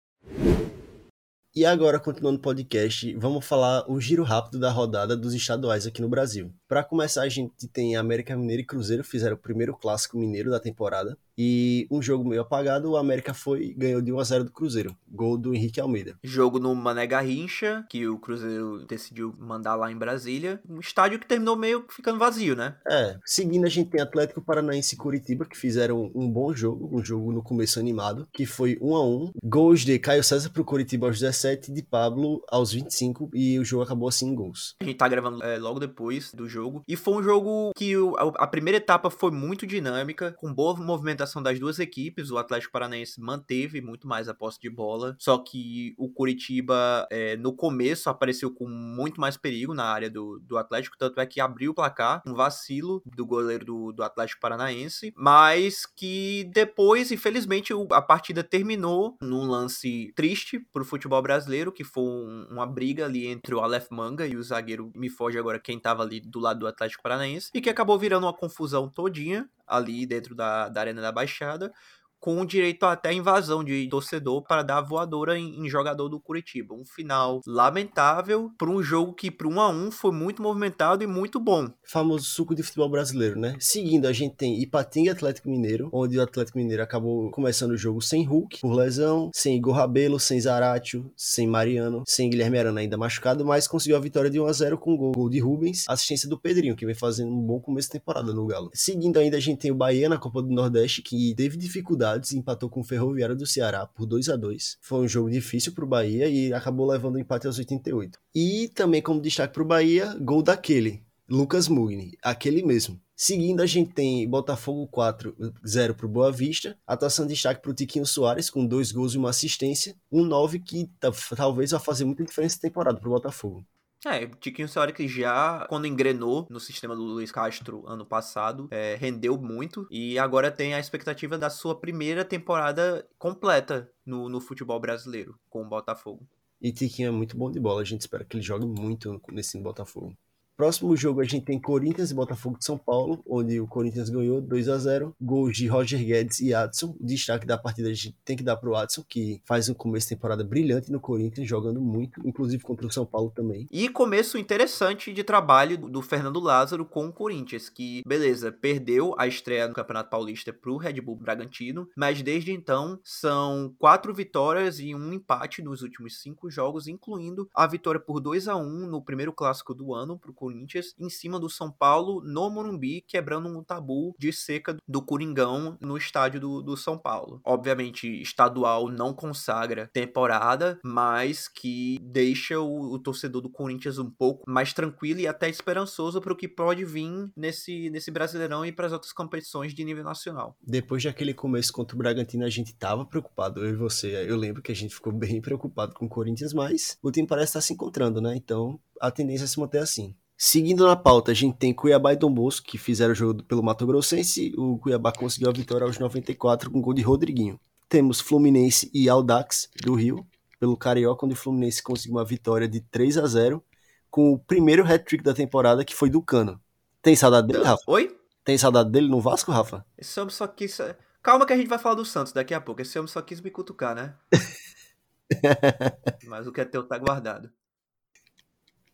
E 1.55 1.67
agora, 1.67 2.01
continuando 2.01 2.39
o 2.39 2.43
podcast, 2.43 3.15
vamos 3.17 3.47
falar 3.47 3.85
o 3.91 4.01
giro 4.01 4.23
rápido 4.23 4.59
da 4.59 4.71
rodada 4.71 5.15
dos 5.15 5.35
estaduais 5.35 5.87
aqui 5.87 6.01
no 6.01 6.09
Brasil. 6.09 6.51
Para 6.69 6.83
começar, 6.83 7.23
a 7.23 7.29
gente 7.29 7.69
tem 7.69 7.95
América 7.95 8.37
Mineiro 8.37 8.63
e 8.63 8.67
Cruzeiro 8.67 9.05
fizeram 9.05 9.37
o 9.37 9.39
primeiro 9.39 9.77
clássico 9.77 10.19
mineiro 10.19 10.51
da 10.51 10.59
temporada. 10.59 11.17
E 11.39 11.87
um 11.91 12.01
jogo 12.01 12.27
meio 12.27 12.41
apagado, 12.41 12.91
o 12.91 12.97
América 12.97 13.35
foi 13.35 13.75
ganhou 13.75 14.01
de 14.01 14.11
1 14.11 14.19
a 14.19 14.25
0 14.25 14.45
do 14.45 14.51
Cruzeiro, 14.51 14.97
gol 15.07 15.37
do 15.37 15.55
Henrique 15.55 15.79
Almeida. 15.79 16.19
Jogo 16.25 16.59
no 16.59 16.75
Mané 16.75 17.07
Garrincha, 17.07 17.85
que 17.91 18.09
o 18.09 18.19
Cruzeiro 18.19 18.85
decidiu 18.87 19.35
mandar 19.39 19.77
lá 19.77 19.93
em 19.93 19.97
Brasília, 19.97 20.61
um 20.69 20.81
estádio 20.81 21.19
que 21.19 21.27
terminou 21.27 21.55
meio 21.55 21.85
ficando 21.91 22.19
vazio, 22.19 22.57
né? 22.57 22.77
É, 22.89 23.19
seguindo 23.25 23.67
a 23.67 23.69
gente 23.69 23.91
tem 23.91 24.01
Atlético 24.01 24.41
Paranaense 24.41 24.95
e 24.95 24.99
Curitiba, 24.99 25.45
que 25.45 25.57
fizeram 25.57 26.11
um 26.15 26.29
bom 26.29 26.55
jogo, 26.55 26.89
um 26.91 27.05
jogo 27.05 27.31
no 27.31 27.43
começo 27.43 27.79
animado, 27.79 28.27
que 28.33 28.47
foi 28.47 28.79
1 28.81 28.97
a 28.97 29.07
1. 29.07 29.33
Gols 29.45 29.83
de 29.83 29.99
Caio 29.99 30.25
César 30.25 30.49
pro 30.49 30.65
Curitiba 30.65 31.07
aos 31.07 31.21
17, 31.21 31.71
de 31.71 31.83
Pablo 31.83 32.43
aos 32.49 32.73
25 32.73 33.31
e 33.35 33.59
o 33.59 33.65
jogo 33.65 33.83
acabou 33.83 34.09
assim 34.09 34.31
em 34.31 34.35
gols. 34.35 34.75
A 34.81 34.85
gente 34.85 34.97
tá 34.97 35.07
gravando 35.07 35.45
é, 35.45 35.59
logo 35.59 35.79
depois 35.79 36.33
do 36.33 36.49
jogo. 36.49 36.56
E 36.87 36.97
foi 36.97 37.15
um 37.15 37.23
jogo 37.23 37.71
que 37.77 37.95
a 38.37 38.47
primeira 38.47 38.79
etapa 38.79 39.11
foi 39.11 39.31
muito 39.31 39.67
dinâmica, 39.67 40.33
com 40.39 40.53
boa 40.53 40.75
movimentação 40.77 41.43
das 41.43 41.59
duas 41.59 41.79
equipes. 41.79 42.31
O 42.31 42.39
Atlético 42.39 42.73
Paranaense 42.73 43.21
manteve 43.21 43.81
muito 43.81 44.07
mais 44.07 44.29
a 44.29 44.35
posse 44.35 44.61
de 44.61 44.71
bola, 44.71 45.17
só 45.19 45.39
que 45.39 45.95
o 45.99 46.09
Curitiba, 46.09 47.07
é, 47.11 47.37
no 47.37 47.53
começo, 47.53 48.09
apareceu 48.09 48.51
com 48.51 48.69
muito 48.69 49.21
mais 49.21 49.37
perigo 49.37 49.75
na 49.75 49.85
área 49.85 50.11
do, 50.11 50.39
do 50.41 50.57
Atlético, 50.57 50.97
tanto 50.99 51.21
é 51.21 51.27
que 51.27 51.41
abriu 51.41 51.73
o 51.73 51.75
placar, 51.75 52.23
um 52.27 52.35
vacilo 52.35 53.03
do 53.05 53.27
goleiro 53.27 53.65
do, 53.65 53.93
do 53.93 54.03
Atlético 54.03 54.41
Paranaense, 54.41 55.13
mas 55.17 55.87
que 55.87 56.49
depois, 56.53 57.11
infelizmente, 57.11 57.73
a 57.91 58.03
partida 58.03 58.43
terminou 58.43 59.17
num 59.21 59.47
lance 59.47 60.13
triste 60.15 60.59
pro 60.73 60.85
futebol 60.85 61.21
brasileiro, 61.23 61.73
que 61.73 61.85
foi 61.85 62.05
um, 62.05 62.47
uma 62.51 62.67
briga 62.67 63.05
ali 63.05 63.27
entre 63.27 63.55
o 63.55 63.61
Aleph 63.61 63.89
Manga 63.91 64.27
e 64.27 64.37
o 64.37 64.43
zagueiro, 64.43 64.91
me 64.95 65.09
foge 65.09 65.39
agora 65.39 65.59
quem 65.59 65.79
tava 65.79 66.03
ali 66.03 66.21
do 66.21 66.41
lado 66.47 66.61
do 66.61 66.67
Atlético 66.67 67.03
Paranaense, 67.03 67.51
e 67.53 67.61
que 67.61 67.71
acabou 67.71 67.99
virando 67.99 68.25
uma 68.25 68.33
confusão 68.33 68.89
todinha 68.89 69.49
ali 69.67 70.07
dentro 70.07 70.35
da, 70.35 70.69
da 70.69 70.81
Arena 70.81 71.03
da 71.03 71.13
Baixada, 71.13 71.73
com 72.21 72.45
direito 72.45 72.85
até 72.85 73.13
invasão 73.13 73.63
de 73.63 73.89
torcedor 73.89 74.43
para 74.43 74.63
dar 74.63 74.81
voadora 74.81 75.39
em, 75.39 75.65
em 75.65 75.69
jogador 75.69 76.09
do 76.09 76.21
Curitiba. 76.21 76.75
Um 76.75 76.85
final 76.85 77.41
lamentável 77.47 78.51
para 78.59 78.71
um 78.71 78.83
jogo 78.83 79.15
que, 79.15 79.31
para 79.31 79.49
um 79.49 79.61
a 79.61 79.69
um, 79.69 79.91
foi 79.91 80.13
muito 80.13 80.43
movimentado 80.43 81.05
e 81.05 81.07
muito 81.07 81.39
bom. 81.39 81.69
Famoso 81.85 82.25
suco 82.25 82.55
de 82.55 82.63
futebol 82.63 82.89
brasileiro, 82.89 83.39
né? 83.39 83.57
Seguindo, 83.61 84.07
a 84.07 84.13
gente 84.13 84.35
tem 84.35 84.61
Ipatinga 84.61 85.13
Atlético 85.13 85.49
Mineiro, 85.49 85.89
onde 85.93 86.19
o 86.19 86.23
Atlético 86.23 86.59
Mineiro 86.59 86.83
acabou 86.83 87.31
começando 87.31 87.73
o 87.73 87.77
jogo 87.77 88.01
sem 88.01 88.25
Hulk, 88.25 88.61
por 88.61 88.73
lesão, 88.73 89.31
sem 89.35 89.57
Igor 89.57 89.75
Rabelo, 89.75 90.19
sem 90.19 90.41
Zaratio, 90.41 91.11
sem 91.17 91.47
Mariano, 91.47 92.03
sem 92.07 92.29
Guilherme 92.29 92.59
Arana 92.59 92.81
ainda 92.81 92.97
machucado, 92.97 93.45
mas 93.45 93.69
conseguiu 93.69 93.97
a 93.97 94.01
vitória 94.01 94.31
de 94.31 94.41
1 94.41 94.47
a 94.47 94.53
0 94.53 94.79
com 94.79 94.97
gol, 94.97 95.13
gol 95.13 95.31
de 95.31 95.39
Rubens, 95.39 95.85
assistência 95.89 96.29
do 96.29 96.39
Pedrinho, 96.39 96.77
que 96.77 96.87
vem 96.87 96.95
fazendo 96.95 97.31
um 97.31 97.43
bom 97.43 97.61
começo 97.61 97.89
de 97.89 97.93
temporada 97.93 98.33
no 98.33 98.47
Galo. 98.47 98.71
Seguindo 98.75 99.19
ainda, 99.19 99.37
a 99.37 99.41
gente 99.41 99.61
tem 99.61 99.71
o 99.71 99.75
Bahia 99.75 100.09
na 100.09 100.19
Copa 100.19 100.43
do 100.43 100.49
Nordeste, 100.49 101.03
que 101.03 101.35
teve 101.35 101.57
dificuldade 101.57 102.06
dificuldades 102.07 102.33
empatou 102.33 102.71
com 102.71 102.81
o 102.81 102.85
Ferroviário 102.85 103.37
do 103.37 103.47
Ceará 103.47 103.87
por 103.87 104.07
2 104.07 104.29
a 104.29 104.37
2 104.37 104.79
Foi 104.81 105.01
um 105.01 105.09
jogo 105.09 105.31
difícil 105.31 105.73
para 105.73 105.85
o 105.85 105.89
Bahia 105.89 106.29
e 106.29 106.53
acabou 106.53 106.87
levando 106.87 107.17
o 107.17 107.19
empate 107.19 107.47
aos 107.47 107.59
88. 107.59 108.19
E 108.35 108.69
também 108.75 109.03
como 109.03 109.21
destaque 109.21 109.55
para 109.55 109.63
o 109.63 109.67
Bahia, 109.67 110.17
gol 110.21 110.43
daquele, 110.43 111.03
Lucas 111.29 111.69
Mugni, 111.69 112.17
aquele 112.23 112.63
mesmo. 112.63 113.01
Seguindo, 113.19 113.63
a 113.63 113.67
gente 113.67 113.95
tem 113.95 114.29
Botafogo 114.29 114.87
4-0 114.93 115.95
para 115.95 116.07
o 116.07 116.09
Boa 116.09 116.31
Vista. 116.31 116.77
Atuação 116.87 117.27
de 117.27 117.33
destaque 117.33 117.63
para 117.63 117.71
o 117.71 117.75
Tiquinho 117.75 118.05
Soares, 118.05 118.51
com 118.51 118.67
dois 118.67 118.93
gols 118.93 119.15
e 119.15 119.19
uma 119.19 119.31
assistência. 119.31 119.97
Um 120.13 120.23
9 120.23 120.61
que 120.61 120.91
talvez 121.35 121.71
vá 121.71 121.81
fazer 121.81 122.05
muita 122.05 122.25
diferença 122.25 122.57
na 122.57 122.69
temporada 122.69 123.01
para 123.01 123.09
o 123.09 123.13
Botafogo. 123.13 123.65
É, 124.05 124.27
Tiquinho 124.27 124.69
Soares 124.69 124.95
que 124.95 125.09
já, 125.09 125.67
quando 125.69 125.87
engrenou 125.87 126.47
no 126.49 126.61
sistema 126.61 126.95
do 126.95 127.03
Luiz 127.03 127.33
Castro 127.33 127.85
ano 127.87 128.05
passado, 128.07 128.69
é, 128.71 128.95
rendeu 128.95 129.37
muito 129.37 129.87
e 129.91 130.19
agora 130.19 130.51
tem 130.51 130.75
a 130.75 130.79
expectativa 130.79 131.37
da 131.37 131.51
sua 131.51 131.79
primeira 131.79 132.25
temporada 132.25 133.07
completa 133.19 133.91
no, 134.05 134.29
no 134.29 134.41
futebol 134.41 134.79
brasileiro 134.79 135.39
com 135.49 135.63
o 135.63 135.69
Botafogo. 135.69 136.27
E 136.61 136.73
Tiquinho 136.73 137.09
é 137.09 137.11
muito 137.11 137.37
bom 137.37 137.51
de 137.51 137.61
bola, 137.61 137.83
a 137.83 137.85
gente 137.85 138.01
espera 138.03 138.25
que 138.25 138.37
ele 138.37 138.43
jogue 138.43 138.67
muito 138.67 139.21
nesse 139.31 139.59
Botafogo. 139.59 140.17
Próximo 140.57 140.97
jogo 140.97 141.21
a 141.21 141.25
gente 141.25 141.45
tem 141.45 141.61
Corinthians 141.61 142.11
e 142.11 142.15
Botafogo 142.15 142.57
de 142.59 142.65
São 142.65 142.79
Paulo, 142.79 143.23
onde 143.29 143.61
o 143.61 143.67
Corinthians 143.67 144.09
ganhou 144.09 144.41
2 144.41 144.71
a 144.71 144.79
0 144.79 145.15
Gols 145.21 145.55
de 145.55 145.67
Roger 145.67 146.03
Guedes 146.03 146.41
e 146.41 146.55
Adson. 146.55 146.97
O 146.99 147.05
destaque 147.05 147.47
da 147.47 147.59
partida 147.59 147.91
a 147.91 147.93
gente 147.93 148.17
tem 148.25 148.39
que 148.39 148.43
dar 148.43 148.57
pro 148.57 148.75
Adson, 148.75 149.05
que 149.07 149.43
faz 149.45 149.69
um 149.69 149.75
começo 149.75 150.09
de 150.09 150.15
temporada 150.15 150.43
brilhante 150.43 150.91
no 150.91 150.99
Corinthians, 150.99 151.47
jogando 151.47 151.79
muito, 151.79 152.27
inclusive 152.27 152.63
contra 152.63 152.87
o 152.87 152.91
São 152.91 153.05
Paulo 153.05 153.31
também. 153.37 153.67
E 153.71 153.87
começo 153.91 154.39
interessante 154.39 155.13
de 155.13 155.23
trabalho 155.23 155.77
do 155.77 156.01
Fernando 156.01 156.41
Lázaro 156.41 156.87
com 156.87 157.07
o 157.07 157.13
Corinthians, 157.13 157.69
que, 157.69 158.03
beleza, 158.07 158.51
perdeu 158.51 159.15
a 159.19 159.27
estreia 159.27 159.69
no 159.69 159.75
Campeonato 159.75 160.09
Paulista 160.09 160.55
pro 160.55 160.79
Red 160.79 161.03
Bull 161.03 161.17
Bragantino, 161.17 161.87
mas 161.95 162.23
desde 162.23 162.51
então 162.51 162.99
são 163.05 163.75
quatro 163.79 164.15
vitórias 164.15 164.81
e 164.81 164.95
um 164.95 165.13
empate 165.13 165.61
nos 165.61 165.83
últimos 165.83 166.23
cinco 166.23 166.49
jogos, 166.49 166.89
incluindo 166.89 167.47
a 167.55 167.67
vitória 167.67 168.01
por 168.01 168.21
2 168.21 168.49
a 168.49 168.57
1 168.57 168.87
no 168.87 169.05
primeiro 169.05 169.35
clássico 169.35 169.75
do 169.75 169.93
ano 169.93 170.19
pro 170.19 170.33
Corinthians 170.33 170.46
em 170.51 171.09
cima 171.09 171.39
do 171.39 171.49
São 171.49 171.71
Paulo 171.71 172.23
no 172.23 172.51
Morumbi, 172.51 173.05
quebrando 173.07 173.49
um 173.49 173.63
tabu 173.63 174.15
de 174.19 174.33
seca 174.33 174.77
do 174.87 175.03
Coringão 175.03 175.77
no 175.81 175.97
estádio 175.97 176.41
do, 176.41 176.63
do 176.63 176.77
São 176.77 176.99
Paulo. 176.99 177.41
Obviamente, 177.45 178.07
estadual 178.21 178.89
não 178.89 179.13
consagra 179.13 179.91
temporada, 179.93 180.79
mas 180.85 181.49
que 181.49 181.99
deixa 182.03 182.59
o, 182.61 182.93
o 182.93 182.99
torcedor 182.99 183.43
do 183.43 183.51
Corinthians 183.51 183.99
um 183.99 184.11
pouco 184.11 184.45
mais 184.47 184.73
tranquilo 184.73 185.21
e 185.21 185.27
até 185.27 185.49
esperançoso 185.49 186.21
para 186.21 186.33
o 186.33 186.37
que 186.37 186.49
pode 186.49 186.85
vir 186.85 187.07
nesse, 187.37 187.91
nesse 187.91 188.11
Brasileirão 188.11 188.65
e 188.65 188.73
para 188.73 188.87
as 188.87 188.93
outras 188.93 189.13
competições 189.13 189.75
de 189.75 189.85
nível 189.85 190.05
nacional. 190.05 190.57
Depois 190.63 191.05
daquele 191.05 191.35
começo 191.35 191.73
contra 191.73 191.95
o 191.95 191.99
Bragantino, 191.99 192.45
a 192.45 192.51
gente 192.51 192.75
tava 192.75 193.05
preocupado, 193.05 193.65
eu 193.65 193.71
e 193.71 193.77
você. 193.77 194.09
Eu 194.29 194.37
lembro 194.37 194.63
que 194.63 194.73
a 194.73 194.75
gente 194.75 194.95
ficou 194.95 195.13
bem 195.13 195.41
preocupado 195.41 195.95
com 195.95 196.07
o 196.07 196.09
Corinthians, 196.09 196.53
mas 196.53 196.99
o 197.03 197.11
time 197.11 197.27
parece 197.27 197.51
estar 197.51 197.61
se 197.61 197.73
encontrando, 197.73 198.21
né? 198.21 198.35
Então 198.37 198.81
a 199.01 199.11
tendência 199.11 199.45
é 199.45 199.47
se 199.47 199.59
manter 199.59 199.79
assim. 199.79 200.15
Seguindo 200.39 200.87
na 200.87 200.95
pauta, 200.95 201.31
a 201.31 201.35
gente 201.35 201.57
tem 201.57 201.73
Cuiabá 201.73 202.13
e 202.13 202.17
Dom 202.17 202.31
Bosco, 202.31 202.67
que 202.67 202.77
fizeram 202.77 203.13
o 203.13 203.15
jogo 203.17 203.43
pelo 203.45 203.63
Mato 203.63 203.87
Grossense. 203.87 204.53
O 204.57 204.79
Cuiabá 204.79 205.11
conseguiu 205.11 205.49
a 205.49 205.53
vitória 205.53 205.87
aos 205.87 205.99
94 205.99 206.71
com 206.71 206.83
gol 206.83 206.93
de 206.93 207.01
Rodriguinho. 207.01 207.59
Temos 207.89 208.21
Fluminense 208.21 208.91
e 208.93 209.09
Aldax 209.09 209.71
do 209.83 209.95
Rio, 209.95 210.27
pelo 210.61 210.77
Carioca, 210.77 211.25
onde 211.25 211.35
o 211.35 211.39
Fluminense 211.39 211.83
conseguiu 211.83 212.17
uma 212.17 212.25
vitória 212.25 212.69
de 212.69 212.81
3 212.81 213.17
a 213.17 213.27
0 213.27 213.65
com 214.11 214.33
o 214.33 214.39
primeiro 214.39 214.85
hat-trick 214.85 215.25
da 215.25 215.33
temporada, 215.33 215.85
que 215.85 215.95
foi 215.95 216.11
do 216.11 216.21
Cano. 216.21 216.61
Tem 217.01 217.17
saudade 217.17 217.47
dele, 217.47 217.65
Rafa? 217.65 217.83
Oi? 217.87 218.15
Tem 218.45 218.59
saudade 218.59 218.91
dele 218.91 219.09
no 219.09 219.21
Vasco, 219.21 219.51
Rafa? 219.51 219.87
Esse 219.97 220.21
homem 220.21 220.33
só 220.33 220.47
quis... 220.47 220.79
Calma 221.23 221.47
que 221.47 221.53
a 221.53 221.57
gente 221.57 221.69
vai 221.69 221.79
falar 221.79 221.97
do 221.97 222.05
Santos 222.05 222.33
daqui 222.33 222.55
a 222.55 222.61
pouco. 222.61 222.83
Esse 222.83 222.99
homem 222.99 223.09
só 223.09 223.21
quis 223.23 223.41
me 223.41 223.51
cutucar, 223.51 223.95
né? 223.95 224.15
Mas 226.29 226.47
o 226.47 226.53
que 226.53 226.61
é 226.61 226.65
teu 226.65 226.87
tá 226.87 226.97
guardado. 226.99 227.51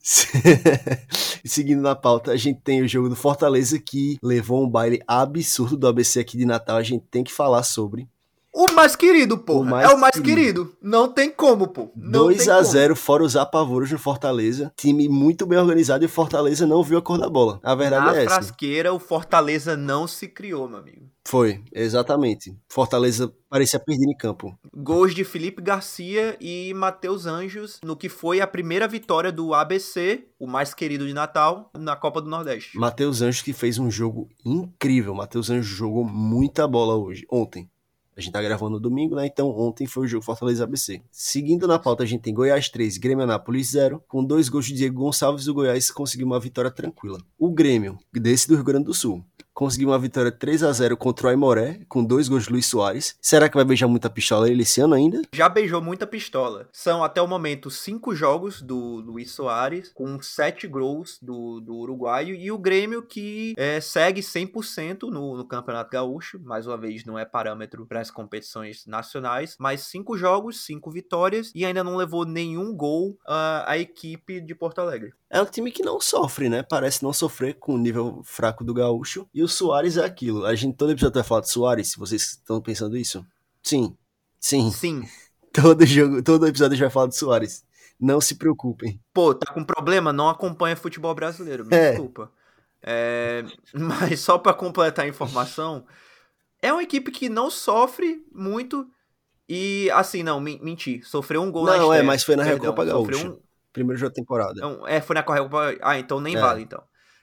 Seguindo 1.44 1.80
na 1.80 1.94
pauta, 1.94 2.32
a 2.32 2.36
gente 2.36 2.60
tem 2.60 2.82
o 2.82 2.88
jogo 2.88 3.08
do 3.08 3.16
Fortaleza 3.16 3.78
que 3.78 4.18
levou 4.22 4.64
um 4.64 4.68
baile 4.68 5.00
absurdo 5.06 5.76
do 5.76 5.86
ABC 5.86 6.20
aqui 6.20 6.36
de 6.36 6.44
Natal. 6.44 6.76
A 6.76 6.82
gente 6.82 7.04
tem 7.10 7.22
que 7.22 7.32
falar 7.32 7.62
sobre. 7.62 8.08
O 8.52 8.70
mais 8.72 8.94
querido, 8.94 9.38
pô. 9.38 9.64
É 9.78 9.88
o 9.88 9.98
mais 9.98 10.14
querido. 10.14 10.64
querido. 10.64 10.76
Não 10.82 11.08
tem 11.08 11.30
como, 11.30 11.68
pô. 11.68 11.90
Não 11.96 12.24
2 12.24 12.48
a 12.50 12.62
0 12.62 12.94
fora 12.94 13.22
os 13.22 13.34
apavoros 13.34 13.90
no 13.90 13.98
Fortaleza. 13.98 14.70
Time 14.76 15.08
muito 15.08 15.46
bem 15.46 15.58
organizado 15.58 16.04
e 16.04 16.06
o 16.06 16.10
Fortaleza 16.10 16.66
não 16.66 16.82
viu 16.82 16.98
a 16.98 17.02
cor 17.02 17.18
da 17.18 17.30
bola. 17.30 17.58
A 17.62 17.74
verdade 17.74 18.06
Na 18.06 18.14
é 18.14 18.24
essa. 18.24 18.24
Na 18.24 18.42
frasqueira, 18.42 18.92
o 18.92 18.98
Fortaleza 18.98 19.74
não 19.74 20.06
se 20.06 20.28
criou, 20.28 20.68
meu 20.68 20.78
amigo. 20.80 21.10
Foi, 21.24 21.62
exatamente. 21.72 22.54
Fortaleza 22.68 23.32
parecia 23.48 23.78
perder 23.78 24.06
em 24.10 24.16
campo. 24.16 24.54
Gols 24.74 25.14
de 25.14 25.24
Felipe 25.24 25.62
Garcia 25.62 26.36
e 26.40 26.74
Matheus 26.74 27.26
Anjos 27.26 27.78
no 27.82 27.96
que 27.96 28.08
foi 28.08 28.40
a 28.40 28.46
primeira 28.46 28.86
vitória 28.86 29.32
do 29.32 29.54
ABC, 29.54 30.26
o 30.38 30.46
mais 30.46 30.74
querido 30.74 31.06
de 31.06 31.14
Natal, 31.14 31.70
na 31.78 31.96
Copa 31.96 32.20
do 32.20 32.28
Nordeste. 32.28 32.76
Matheus 32.76 33.22
Anjos 33.22 33.40
que 33.40 33.52
fez 33.52 33.78
um 33.78 33.90
jogo 33.90 34.28
incrível. 34.44 35.14
Matheus 35.14 35.48
Anjos 35.48 35.66
jogou 35.74 36.04
muita 36.04 36.66
bola 36.66 36.96
hoje, 36.96 37.24
ontem. 37.30 37.70
A 38.16 38.20
gente 38.20 38.32
tá 38.32 38.42
gravando 38.42 38.72
no 38.72 38.80
domingo, 38.80 39.16
né? 39.16 39.26
Então 39.26 39.48
ontem 39.48 39.86
foi 39.86 40.04
o 40.04 40.08
jogo 40.08 40.24
Fortaleza 40.24 40.64
ABC. 40.64 41.00
Seguindo 41.10 41.66
na 41.66 41.78
pauta, 41.78 42.02
a 42.02 42.06
gente 42.06 42.20
tem 42.20 42.34
Goiás 42.34 42.68
3, 42.68 42.98
Grêmio 42.98 43.24
Anápolis 43.24 43.70
0. 43.70 44.02
Com 44.06 44.22
dois 44.22 44.48
gols 44.48 44.66
de 44.66 44.74
Diego 44.74 45.00
Gonçalves, 45.00 45.48
o 45.48 45.54
Goiás 45.54 45.90
conseguiu 45.90 46.26
uma 46.26 46.38
vitória 46.38 46.70
tranquila. 46.70 47.18
O 47.38 47.50
Grêmio, 47.50 47.98
desse 48.12 48.46
do 48.48 48.54
Rio 48.54 48.64
Grande 48.64 48.84
do 48.84 48.94
Sul, 48.94 49.24
conseguiu 49.54 49.88
uma 49.88 49.98
vitória 49.98 50.32
3 50.32 50.62
a 50.62 50.72
0 50.72 50.96
contra 50.96 51.26
o 51.26 51.30
Aimoré, 51.30 51.80
com 51.88 52.04
dois 52.04 52.28
gols 52.28 52.44
de 52.44 52.52
Luiz 52.52 52.66
Soares. 52.66 53.16
Será 53.20 53.48
que 53.48 53.56
vai 53.56 53.64
beijar 53.64 53.88
muita 53.88 54.10
pistola 54.10 54.48
ele 54.48 54.62
esse 54.62 54.80
ano 54.80 54.94
ainda? 54.94 55.22
Já 55.34 55.48
beijou 55.48 55.80
muita 55.80 56.06
pistola. 56.06 56.68
São 56.72 57.04
até 57.04 57.20
o 57.20 57.26
momento 57.28 57.70
cinco 57.70 58.14
jogos 58.14 58.62
do 58.62 58.76
Luiz 58.76 59.30
Soares, 59.30 59.90
com 59.94 60.20
sete 60.20 60.66
gols 60.66 61.18
do, 61.20 61.60
do 61.60 61.74
uruguaio, 61.76 62.34
e 62.34 62.50
o 62.50 62.58
Grêmio 62.58 63.02
que 63.02 63.54
é, 63.56 63.80
segue 63.80 64.20
100% 64.20 65.04
no, 65.10 65.36
no 65.36 65.44
Campeonato 65.44 65.90
Gaúcho. 65.90 66.40
Mais 66.42 66.66
uma 66.66 66.76
vez, 66.76 67.04
não 67.04 67.18
é 67.18 67.24
parâmetro 67.24 67.86
para 67.86 68.00
as 68.00 68.10
competições 68.10 68.86
nacionais, 68.86 69.56
mas 69.58 69.82
cinco 69.82 70.16
jogos, 70.16 70.64
cinco 70.64 70.90
vitórias, 70.90 71.52
e 71.54 71.64
ainda 71.64 71.84
não 71.84 71.96
levou 71.96 72.24
nenhum 72.24 72.74
gol 72.74 73.10
uh, 73.26 73.64
a 73.66 73.78
equipe 73.78 74.40
de 74.40 74.54
Porto 74.54 74.80
Alegre. 74.80 75.12
É 75.34 75.40
um 75.40 75.46
time 75.46 75.70
que 75.70 75.82
não 75.82 75.98
sofre, 75.98 76.50
né? 76.50 76.62
Parece 76.62 77.02
não 77.02 77.10
sofrer 77.10 77.54
com 77.54 77.74
o 77.74 77.78
nível 77.78 78.20
fraco 78.22 78.62
do 78.62 78.74
Gaúcho. 78.74 79.26
E 79.32 79.41
o 79.42 79.48
Soares 79.48 79.96
é 79.96 80.04
aquilo. 80.04 80.46
A 80.46 80.54
gente 80.54 80.76
todo 80.76 80.92
episódio 80.92 81.14
vai 81.14 81.24
falar 81.24 81.40
de 81.40 81.50
Soares, 81.50 81.90
se 81.90 81.98
vocês 81.98 82.22
estão 82.22 82.60
pensando 82.60 82.96
isso. 82.96 83.24
Sim. 83.62 83.96
Sim. 84.40 84.70
Sim. 84.70 85.08
Todo 85.52 85.84
jogo, 85.84 86.22
todo 86.22 86.46
episódio 86.46 86.72
a 86.72 86.76
gente 86.76 86.84
vai 86.84 86.90
falar 86.90 87.08
de 87.08 87.16
Soares. 87.16 87.64
Não 88.00 88.20
se 88.20 88.34
preocupem. 88.34 89.00
Pô, 89.12 89.34
tá 89.34 89.52
com 89.52 89.62
problema? 89.62 90.12
Não 90.12 90.28
acompanha 90.28 90.74
futebol 90.74 91.14
brasileiro. 91.14 91.66
Me 91.66 91.76
é. 91.76 91.90
desculpa. 91.90 92.32
É, 92.82 93.44
mas 93.72 94.20
só 94.20 94.38
para 94.38 94.54
completar 94.54 95.04
a 95.04 95.08
informação, 95.08 95.86
é 96.60 96.72
uma 96.72 96.82
equipe 96.82 97.10
que 97.10 97.28
não 97.28 97.50
sofre 97.50 98.24
muito 98.32 98.88
e 99.48 99.90
assim, 99.90 100.22
não, 100.22 100.40
menti, 100.40 101.02
sofreu 101.02 101.42
um 101.42 101.50
gol 101.50 101.66
não, 101.66 101.72
na 101.72 101.78
Não, 101.78 101.92
é, 101.92 102.02
mas 102.02 102.24
foi 102.24 102.36
na 102.36 102.42
Recopa 102.42 102.84
Gaúcha. 102.84 103.28
Um, 103.28 103.38
Primeiro 103.72 103.98
jogo 103.98 104.10
da 104.10 104.14
temporada. 104.14 104.54
Então, 104.56 104.86
é, 104.86 105.00
foi 105.00 105.14
na 105.14 105.22
Copa. 105.22 105.74
Ah, 105.80 105.98
então 105.98 106.20
nem 106.20 106.36
é. 106.36 106.40
vale, 106.40 106.62
então. 106.62 106.82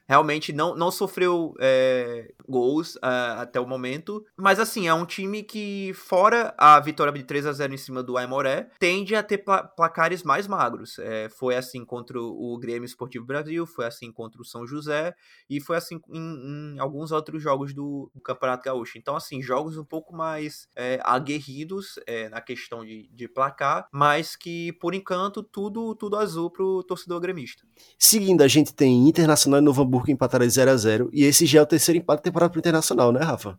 Realmente 0.09 0.51
não, 0.51 0.75
não 0.75 0.89
sofreu 0.89 1.53
é, 1.59 2.33
gols 2.47 2.95
uh, 2.95 3.37
até 3.37 3.59
o 3.59 3.67
momento. 3.67 4.25
Mas 4.35 4.59
assim, 4.59 4.87
é 4.87 4.93
um 4.93 5.05
time 5.05 5.43
que, 5.43 5.93
fora 5.93 6.51
a 6.57 6.79
vitória 6.79 7.13
de 7.13 7.23
3 7.23 7.45
a 7.45 7.51
0 7.51 7.75
em 7.75 7.77
cima 7.77 8.01
do 8.01 8.17
Aimoré, 8.17 8.71
tende 8.79 9.15
a 9.15 9.21
ter 9.21 9.37
pla 9.37 9.63
placares 9.63 10.23
mais 10.23 10.47
magros. 10.47 10.97
É, 10.97 11.29
foi 11.29 11.55
assim 11.55 11.85
contra 11.85 12.19
o 12.19 12.57
Grêmio 12.59 12.85
Esportivo 12.85 13.23
Brasil, 13.23 13.67
foi 13.67 13.85
assim 13.85 14.11
contra 14.11 14.41
o 14.41 14.45
São 14.45 14.65
José 14.65 15.13
e 15.47 15.61
foi 15.61 15.77
assim 15.77 15.99
em, 16.09 16.75
em 16.75 16.79
alguns 16.79 17.11
outros 17.11 17.43
jogos 17.43 17.71
do, 17.71 18.09
do, 18.15 18.19
Campeonato 18.19 18.63
Gaúcho. 18.63 18.97
Então, 18.97 19.15
assim, 19.15 19.43
jogos 19.43 19.77
um 19.77 19.85
pouco 19.85 20.15
mais 20.15 20.67
é, 20.75 20.99
aguerridos 21.03 21.99
é, 22.07 22.29
na 22.29 22.41
questão 22.41 22.83
de, 22.83 23.07
de 23.13 23.27
placar, 23.27 23.87
mas 23.93 24.35
que, 24.35 24.73
por 24.73 24.95
encanto, 24.95 25.43
tudo, 25.43 25.93
tudo 25.93 26.17
azul 26.17 26.49
pro 26.49 26.83
torcedor 26.83 27.19
gremista. 27.19 27.63
Seguindo, 27.97 28.41
a 28.41 28.47
gente 28.47 28.73
tem 28.73 29.07
Internacional 29.07 29.59
e 29.59 29.63
Novo 29.63 29.85
empataram 30.07 30.49
0 30.49 30.71
a 30.71 30.77
0 30.77 31.09
e 31.11 31.23
esse 31.23 31.45
já 31.45 31.59
é 31.59 31.61
o 31.61 31.65
terceiro 31.65 31.99
empate 31.99 32.19
da 32.19 32.23
temporada 32.23 32.51
pro 32.51 32.59
Internacional, 32.59 33.11
né, 33.11 33.21
Rafa? 33.21 33.57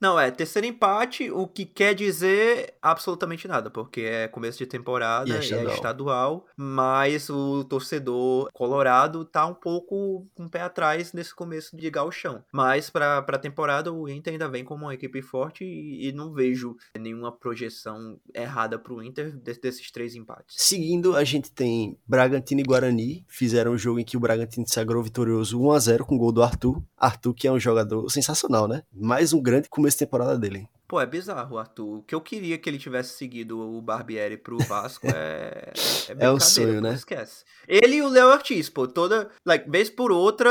Não, 0.00 0.18
é 0.18 0.30
terceiro 0.30 0.66
empate, 0.66 1.30
o 1.30 1.46
que 1.46 1.64
quer 1.64 1.94
dizer 1.94 2.74
absolutamente 2.82 3.48
nada, 3.48 3.70
porque 3.70 4.02
é 4.02 4.28
começo 4.28 4.58
de 4.58 4.66
temporada, 4.66 5.28
e 5.28 5.32
é 5.32 5.38
estadual, 5.38 5.70
é 5.70 5.74
estadual 5.74 6.46
mas 6.56 7.30
o 7.30 7.64
torcedor 7.64 8.48
colorado 8.52 9.24
tá 9.24 9.46
um 9.46 9.54
pouco 9.54 10.26
com 10.34 10.42
um 10.42 10.46
o 10.46 10.50
pé 10.50 10.62
atrás 10.62 11.12
nesse 11.12 11.34
começo 11.34 11.76
de 11.76 11.90
gauchão. 11.90 12.42
Mas 12.52 12.88
pra, 12.88 13.20
pra 13.22 13.38
temporada 13.38 13.92
o 13.92 14.08
Inter 14.08 14.32
ainda 14.32 14.48
vem 14.48 14.64
como 14.64 14.84
uma 14.84 14.94
equipe 14.94 15.20
forte 15.20 15.64
e, 15.64 16.08
e 16.08 16.12
não 16.12 16.32
vejo 16.32 16.76
nenhuma 16.98 17.32
projeção 17.32 18.18
errada 18.34 18.78
pro 18.78 19.02
Inter 19.02 19.36
desses 19.36 19.90
três 19.90 20.14
empates. 20.14 20.56
Seguindo, 20.58 21.14
a 21.16 21.24
gente 21.24 21.50
tem 21.52 21.98
Bragantino 22.06 22.60
e 22.60 22.64
Guarani, 22.64 23.24
fizeram 23.28 23.72
um 23.72 23.78
jogo 23.78 24.00
em 24.00 24.04
que 24.04 24.16
o 24.16 24.20
Bragantino 24.20 24.66
se 24.66 24.74
sagrou 24.74 25.02
vitorioso 25.02 25.60
1 25.60 25.72
a 25.72 25.78
0 25.78 26.06
com 26.06 26.16
o 26.16 26.18
gol 26.18 26.32
do 26.32 26.42
Arthur. 26.42 26.82
Arthur 26.96 27.34
que 27.34 27.46
é 27.46 27.52
um 27.52 27.60
jogador 27.60 28.08
sensacional, 28.08 28.68
né? 28.68 28.82
Mais 28.92 29.32
um 29.32 29.42
grande 29.42 29.68
começo 29.68 29.85
começo 29.86 29.96
de 29.96 30.04
temporada 30.04 30.38
dele. 30.38 30.68
Pô, 30.88 31.00
é 31.00 31.06
bizarro, 31.06 31.58
Arthur. 31.58 31.98
O 31.98 32.02
que 32.02 32.14
eu 32.14 32.20
queria 32.20 32.58
que 32.58 32.68
ele 32.68 32.78
tivesse 32.78 33.16
seguido 33.16 33.58
o 33.58 33.80
Barbieri 33.80 34.36
pro 34.36 34.58
Vasco 34.58 35.06
é. 35.06 35.72
É, 36.08 36.26
é 36.26 36.30
um 36.30 36.38
sonho, 36.38 36.80
né? 36.80 36.94
Esquece. 36.94 37.44
Ele 37.66 37.96
e 37.96 38.02
o 38.02 38.08
Léo 38.08 38.28
Ortiz, 38.28 38.68
pô, 38.68 38.86
toda. 38.86 39.30
Like, 39.44 39.68
vez 39.70 39.90
por 39.90 40.12
outra, 40.12 40.50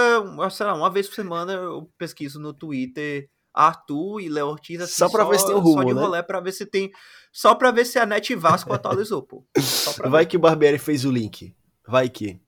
sei 0.50 0.66
lá, 0.66 0.74
uma 0.74 0.90
vez 0.90 1.08
por 1.08 1.16
semana 1.16 1.54
eu 1.54 1.90
pesquiso 1.98 2.40
no 2.40 2.54
Twitter 2.54 3.30
Arthur 3.54 4.20
e 4.20 4.30
Léo 4.30 4.48
Ortiz 4.48 4.82
assim, 4.82 4.96
só 4.96 5.10
pra 5.10 5.24
só, 5.24 5.30
ver 5.30 5.40
se 5.40 5.48
tem 5.48 5.56
um 5.56 5.60
rumo, 5.60 5.82
só 5.82 5.84
de 5.84 5.94
né? 5.94 6.02
rolê 6.02 6.24
pra 6.24 6.40
ver 6.42 6.52
se 6.52 6.66
tem. 6.66 6.92
Só 7.32 7.56
pra 7.56 7.72
ver 7.72 7.86
se 7.86 8.00
a 8.00 8.06
Net 8.06 8.34
Vasco 8.36 8.74
atualizou, 8.74 9.22
pô. 9.22 9.46
Vai 10.10 10.24
ver. 10.24 10.30
que 10.30 10.38
o 10.38 10.40
Barbieri 10.40 10.78
fez 10.78 11.06
o 11.06 11.12
link. 11.12 11.54
Vai 11.88 12.10
que. 12.10 12.40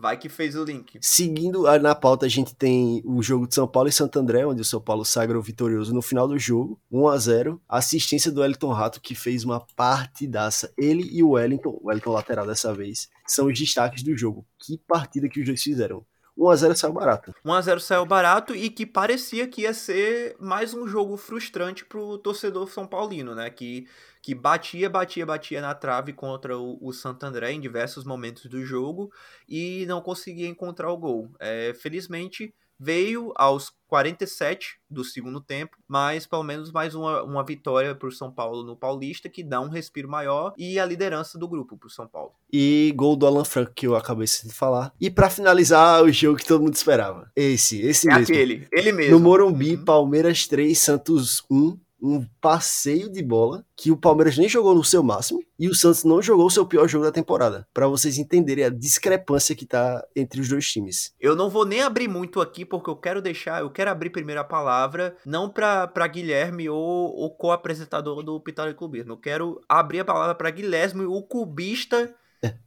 Vai 0.00 0.16
que 0.16 0.28
fez 0.28 0.54
o 0.54 0.64
link. 0.64 0.98
Seguindo 1.00 1.62
na 1.80 1.94
pauta, 1.94 2.26
a 2.26 2.28
gente 2.28 2.54
tem 2.54 3.02
o 3.04 3.22
jogo 3.22 3.46
de 3.46 3.54
São 3.54 3.66
Paulo 3.66 3.88
e 3.88 3.92
Santo 3.92 4.18
André, 4.18 4.46
onde 4.46 4.60
o 4.60 4.64
São 4.64 4.80
Paulo 4.80 5.04
sagrou 5.04 5.40
vitorioso 5.42 5.94
no 5.94 6.02
final 6.02 6.28
do 6.28 6.38
jogo, 6.38 6.80
1 6.90 7.08
a 7.08 7.18
0 7.18 7.62
Assistência 7.68 8.30
do 8.30 8.40
Wellington 8.40 8.72
Rato, 8.72 9.00
que 9.00 9.14
fez 9.14 9.44
uma 9.44 9.60
partidaça. 9.74 10.72
Ele 10.76 11.08
e 11.10 11.22
o 11.22 11.30
Wellington, 11.30 11.78
o 11.80 11.88
Wellington 11.88 12.12
lateral 12.12 12.46
dessa 12.46 12.74
vez, 12.74 13.08
são 13.26 13.46
os 13.46 13.58
destaques 13.58 14.02
do 14.02 14.16
jogo. 14.16 14.46
Que 14.58 14.78
partida 14.86 15.28
que 15.28 15.40
os 15.40 15.46
dois 15.46 15.62
fizeram. 15.62 16.04
1x0 16.38 16.74
saiu 16.74 16.92
barato. 16.92 17.34
1x0 17.44 17.80
saiu 17.80 18.04
barato 18.04 18.54
e 18.54 18.68
que 18.68 18.84
parecia 18.84 19.48
que 19.48 19.62
ia 19.62 19.72
ser 19.72 20.36
mais 20.38 20.74
um 20.74 20.86
jogo 20.86 21.16
frustrante 21.16 21.84
pro 21.84 22.18
torcedor 22.18 22.68
São 22.68 22.86
Paulino, 22.86 23.34
né? 23.34 23.48
Que 23.48 23.86
que 24.26 24.34
batia, 24.34 24.90
batia, 24.90 25.24
batia 25.24 25.60
na 25.60 25.72
trave 25.72 26.12
contra 26.12 26.58
o, 26.58 26.76
o 26.82 26.92
Santo 26.92 27.22
André 27.22 27.52
em 27.52 27.60
diversos 27.60 28.04
momentos 28.04 28.46
do 28.46 28.66
jogo 28.66 29.08
e 29.48 29.86
não 29.86 30.00
conseguia 30.00 30.48
encontrar 30.48 30.90
o 30.90 30.96
gol. 30.96 31.30
É, 31.38 31.72
felizmente 31.74 32.52
veio 32.76 33.32
aos 33.36 33.72
47 33.86 34.80
do 34.90 35.04
segundo 35.04 35.40
tempo, 35.40 35.76
mas 35.86 36.26
pelo 36.26 36.42
menos 36.42 36.72
mais 36.72 36.96
uma, 36.96 37.22
uma 37.22 37.44
vitória 37.44 37.94
para 37.94 38.08
o 38.08 38.10
São 38.10 38.28
Paulo 38.28 38.64
no 38.64 38.74
Paulista, 38.74 39.28
que 39.28 39.44
dá 39.44 39.60
um 39.60 39.68
respiro 39.68 40.08
maior 40.08 40.52
e 40.58 40.76
a 40.80 40.84
liderança 40.84 41.38
do 41.38 41.46
grupo 41.46 41.76
para 41.76 41.86
o 41.86 41.90
São 41.90 42.08
Paulo. 42.08 42.32
E 42.52 42.92
gol 42.96 43.14
do 43.14 43.28
Alan 43.28 43.44
Franco, 43.44 43.74
que 43.76 43.86
eu 43.86 43.94
acabei 43.94 44.26
de 44.26 44.52
falar. 44.52 44.92
E 45.00 45.08
para 45.08 45.30
finalizar, 45.30 46.02
o 46.02 46.10
jogo 46.10 46.38
que 46.38 46.44
todo 46.44 46.64
mundo 46.64 46.74
esperava. 46.74 47.30
Esse, 47.36 47.80
esse 47.80 48.10
é 48.10 48.14
mesmo. 48.16 48.34
aquele, 48.34 48.66
ele 48.72 48.90
mesmo. 48.90 49.12
No 49.12 49.20
Morumbi, 49.20 49.76
uhum. 49.76 49.84
Palmeiras 49.84 50.48
3, 50.48 50.76
Santos 50.76 51.44
1 51.48 51.78
um 52.06 52.26
passeio 52.40 53.10
de 53.10 53.22
bola 53.22 53.64
que 53.76 53.90
o 53.90 53.96
Palmeiras 53.96 54.36
nem 54.36 54.48
jogou 54.48 54.74
no 54.74 54.84
seu 54.84 55.02
máximo 55.02 55.42
e 55.58 55.68
o 55.68 55.74
Santos 55.74 56.04
não 56.04 56.22
jogou 56.22 56.46
o 56.46 56.50
seu 56.50 56.66
pior 56.66 56.88
jogo 56.88 57.04
da 57.04 57.12
temporada. 57.12 57.66
Para 57.72 57.88
vocês 57.88 58.18
entenderem 58.18 58.64
a 58.64 58.70
discrepância 58.70 59.54
que 59.54 59.66
tá 59.66 60.04
entre 60.14 60.40
os 60.40 60.48
dois 60.48 60.70
times. 60.70 61.14
Eu 61.20 61.34
não 61.34 61.50
vou 61.50 61.64
nem 61.64 61.82
abrir 61.82 62.08
muito 62.08 62.40
aqui 62.40 62.64
porque 62.64 62.90
eu 62.90 62.96
quero 62.96 63.20
deixar, 63.20 63.60
eu 63.60 63.70
quero 63.70 63.90
abrir 63.90 64.10
primeiro 64.10 64.40
a 64.40 64.44
palavra 64.44 65.16
não 65.24 65.48
para 65.48 66.06
Guilherme 66.06 66.68
ou 66.68 67.24
o 67.24 67.30
co-apresentador 67.30 68.22
do 68.22 68.40
Pitário 68.40 68.74
Clubismo. 68.74 69.12
Eu 69.12 69.18
quero 69.18 69.60
abrir 69.68 70.00
a 70.00 70.04
palavra 70.04 70.34
para 70.34 70.50
Guilherme, 70.50 71.04
o 71.04 71.22
cubista 71.22 72.14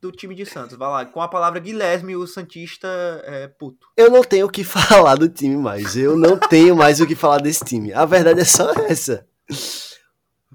do 0.02 0.12
time 0.12 0.36
de 0.36 0.46
Santos. 0.46 0.78
Vai 0.78 0.90
lá, 0.90 1.06
com 1.06 1.22
a 1.22 1.28
palavra 1.28 1.60
Guilherme, 1.60 2.16
o 2.16 2.28
Santista 2.28 2.88
é 3.26 3.48
puto. 3.48 3.88
Eu 3.96 4.10
não 4.10 4.24
tenho 4.24 4.48
o 4.48 4.50
que 4.50 4.64
falar 4.66 5.16
do 5.16 5.30
time 5.30 5.56
mais. 5.56 5.96
Eu 5.96 6.18
não 6.18 6.38
tenho 6.38 6.76
mais 6.76 7.00
o 7.00 7.08
que 7.08 7.16
falar 7.16 7.40
desse 7.40 7.64
time. 7.64 7.94
A 7.94 8.06
verdade 8.06 8.42
é 8.42 8.46
só 8.46 8.72
essa. 8.88 9.26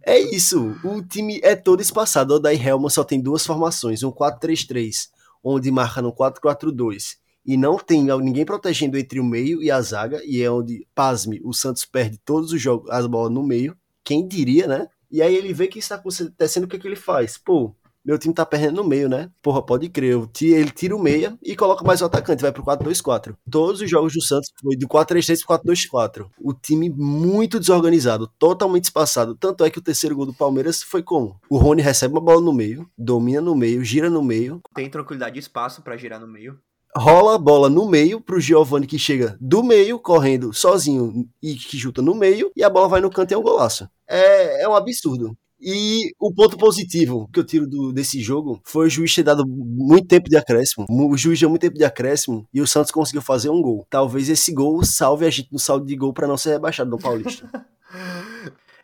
É 0.07 0.19
isso. 0.19 0.77
O 0.85 1.03
time 1.03 1.41
é 1.43 1.57
todo 1.57 1.81
espaçado. 1.81 2.35
O 2.35 2.37
Odair 2.37 2.67
Helman 2.67 2.91
só 2.91 3.03
tem 3.03 3.19
duas 3.21 3.47
formações: 3.47 4.03
um 4.03 4.13
4-3-3, 4.13 5.09
onde 5.43 5.71
marca 5.71 6.03
no 6.03 6.13
4-4-2. 6.13 7.17
E 7.47 7.57
não 7.57 7.77
tem 7.77 8.03
ninguém 8.03 8.45
protegendo 8.45 8.99
entre 8.99 9.21
o 9.21 9.25
meio 9.25 9.63
e 9.63 9.71
a 9.71 9.81
zaga. 9.81 10.21
E 10.25 10.43
é 10.43 10.51
onde, 10.51 10.87
pasme, 10.95 11.41
o 11.45 11.53
Santos 11.53 11.85
perde 11.85 12.19
todos 12.19 12.53
os 12.53 12.61
jogos, 12.61 12.91
as 12.91 13.07
bolas 13.07 13.33
no 13.33 13.43
meio. 13.43 13.77
Quem 14.03 14.27
diria, 14.27 14.67
né? 14.67 14.89
E 15.11 15.23
aí 15.23 15.35
ele 15.35 15.53
vê 15.53 15.69
que 15.69 15.79
está 15.79 15.95
acontecendo, 15.95 16.65
o 16.65 16.69
que, 16.69 16.79
que 16.79 16.87
ele 16.87 16.97
faz? 16.97 17.39
Pô, 17.39 17.75
meu 18.05 18.19
time 18.19 18.35
tá 18.35 18.45
perdendo 18.45 18.77
no 18.77 18.89
meio, 18.89 19.09
né? 19.09 19.31
Porra, 19.43 19.65
pode 19.65 19.89
crer. 19.89 20.21
Ele 20.43 20.71
tira 20.71 20.95
o 20.95 21.03
meia 21.03 21.39
e 21.43 21.57
coloca 21.57 21.85
mais 21.85 22.03
o 22.03 22.05
atacante, 22.05 22.43
vai 22.43 22.53
pro 22.53 22.63
4-2-4. 22.63 23.35
Todos 23.51 23.81
os 23.81 23.91
jogos 23.91 24.13
do 24.13 24.21
Santos 24.21 24.51
foi 24.61 24.77
de 24.77 24.87
4-3-3 24.87 25.45
pro 25.47 25.59
4-2-4. 25.73 26.27
O 26.39 26.53
time 26.53 26.91
muito 26.91 27.59
desorganizado, 27.59 28.29
totalmente 28.39 28.85
espaçado. 28.85 29.35
Tanto 29.35 29.65
é 29.65 29.71
que 29.71 29.79
o 29.79 29.83
terceiro 29.83 30.15
gol 30.15 30.27
do 30.27 30.35
Palmeiras 30.35 30.83
foi 30.83 31.03
como? 31.03 31.41
O 31.49 31.57
Rony 31.57 31.81
recebe 31.81 32.13
uma 32.15 32.21
bola 32.21 32.41
no 32.41 32.53
meio, 32.53 32.89
domina 32.97 33.41
no 33.41 33.55
meio, 33.55 33.83
gira 33.83 34.11
no 34.11 34.23
meio. 34.23 34.61
Tem 34.75 34.91
tranquilidade 34.91 35.35
de 35.35 35.41
espaço 35.41 35.83
para 35.83 35.97
girar 35.97 36.21
no 36.21 36.29
meio. 36.29 36.59
Rola 36.97 37.35
a 37.35 37.39
bola 37.39 37.69
no 37.69 37.89
meio 37.89 38.21
pro 38.21 38.41
Giovani 38.41 38.87
que 38.87 38.99
chega 39.01 39.37
do 39.41 39.65
meio, 39.65 39.99
correndo 39.99 40.53
sozinho 40.53 41.29
e 41.43 41.55
que 41.57 41.77
chuta 41.77 42.01
no 42.01 42.15
meio, 42.15 42.53
e 42.55 42.63
a 42.63 42.71
bola 42.71 42.87
vai 42.87 43.01
no 43.01 43.11
canto 43.11 43.33
e 43.33 43.35
é 43.35 43.39
um 43.39 43.43
golaço. 43.43 43.89
É, 44.09 44.63
é 44.63 44.69
um 44.69 44.77
absurdo. 44.77 45.37
E 45.61 46.13
o 46.19 46.33
ponto 46.33 46.57
positivo 46.57 47.29
que 47.33 47.41
eu 47.41 47.45
tiro 47.45 47.67
do, 47.67 47.93
desse 47.93 48.21
jogo 48.21 48.61
foi 48.65 48.87
o 48.87 48.91
juiz 48.91 49.15
ter 49.15 49.23
dado 49.23 49.47
muito 49.47 50.07
tempo 50.07 50.29
de 50.29 50.37
acréscimo. 50.37 50.87
O 50.89 51.17
juiz 51.17 51.41
deu 51.41 51.49
muito 51.49 51.63
tempo 51.63 51.77
de 51.77 51.85
acréscimo 51.85 52.47
e 52.53 52.61
o 52.61 52.67
Santos 52.67 52.91
conseguiu 52.91 53.23
fazer 53.23 53.49
um 53.49 53.63
gol. 53.63 53.87
Talvez 53.89 54.29
esse 54.29 54.53
gol 54.53 54.85
salve 54.85 55.27
a 55.27 55.31
gente 55.31 55.53
no 55.53 55.59
saldo 55.59 55.87
de 55.87 55.97
gol 55.97 56.13
para 56.13 56.27
não 56.27 56.37
ser 56.37 56.51
rebaixado 56.51 56.91
no 56.91 56.99
Paulista. 56.99 57.49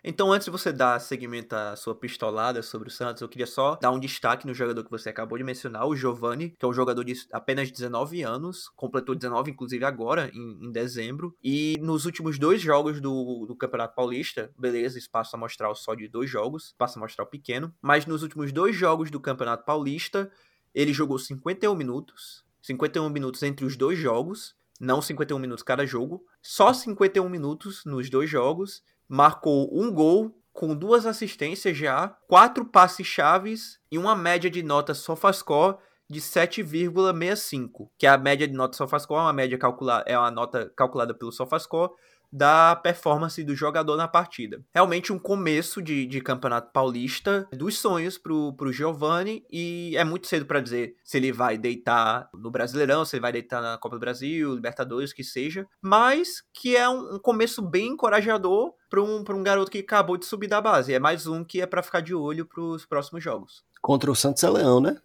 Então, 0.03 0.33
antes 0.33 0.47
de 0.47 0.51
você 0.51 0.73
dar 0.73 0.99
seguimento 0.99 1.55
à 1.55 1.77
sua 1.77 1.95
pistolada 1.95 2.63
sobre 2.63 2.89
o 2.89 2.91
Santos, 2.91 3.21
eu 3.21 3.29
queria 3.29 3.47
só 3.47 3.77
dar 3.77 3.91
um 3.91 4.01
destaque 4.01 4.47
no 4.47 4.55
jogador 4.55 4.83
que 4.83 4.91
você 4.91 5.11
acabou 5.11 5.37
de 5.37 5.45
mencionar, 5.45 5.87
o 5.87 5.95
Giovani, 5.95 6.51
que 6.59 6.65
é 6.65 6.69
um 6.69 6.73
jogador 6.73 7.05
de 7.05 7.15
apenas 7.33 7.71
19 7.71 8.23
anos, 8.23 8.69
completou 8.75 9.15
19, 9.15 9.51
inclusive, 9.51 9.85
agora, 9.85 10.31
em, 10.33 10.67
em 10.67 10.73
dezembro. 10.73 11.37
E 11.43 11.77
nos 11.81 12.07
últimos 12.07 12.39
dois 12.39 12.63
jogos 12.63 13.01
do, 13.01 13.45
do 13.47 13.55
Campeonato 13.55 13.95
Paulista, 13.95 14.51
beleza, 14.59 14.99
espaço 14.99 15.37
amostral 15.37 15.75
só 15.75 15.95
de 15.95 16.09
dois 16.09 16.31
jogos, 16.31 16.67
espaço 16.69 16.99
amostral 16.99 17.27
pequeno, 17.27 17.75
mas 17.83 18.07
nos 18.07 18.23
últimos 18.23 18.53
dois 18.53 18.75
jogos 18.75 19.11
do 19.11 19.21
Campeonato 19.21 19.65
Paulista, 19.65 20.31
ele 20.75 20.95
jogou 20.95 21.19
51 21.19 21.75
minutos, 21.75 22.45
51 22.63 23.09
minutos 23.11 23.43
entre 23.43 23.67
os 23.67 23.77
dois 23.77 23.99
jogos, 23.99 24.55
não 24.81 25.03
51 25.03 25.39
minutos 25.39 25.63
cada 25.63 25.85
jogo, 25.85 26.25
só 26.41 26.73
51 26.73 27.29
minutos 27.29 27.85
nos 27.85 28.09
dois 28.09 28.31
jogos 28.31 28.83
marcou 29.11 29.69
um 29.73 29.93
gol 29.93 30.33
com 30.53 30.73
duas 30.73 31.05
assistências 31.05 31.77
já, 31.77 32.17
quatro 32.29 32.65
passes 32.65 33.07
chaves 33.07 33.81
e 33.91 33.99
uma 33.99 34.15
média 34.15 34.49
de 34.49 34.63
nota 34.63 34.95
SofaScore 34.95 35.79
de 36.09 36.21
7,65, 36.21 37.89
que 37.99 38.07
é 38.07 38.11
a 38.11 38.19
média 38.19 38.47
de 38.47 38.55
nota 38.55 38.77
SofaScore 38.77 39.21
é 39.21 39.23
uma 39.25 39.33
média 39.33 39.59
calculada, 39.59 40.05
é 40.07 40.17
uma 40.17 40.31
nota 40.31 40.73
calculada 40.77 41.13
pelo 41.13 41.33
SofaScore 41.33 41.91
da 42.33 42.77
performance 42.77 43.43
do 43.43 43.57
jogador 43.57 43.97
na 43.97 44.07
partida. 44.07 44.63
Realmente 44.73 45.13
um 45.13 45.19
começo 45.19 45.83
de, 45.83 46.07
de 46.07 46.21
campeonato 46.21 46.71
paulista 46.73 47.49
dos 47.53 47.79
sonhos 47.79 48.17
pro, 48.17 48.53
pro 48.55 48.73
Giovani 48.73 49.45
e 49.51 49.97
é 49.97 50.05
muito 50.05 50.29
cedo 50.29 50.47
para 50.47 50.61
dizer 50.61 50.95
se 51.03 51.17
ele 51.17 51.33
vai 51.33 51.59
deitar 51.59 52.29
no 52.33 52.51
Brasileirão, 52.51 53.05
se 53.05 53.17
ele 53.17 53.23
vai 53.23 53.33
deitar 53.33 53.61
na 53.61 53.77
Copa 53.79 53.97
do 53.97 54.01
Brasil, 54.01 54.55
Libertadores, 54.55 55.13
que 55.13 55.25
seja, 55.25 55.67
mas 55.83 56.43
que 56.55 56.77
é 56.77 56.89
um, 56.89 57.17
um 57.17 57.19
começo 57.19 57.61
bem 57.63 57.89
encorajador 57.89 58.73
para 58.91 59.01
um, 59.01 59.25
um 59.27 59.43
garoto 59.43 59.71
que 59.71 59.79
acabou 59.79 60.17
de 60.17 60.27
subir 60.27 60.49
da 60.49 60.61
base. 60.61 60.93
É 60.93 60.99
mais 60.99 61.27
um 61.27 61.45
que 61.45 61.63
é 61.63 61.67
para 61.67 61.83
ficar 61.83 62.01
de 62.01 62.13
olho 62.13 62.45
para 62.45 62.61
os 62.61 62.85
próximos 62.85 63.23
jogos. 63.23 63.65
Contra 63.81 64.11
o 64.11 64.17
Santos 64.17 64.43
é 64.43 64.51
Leão, 64.51 64.81
né? 64.81 65.01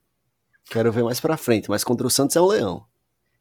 Quero 0.66 0.92
ver 0.92 1.04
mais 1.04 1.20
para 1.20 1.38
frente, 1.38 1.70
mas 1.70 1.84
contra 1.84 2.08
o 2.08 2.10
Santos 2.10 2.36
é 2.36 2.42
o 2.42 2.48
Leão. 2.48 2.84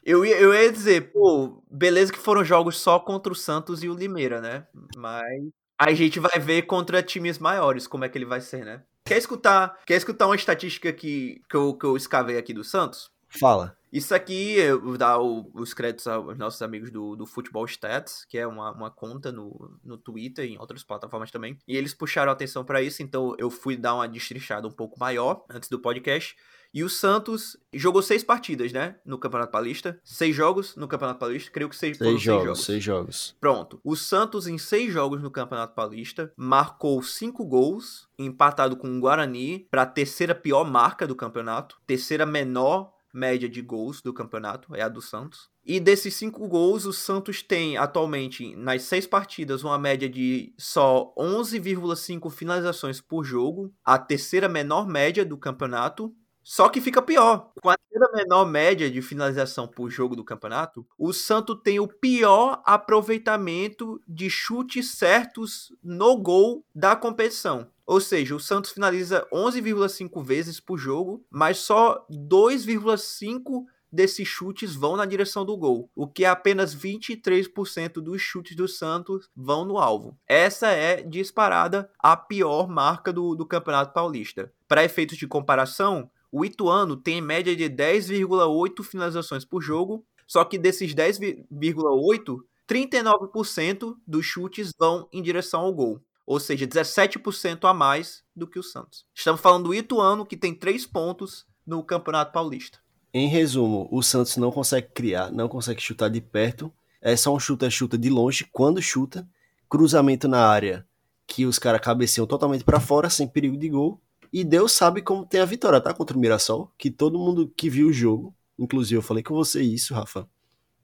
Eu 0.03 0.23
ia, 0.23 0.39
eu 0.39 0.53
ia 0.53 0.71
dizer, 0.71 1.11
pô, 1.11 1.63
beleza 1.69 2.13
que 2.13 2.19
foram 2.19 2.43
jogos 2.43 2.79
só 2.79 2.99
contra 2.99 3.33
o 3.33 3.35
Santos 3.35 3.83
e 3.83 3.89
o 3.89 3.95
Limeira, 3.95 4.39
né? 4.39 4.67
Mas 4.95 5.49
a 5.79 5.91
gente 5.93 6.19
vai 6.19 6.39
ver 6.39 6.61
contra 6.61 7.01
times 7.01 7.39
maiores 7.39 7.87
como 7.87 8.05
é 8.05 8.09
que 8.09 8.15
ele 8.15 8.25
vai 8.25 8.39
ser, 8.39 8.63
né? 8.63 8.83
Quer 9.03 9.17
escutar, 9.17 9.79
quer 9.85 9.95
escutar 9.95 10.27
uma 10.27 10.35
estatística 10.35 10.93
que, 10.93 11.41
que, 11.49 11.55
eu, 11.55 11.73
que 11.73 11.85
eu 11.85 11.97
escavei 11.97 12.37
aqui 12.37 12.53
do 12.53 12.63
Santos? 12.63 13.09
Fala. 13.27 13.75
Isso 13.95 14.13
aqui 14.13 14.55
eu 14.57 14.97
dar 14.97 15.19
os 15.19 15.73
créditos 15.73 16.05
aos 16.05 16.37
nossos 16.37 16.61
amigos 16.61 16.91
do, 16.91 17.15
do 17.15 17.25
Football 17.25 17.63
Stats, 17.63 18.25
que 18.27 18.37
é 18.37 18.45
uma, 18.45 18.69
uma 18.73 18.91
conta 18.91 19.31
no, 19.31 19.79
no 19.81 19.97
Twitter 19.97 20.43
e 20.43 20.55
em 20.55 20.59
outras 20.59 20.83
plataformas 20.83 21.31
também. 21.31 21.57
E 21.65 21.77
eles 21.77 21.93
puxaram 21.93 22.29
atenção 22.29 22.65
para 22.65 22.81
isso, 22.81 23.01
então 23.01 23.33
eu 23.37 23.49
fui 23.49 23.77
dar 23.77 23.95
uma 23.95 24.05
destrichada 24.05 24.67
um 24.67 24.71
pouco 24.71 24.99
maior 24.99 25.45
antes 25.49 25.69
do 25.69 25.79
podcast. 25.79 26.35
E 26.73 26.83
o 26.83 26.89
Santos 26.89 27.55
jogou 27.73 28.01
seis 28.01 28.21
partidas, 28.21 28.73
né? 28.73 28.97
No 29.05 29.17
Campeonato 29.17 29.53
Paulista. 29.53 29.97
Seis 30.03 30.35
jogos 30.35 30.75
no 30.75 30.89
Campeonato 30.89 31.21
Paulista. 31.21 31.49
Creio 31.49 31.69
que 31.69 31.75
seis, 31.77 31.97
seis, 31.97 32.09
seis 32.09 32.21
jogos, 32.21 32.43
jogos. 32.43 32.65
Seis 32.65 32.83
jogos. 32.83 33.35
Pronto. 33.39 33.79
O 33.81 33.95
Santos, 33.95 34.45
em 34.45 34.57
seis 34.57 34.91
jogos 34.91 35.23
no 35.23 35.31
Campeonato 35.31 35.73
Paulista, 35.73 36.33
marcou 36.35 37.01
cinco 37.01 37.45
gols, 37.45 38.09
empatado 38.19 38.75
com 38.75 38.89
o 38.89 38.99
Guarani, 38.99 39.65
para 39.71 39.83
a 39.83 39.85
terceira 39.85 40.35
pior 40.35 40.69
marca 40.69 41.07
do 41.07 41.15
campeonato. 41.15 41.79
Terceira 41.87 42.25
menor 42.25 42.93
média 43.15 43.49
de 43.49 43.61
gols 43.61 44.01
do 44.01 44.13
campeonato, 44.13 44.75
é 44.75 44.81
a 44.81 44.89
do 44.89 45.01
Santos. 45.01 45.49
E 45.65 45.79
desses 45.79 46.13
cinco 46.13 46.47
gols, 46.47 46.85
o 46.85 46.93
Santos 46.93 47.41
tem 47.41 47.77
atualmente, 47.77 48.55
nas 48.55 48.83
seis 48.83 49.07
partidas, 49.07 49.63
uma 49.63 49.79
média 49.79 50.07
de 50.07 50.53
só 50.57 51.13
11,5 51.17 52.29
finalizações 52.29 53.01
por 53.01 53.23
jogo, 53.23 53.73
a 53.83 53.97
terceira 53.97 54.47
menor 54.47 54.87
média 54.87 55.25
do 55.25 55.37
campeonato. 55.37 56.13
Só 56.43 56.69
que 56.69 56.79
fica 56.79 57.01
pior. 57.01 57.51
Com 57.59 57.71
a 57.71 57.75
terceira 57.75 58.13
menor 58.13 58.45
média 58.45 58.91
de 58.91 59.01
finalização 59.01 59.67
por 59.67 59.89
jogo 59.89 60.15
do 60.15 60.23
campeonato, 60.23 60.85
o 60.95 61.11
Santos 61.11 61.59
tem 61.63 61.79
o 61.79 61.87
pior 61.87 62.61
aproveitamento 62.63 63.99
de 64.07 64.29
chutes 64.29 64.91
certos 64.91 65.73
no 65.83 66.15
gol 66.15 66.63
da 66.75 66.95
competição. 66.95 67.67
Ou 67.85 68.01
seja, 68.01 68.35
o 68.35 68.39
Santos 68.39 68.71
finaliza 68.71 69.27
11,5 69.31 70.23
vezes 70.23 70.59
por 70.59 70.77
jogo, 70.77 71.23
mas 71.29 71.59
só 71.59 72.05
2,5 72.09 73.65
desses 73.91 74.27
chutes 74.27 74.75
vão 74.75 74.97
na 74.97 75.05
direção 75.05 75.45
do 75.45 75.55
gol, 75.55 75.89
o 75.95 76.07
que 76.07 76.25
é 76.25 76.27
apenas 76.27 76.75
23% 76.75 77.93
dos 78.01 78.21
chutes 78.21 78.55
do 78.55 78.67
Santos 78.67 79.29
vão 79.35 79.63
no 79.63 79.77
alvo. 79.77 80.17
Essa 80.27 80.67
é 80.67 81.01
disparada 81.01 81.89
a 81.97 82.17
pior 82.17 82.67
marca 82.67 83.13
do, 83.13 83.35
do 83.35 83.45
Campeonato 83.45 83.93
Paulista. 83.93 84.51
Para 84.67 84.83
efeitos 84.83 85.17
de 85.17 85.27
comparação, 85.27 86.11
o 86.31 86.43
Ituano 86.43 86.97
tem 86.97 87.21
média 87.21 87.55
de 87.55 87.69
10,8 87.69 88.83
finalizações 88.83 89.45
por 89.45 89.61
jogo, 89.61 90.05
só 90.27 90.43
que 90.43 90.57
desses 90.57 90.93
10,8, 90.93 92.39
39% 92.67 93.95
dos 94.05 94.25
chutes 94.25 94.71
vão 94.77 95.07
em 95.13 95.21
direção 95.21 95.61
ao 95.61 95.73
gol. 95.73 96.01
Ou 96.25 96.39
seja, 96.39 96.65
17% 96.65 97.69
a 97.69 97.73
mais 97.73 98.23
do 98.35 98.47
que 98.47 98.57
o 98.57 98.63
Santos. 98.63 99.05
Estamos 99.13 99.41
falando 99.41 99.65
do 99.65 99.73
Ituano, 99.73 100.25
que 100.25 100.35
tem 100.35 100.53
3 100.53 100.85
pontos 100.87 101.45
no 101.65 101.83
Campeonato 101.83 102.31
Paulista. 102.31 102.79
Em 103.13 103.27
resumo, 103.27 103.87
o 103.91 104.01
Santos 104.01 104.35
não 104.37 104.51
consegue 104.51 104.89
criar, 104.93 105.31
não 105.31 105.47
consegue 105.47 105.81
chutar 105.81 106.09
de 106.09 106.19
perto. 106.19 106.71
É 107.01 107.15
só 107.15 107.33
um 107.33 107.39
chuta-chuta 107.39 107.97
de 107.97 108.09
longe, 108.09 108.47
quando 108.51 108.81
chuta. 108.81 109.27
Cruzamento 109.69 110.27
na 110.27 110.47
área, 110.47 110.87
que 111.27 111.45
os 111.45 111.59
caras 111.59 111.81
cabeceiam 111.81 112.27
totalmente 112.27 112.63
para 112.63 112.79
fora, 112.79 113.09
sem 113.09 113.27
perigo 113.27 113.57
de 113.57 113.69
gol. 113.69 114.01
E 114.33 114.43
Deus 114.43 114.73
sabe 114.73 115.01
como 115.01 115.25
tem 115.25 115.39
a 115.39 115.45
vitória, 115.45 115.79
tá? 115.79 115.93
Contra 115.93 116.17
o 116.17 116.19
Mirassol. 116.19 116.71
Que 116.77 116.91
todo 116.91 117.17
mundo 117.17 117.51
que 117.55 117.69
viu 117.69 117.87
o 117.87 117.93
jogo, 117.93 118.35
inclusive 118.59 118.97
eu 118.97 119.01
falei 119.01 119.23
com 119.23 119.33
você 119.33 119.61
isso, 119.61 119.93
Rafa, 119.93 120.27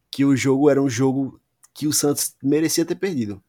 que 0.09 0.23
o 0.23 0.35
jogo 0.35 0.69
era 0.69 0.81
um 0.81 0.89
jogo 0.89 1.41
que 1.73 1.87
o 1.87 1.93
Santos 1.93 2.35
merecia 2.41 2.85
ter 2.85 2.95
perdido. 2.95 3.43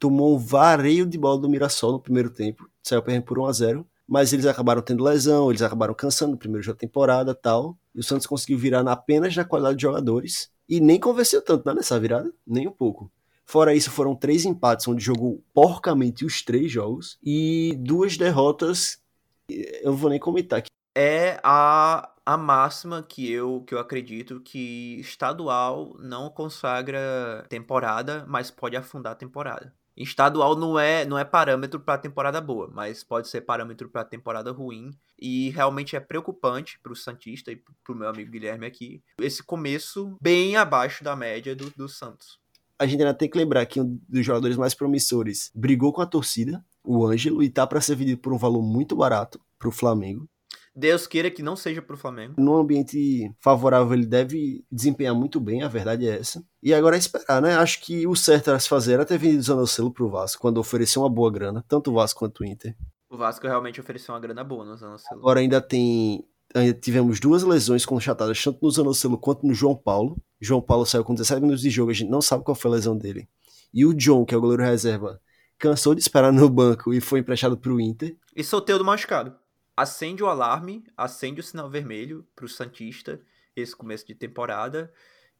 Tomou 0.00 0.34
um 0.34 0.38
vareio 0.38 1.06
de 1.06 1.16
bola 1.16 1.38
do 1.38 1.48
Mirassol 1.48 1.92
no 1.92 2.00
primeiro 2.00 2.30
tempo, 2.30 2.68
saiu 2.82 3.02
perdendo 3.02 3.24
por 3.24 3.38
1 3.38 3.46
a 3.46 3.52
0 3.52 3.86
mas 4.10 4.32
eles 4.32 4.44
acabaram 4.44 4.82
tendo 4.82 5.04
lesão, 5.04 5.50
eles 5.50 5.62
acabaram 5.62 5.94
cansando 5.94 6.32
no 6.32 6.36
primeiro 6.36 6.64
jogo 6.64 6.76
da 6.76 6.80
temporada 6.80 7.32
tal. 7.32 7.78
E 7.94 8.00
o 8.00 8.02
Santos 8.02 8.26
conseguiu 8.26 8.58
virar 8.58 8.80
apenas 8.90 9.36
na 9.36 9.44
qualidade 9.44 9.76
de 9.76 9.82
jogadores. 9.82 10.50
E 10.68 10.80
nem 10.80 10.98
convenceu 10.98 11.40
tanto 11.40 11.64
né, 11.64 11.74
nessa 11.74 12.00
virada, 12.00 12.28
nem 12.44 12.66
um 12.66 12.72
pouco. 12.72 13.08
Fora 13.46 13.72
isso, 13.72 13.88
foram 13.88 14.16
três 14.16 14.44
empates, 14.44 14.88
onde 14.88 15.04
jogou 15.04 15.40
porcamente 15.54 16.24
os 16.24 16.42
três 16.42 16.72
jogos. 16.72 17.20
E 17.22 17.76
duas 17.78 18.16
derrotas 18.16 19.00
eu 19.48 19.94
vou 19.94 20.10
nem 20.10 20.18
comentar 20.18 20.58
aqui. 20.58 20.70
É 20.96 21.38
a, 21.44 22.12
a 22.26 22.36
máxima 22.36 23.02
que 23.02 23.30
eu, 23.30 23.62
que 23.64 23.74
eu 23.74 23.78
acredito 23.78 24.40
que 24.40 24.98
estadual 25.00 25.96
não 26.00 26.28
consagra 26.30 27.46
temporada, 27.48 28.24
mas 28.28 28.50
pode 28.50 28.76
afundar 28.76 29.12
a 29.12 29.16
temporada. 29.16 29.72
Estadual 30.02 30.56
não 30.56 30.78
é, 30.78 31.04
não 31.04 31.18
é 31.18 31.24
parâmetro 31.24 31.78
para 31.78 31.98
temporada 31.98 32.40
boa, 32.40 32.70
mas 32.72 33.04
pode 33.04 33.28
ser 33.28 33.42
parâmetro 33.42 33.88
para 33.88 34.02
temporada 34.02 34.50
ruim. 34.50 34.92
E 35.20 35.50
realmente 35.50 35.94
é 35.94 36.00
preocupante 36.00 36.78
para 36.82 36.92
o 36.92 36.96
Santista 36.96 37.52
e 37.52 37.56
para 37.56 37.92
o 37.92 37.94
meu 37.94 38.08
amigo 38.08 38.30
Guilherme 38.30 38.66
aqui, 38.66 39.02
esse 39.18 39.42
começo 39.42 40.16
bem 40.20 40.56
abaixo 40.56 41.04
da 41.04 41.14
média 41.14 41.54
do, 41.54 41.70
do 41.76 41.88
Santos. 41.88 42.40
A 42.78 42.86
gente 42.86 43.00
ainda 43.00 43.12
tem 43.12 43.28
que 43.28 43.36
lembrar 43.36 43.66
que 43.66 43.78
um 43.78 44.00
dos 44.08 44.24
jogadores 44.24 44.56
mais 44.56 44.74
promissores 44.74 45.50
brigou 45.54 45.92
com 45.92 46.00
a 46.00 46.06
torcida, 46.06 46.64
o 46.82 47.06
Ângelo, 47.06 47.42
e 47.42 47.50
tá 47.50 47.66
para 47.66 47.80
ser 47.80 47.94
vendido 47.94 48.22
por 48.22 48.32
um 48.32 48.38
valor 48.38 48.62
muito 48.62 48.96
barato 48.96 49.38
para 49.58 49.68
o 49.68 49.72
Flamengo. 49.72 50.26
Deus 50.74 51.06
queira 51.06 51.30
que 51.30 51.42
não 51.42 51.56
seja 51.56 51.82
para 51.82 51.94
o 51.94 51.98
Flamengo. 51.98 52.34
Num 52.38 52.56
ambiente 52.56 53.30
favorável, 53.40 53.92
ele 53.92 54.06
deve 54.06 54.64
desempenhar 54.70 55.14
muito 55.14 55.40
bem, 55.40 55.62
a 55.62 55.68
verdade 55.68 56.08
é 56.08 56.18
essa. 56.18 56.42
E 56.62 56.72
agora 56.72 56.96
é 56.96 56.98
esperar, 56.98 57.42
né? 57.42 57.56
Acho 57.56 57.80
que 57.80 58.06
o 58.06 58.14
certo 58.14 58.50
era 58.50 58.58
se 58.58 58.68
fazer 58.68 58.94
era 58.94 59.04
ter 59.04 59.18
vendido 59.18 59.40
o 59.40 59.44
Zanocelo 59.44 59.92
pro 59.92 60.08
Vasco, 60.08 60.40
quando 60.40 60.58
ofereceu 60.58 61.02
uma 61.02 61.10
boa 61.10 61.30
grana, 61.30 61.64
tanto 61.68 61.90
o 61.90 61.94
Vasco 61.94 62.20
quanto 62.20 62.40
o 62.40 62.46
Inter. 62.46 62.76
O 63.10 63.16
Vasco 63.16 63.46
realmente 63.46 63.80
ofereceu 63.80 64.14
uma 64.14 64.20
grana 64.20 64.44
boa 64.44 64.64
no 64.64 64.76
Zanocelo. 64.76 65.20
Agora 65.20 65.40
ainda 65.40 65.60
tem. 65.60 66.24
Ainda 66.54 66.74
tivemos 66.74 67.20
duas 67.20 67.44
lesões 67.44 67.86
constatadas, 67.86 68.42
tanto 68.42 68.58
no 68.62 68.70
Zanocelo 68.70 69.18
quanto 69.18 69.46
no 69.46 69.54
João 69.54 69.76
Paulo. 69.76 70.16
João 70.40 70.60
Paulo 70.60 70.84
saiu 70.84 71.04
com 71.04 71.14
17 71.14 71.40
minutos 71.40 71.62
de 71.62 71.70
jogo, 71.70 71.90
a 71.90 71.94
gente 71.94 72.10
não 72.10 72.20
sabe 72.20 72.44
qual 72.44 72.54
foi 72.54 72.70
a 72.70 72.74
lesão 72.74 72.96
dele. 72.96 73.28
E 73.72 73.84
o 73.86 73.94
John, 73.94 74.24
que 74.24 74.34
é 74.34 74.38
o 74.38 74.40
goleiro 74.40 74.62
reserva, 74.64 75.20
cansou 75.58 75.94
de 75.94 76.00
esperar 76.00 76.32
no 76.32 76.48
banco 76.48 76.92
e 76.92 77.00
foi 77.00 77.20
emprestado 77.20 77.56
para 77.56 77.72
o 77.72 77.80
Inter. 77.80 78.16
E 78.34 78.42
do 78.42 78.84
machucado. 78.84 79.36
Acende 79.80 80.22
o 80.22 80.26
alarme, 80.26 80.84
acende 80.94 81.40
o 81.40 81.42
sinal 81.42 81.70
vermelho 81.70 82.28
para 82.36 82.44
o 82.44 82.48
Santista 82.48 83.18
esse 83.56 83.74
começo 83.74 84.06
de 84.06 84.14
temporada 84.14 84.92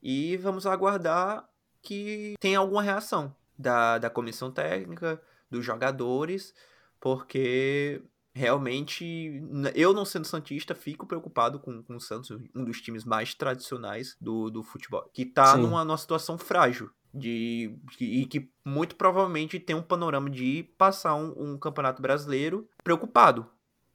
e 0.02 0.34
vamos 0.38 0.64
aguardar 0.64 1.46
que 1.82 2.36
tenha 2.40 2.58
alguma 2.58 2.82
reação 2.82 3.36
da, 3.58 3.98
da 3.98 4.08
comissão 4.08 4.50
técnica, 4.50 5.20
dos 5.50 5.62
jogadores, 5.62 6.54
porque 6.98 8.02
realmente 8.32 9.42
eu 9.74 9.92
não 9.92 10.06
sendo 10.06 10.24
santista 10.24 10.74
fico 10.74 11.06
preocupado 11.06 11.60
com, 11.60 11.82
com 11.82 11.96
o 11.96 12.00
Santos, 12.00 12.30
um 12.54 12.64
dos 12.64 12.80
times 12.80 13.04
mais 13.04 13.34
tradicionais 13.34 14.16
do, 14.18 14.48
do 14.48 14.62
futebol, 14.62 15.06
que 15.12 15.26
tá 15.26 15.54
numa, 15.58 15.84
numa 15.84 15.98
situação 15.98 16.38
frágil 16.38 16.90
de, 17.12 17.78
de, 17.98 18.04
e 18.06 18.24
que 18.24 18.50
muito 18.64 18.96
provavelmente 18.96 19.60
tem 19.60 19.76
um 19.76 19.82
panorama 19.82 20.30
de 20.30 20.62
passar 20.78 21.14
um, 21.14 21.34
um, 21.36 21.58
campeonato 21.58 22.00
brasileiro 22.00 22.66
preocupado 22.82 23.46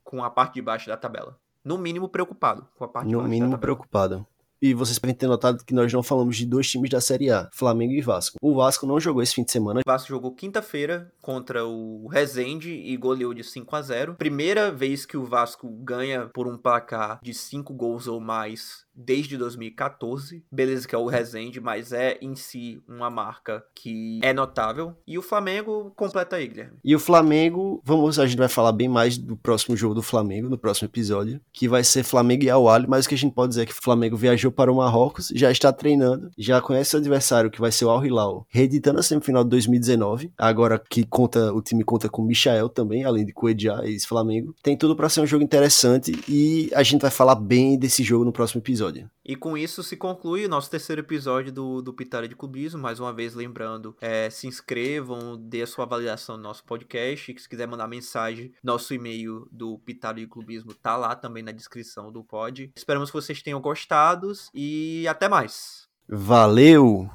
com 0.05 0.23
a 0.23 0.29
parte 0.29 0.53
de 0.53 0.61
baixo 0.61 0.87
da 0.87 0.95
tabela. 0.95 1.37
No 1.63 1.77
mínimo 1.77 2.07
preocupado 2.07 2.65
com 2.77 2.85
a 2.85 2.87
parte 2.87 3.07
no 3.07 3.09
de 3.09 3.15
baixo 3.17 3.29
mínimo 3.29 3.57
preocupado. 3.57 4.25
E 4.61 4.73
vocês 4.73 4.97
podem 4.97 5.15
ter 5.15 5.27
notado 5.27 5.63
que 5.65 5.73
nós 5.73 5.91
não 5.91 6.01
falamos 6.01 6.37
de 6.37 6.45
dois 6.45 6.69
times 6.69 6.89
da 6.89 7.01
Série 7.01 7.29
A, 7.29 7.49
Flamengo 7.51 7.93
e 7.93 8.01
Vasco. 8.01 8.37
O 8.41 8.55
Vasco 8.55 8.87
não 8.87 8.99
jogou 8.99 9.21
esse 9.21 9.35
fim 9.35 9.43
de 9.43 9.51
semana. 9.51 9.81
O 9.81 9.83
Vasco 9.85 10.07
jogou 10.07 10.31
quinta-feira 10.31 11.11
contra 11.21 11.65
o 11.65 12.07
Rezende 12.07 12.71
e 12.71 12.95
goleou 12.95 13.33
de 13.33 13.43
5 13.43 13.75
a 13.75 13.81
0. 13.81 14.15
Primeira 14.15 14.71
vez 14.71 15.05
que 15.05 15.17
o 15.17 15.25
Vasco 15.25 15.67
ganha 15.69 16.27
por 16.27 16.47
um 16.47 16.57
placar 16.57 17.19
de 17.21 17.33
5 17.33 17.73
gols 17.73 18.07
ou 18.07 18.21
mais 18.21 18.84
desde 18.95 19.37
2014. 19.37 20.43
Beleza 20.51 20.87
que 20.87 20.95
é 20.95 20.97
o 20.97 21.07
Rezende, 21.07 21.59
mas 21.59 21.91
é 21.91 22.17
em 22.21 22.35
si 22.35 22.81
uma 22.87 23.09
marca 23.09 23.63
que 23.73 24.19
é 24.23 24.33
notável. 24.33 24.95
E 25.05 25.17
o 25.17 25.21
Flamengo 25.21 25.91
completa 25.95 26.37
aí, 26.37 26.47
Guilherme. 26.47 26.77
E 26.83 26.95
o 26.95 26.99
Flamengo, 26.99 27.81
vamos, 27.83 28.19
a 28.19 28.25
gente 28.25 28.37
vai 28.37 28.47
falar 28.47 28.71
bem 28.71 28.87
mais 28.87 29.17
do 29.17 29.35
próximo 29.35 29.75
jogo 29.75 29.93
do 29.93 30.01
Flamengo, 30.01 30.49
no 30.49 30.57
próximo 30.57 30.87
episódio, 30.87 31.41
que 31.51 31.67
vai 31.67 31.83
ser 31.83 32.03
Flamengo 32.03 32.43
e 32.43 32.49
Al 32.49 32.65
mas 32.87 33.05
o 33.05 33.09
que 33.09 33.15
a 33.15 33.17
gente 33.17 33.33
pode 33.33 33.49
dizer 33.49 33.63
é 33.63 33.65
que 33.65 33.71
o 33.71 33.83
Flamengo 33.83 34.17
viajou 34.17 34.51
para 34.51 34.71
o 34.71 34.75
Marrocos, 34.77 35.31
já 35.35 35.51
está 35.51 35.71
treinando, 35.71 36.31
já 36.37 36.59
conhece 36.59 36.95
o 36.95 36.99
adversário 36.99 37.51
que 37.51 37.61
vai 37.61 37.71
ser 37.71 37.85
o 37.85 37.89
Al 37.89 38.03
Hilal, 38.03 38.45
reeditando 38.49 38.99
a 38.99 39.03
semifinal 39.03 39.43
de 39.43 39.51
2019, 39.51 40.31
agora 40.37 40.79
que 40.79 41.05
conta 41.05 41.53
o 41.53 41.61
time 41.61 41.83
conta 41.83 42.09
com 42.09 42.23
o 42.23 42.25
Michael 42.25 42.69
também, 42.69 43.03
além 43.03 43.25
de 43.25 43.33
Coedja, 43.33 43.81
ex-Flamengo. 43.83 44.55
Tem 44.63 44.75
tudo 44.75 44.95
para 44.95 45.09
ser 45.09 45.21
um 45.21 45.27
jogo 45.27 45.43
interessante 45.43 46.11
e 46.27 46.71
a 46.73 46.81
gente 46.81 47.01
vai 47.01 47.11
falar 47.11 47.35
bem 47.35 47.77
desse 47.77 48.03
jogo 48.03 48.25
no 48.25 48.31
próximo 48.31 48.61
episódio 48.61 48.84
episódio. 48.85 49.09
E 49.23 49.35
com 49.35 49.57
isso 49.57 49.83
se 49.83 49.97
conclui 49.97 50.45
o 50.45 50.49
nosso 50.49 50.69
terceiro 50.69 51.01
episódio 51.01 51.51
do, 51.51 51.81
do 51.81 51.93
Pitada 51.93 52.27
de 52.27 52.35
Clubismo. 52.35 52.81
Mais 52.81 52.99
uma 52.99 53.13
vez, 53.13 53.33
lembrando, 53.33 53.95
é, 53.99 54.29
se 54.29 54.47
inscrevam, 54.47 55.37
dê 55.37 55.63
a 55.63 55.67
sua 55.67 55.85
avaliação 55.85 56.37
no 56.37 56.43
nosso 56.43 56.63
podcast. 56.63 57.31
E 57.31 57.39
se 57.39 57.49
quiser 57.49 57.67
mandar 57.67 57.87
mensagem, 57.87 58.53
nosso 58.63 58.93
e-mail 58.93 59.47
do 59.51 59.79
Pitada 59.79 60.19
de 60.19 60.27
Clubismo 60.27 60.73
tá 60.73 60.95
lá 60.95 61.15
também 61.15 61.43
na 61.43 61.51
descrição 61.51 62.11
do 62.11 62.23
pod. 62.23 62.71
Esperamos 62.75 63.09
que 63.09 63.15
vocês 63.15 63.41
tenham 63.41 63.59
gostado 63.59 64.31
e 64.53 65.07
até 65.07 65.27
mais. 65.27 65.87
Valeu! 66.07 67.09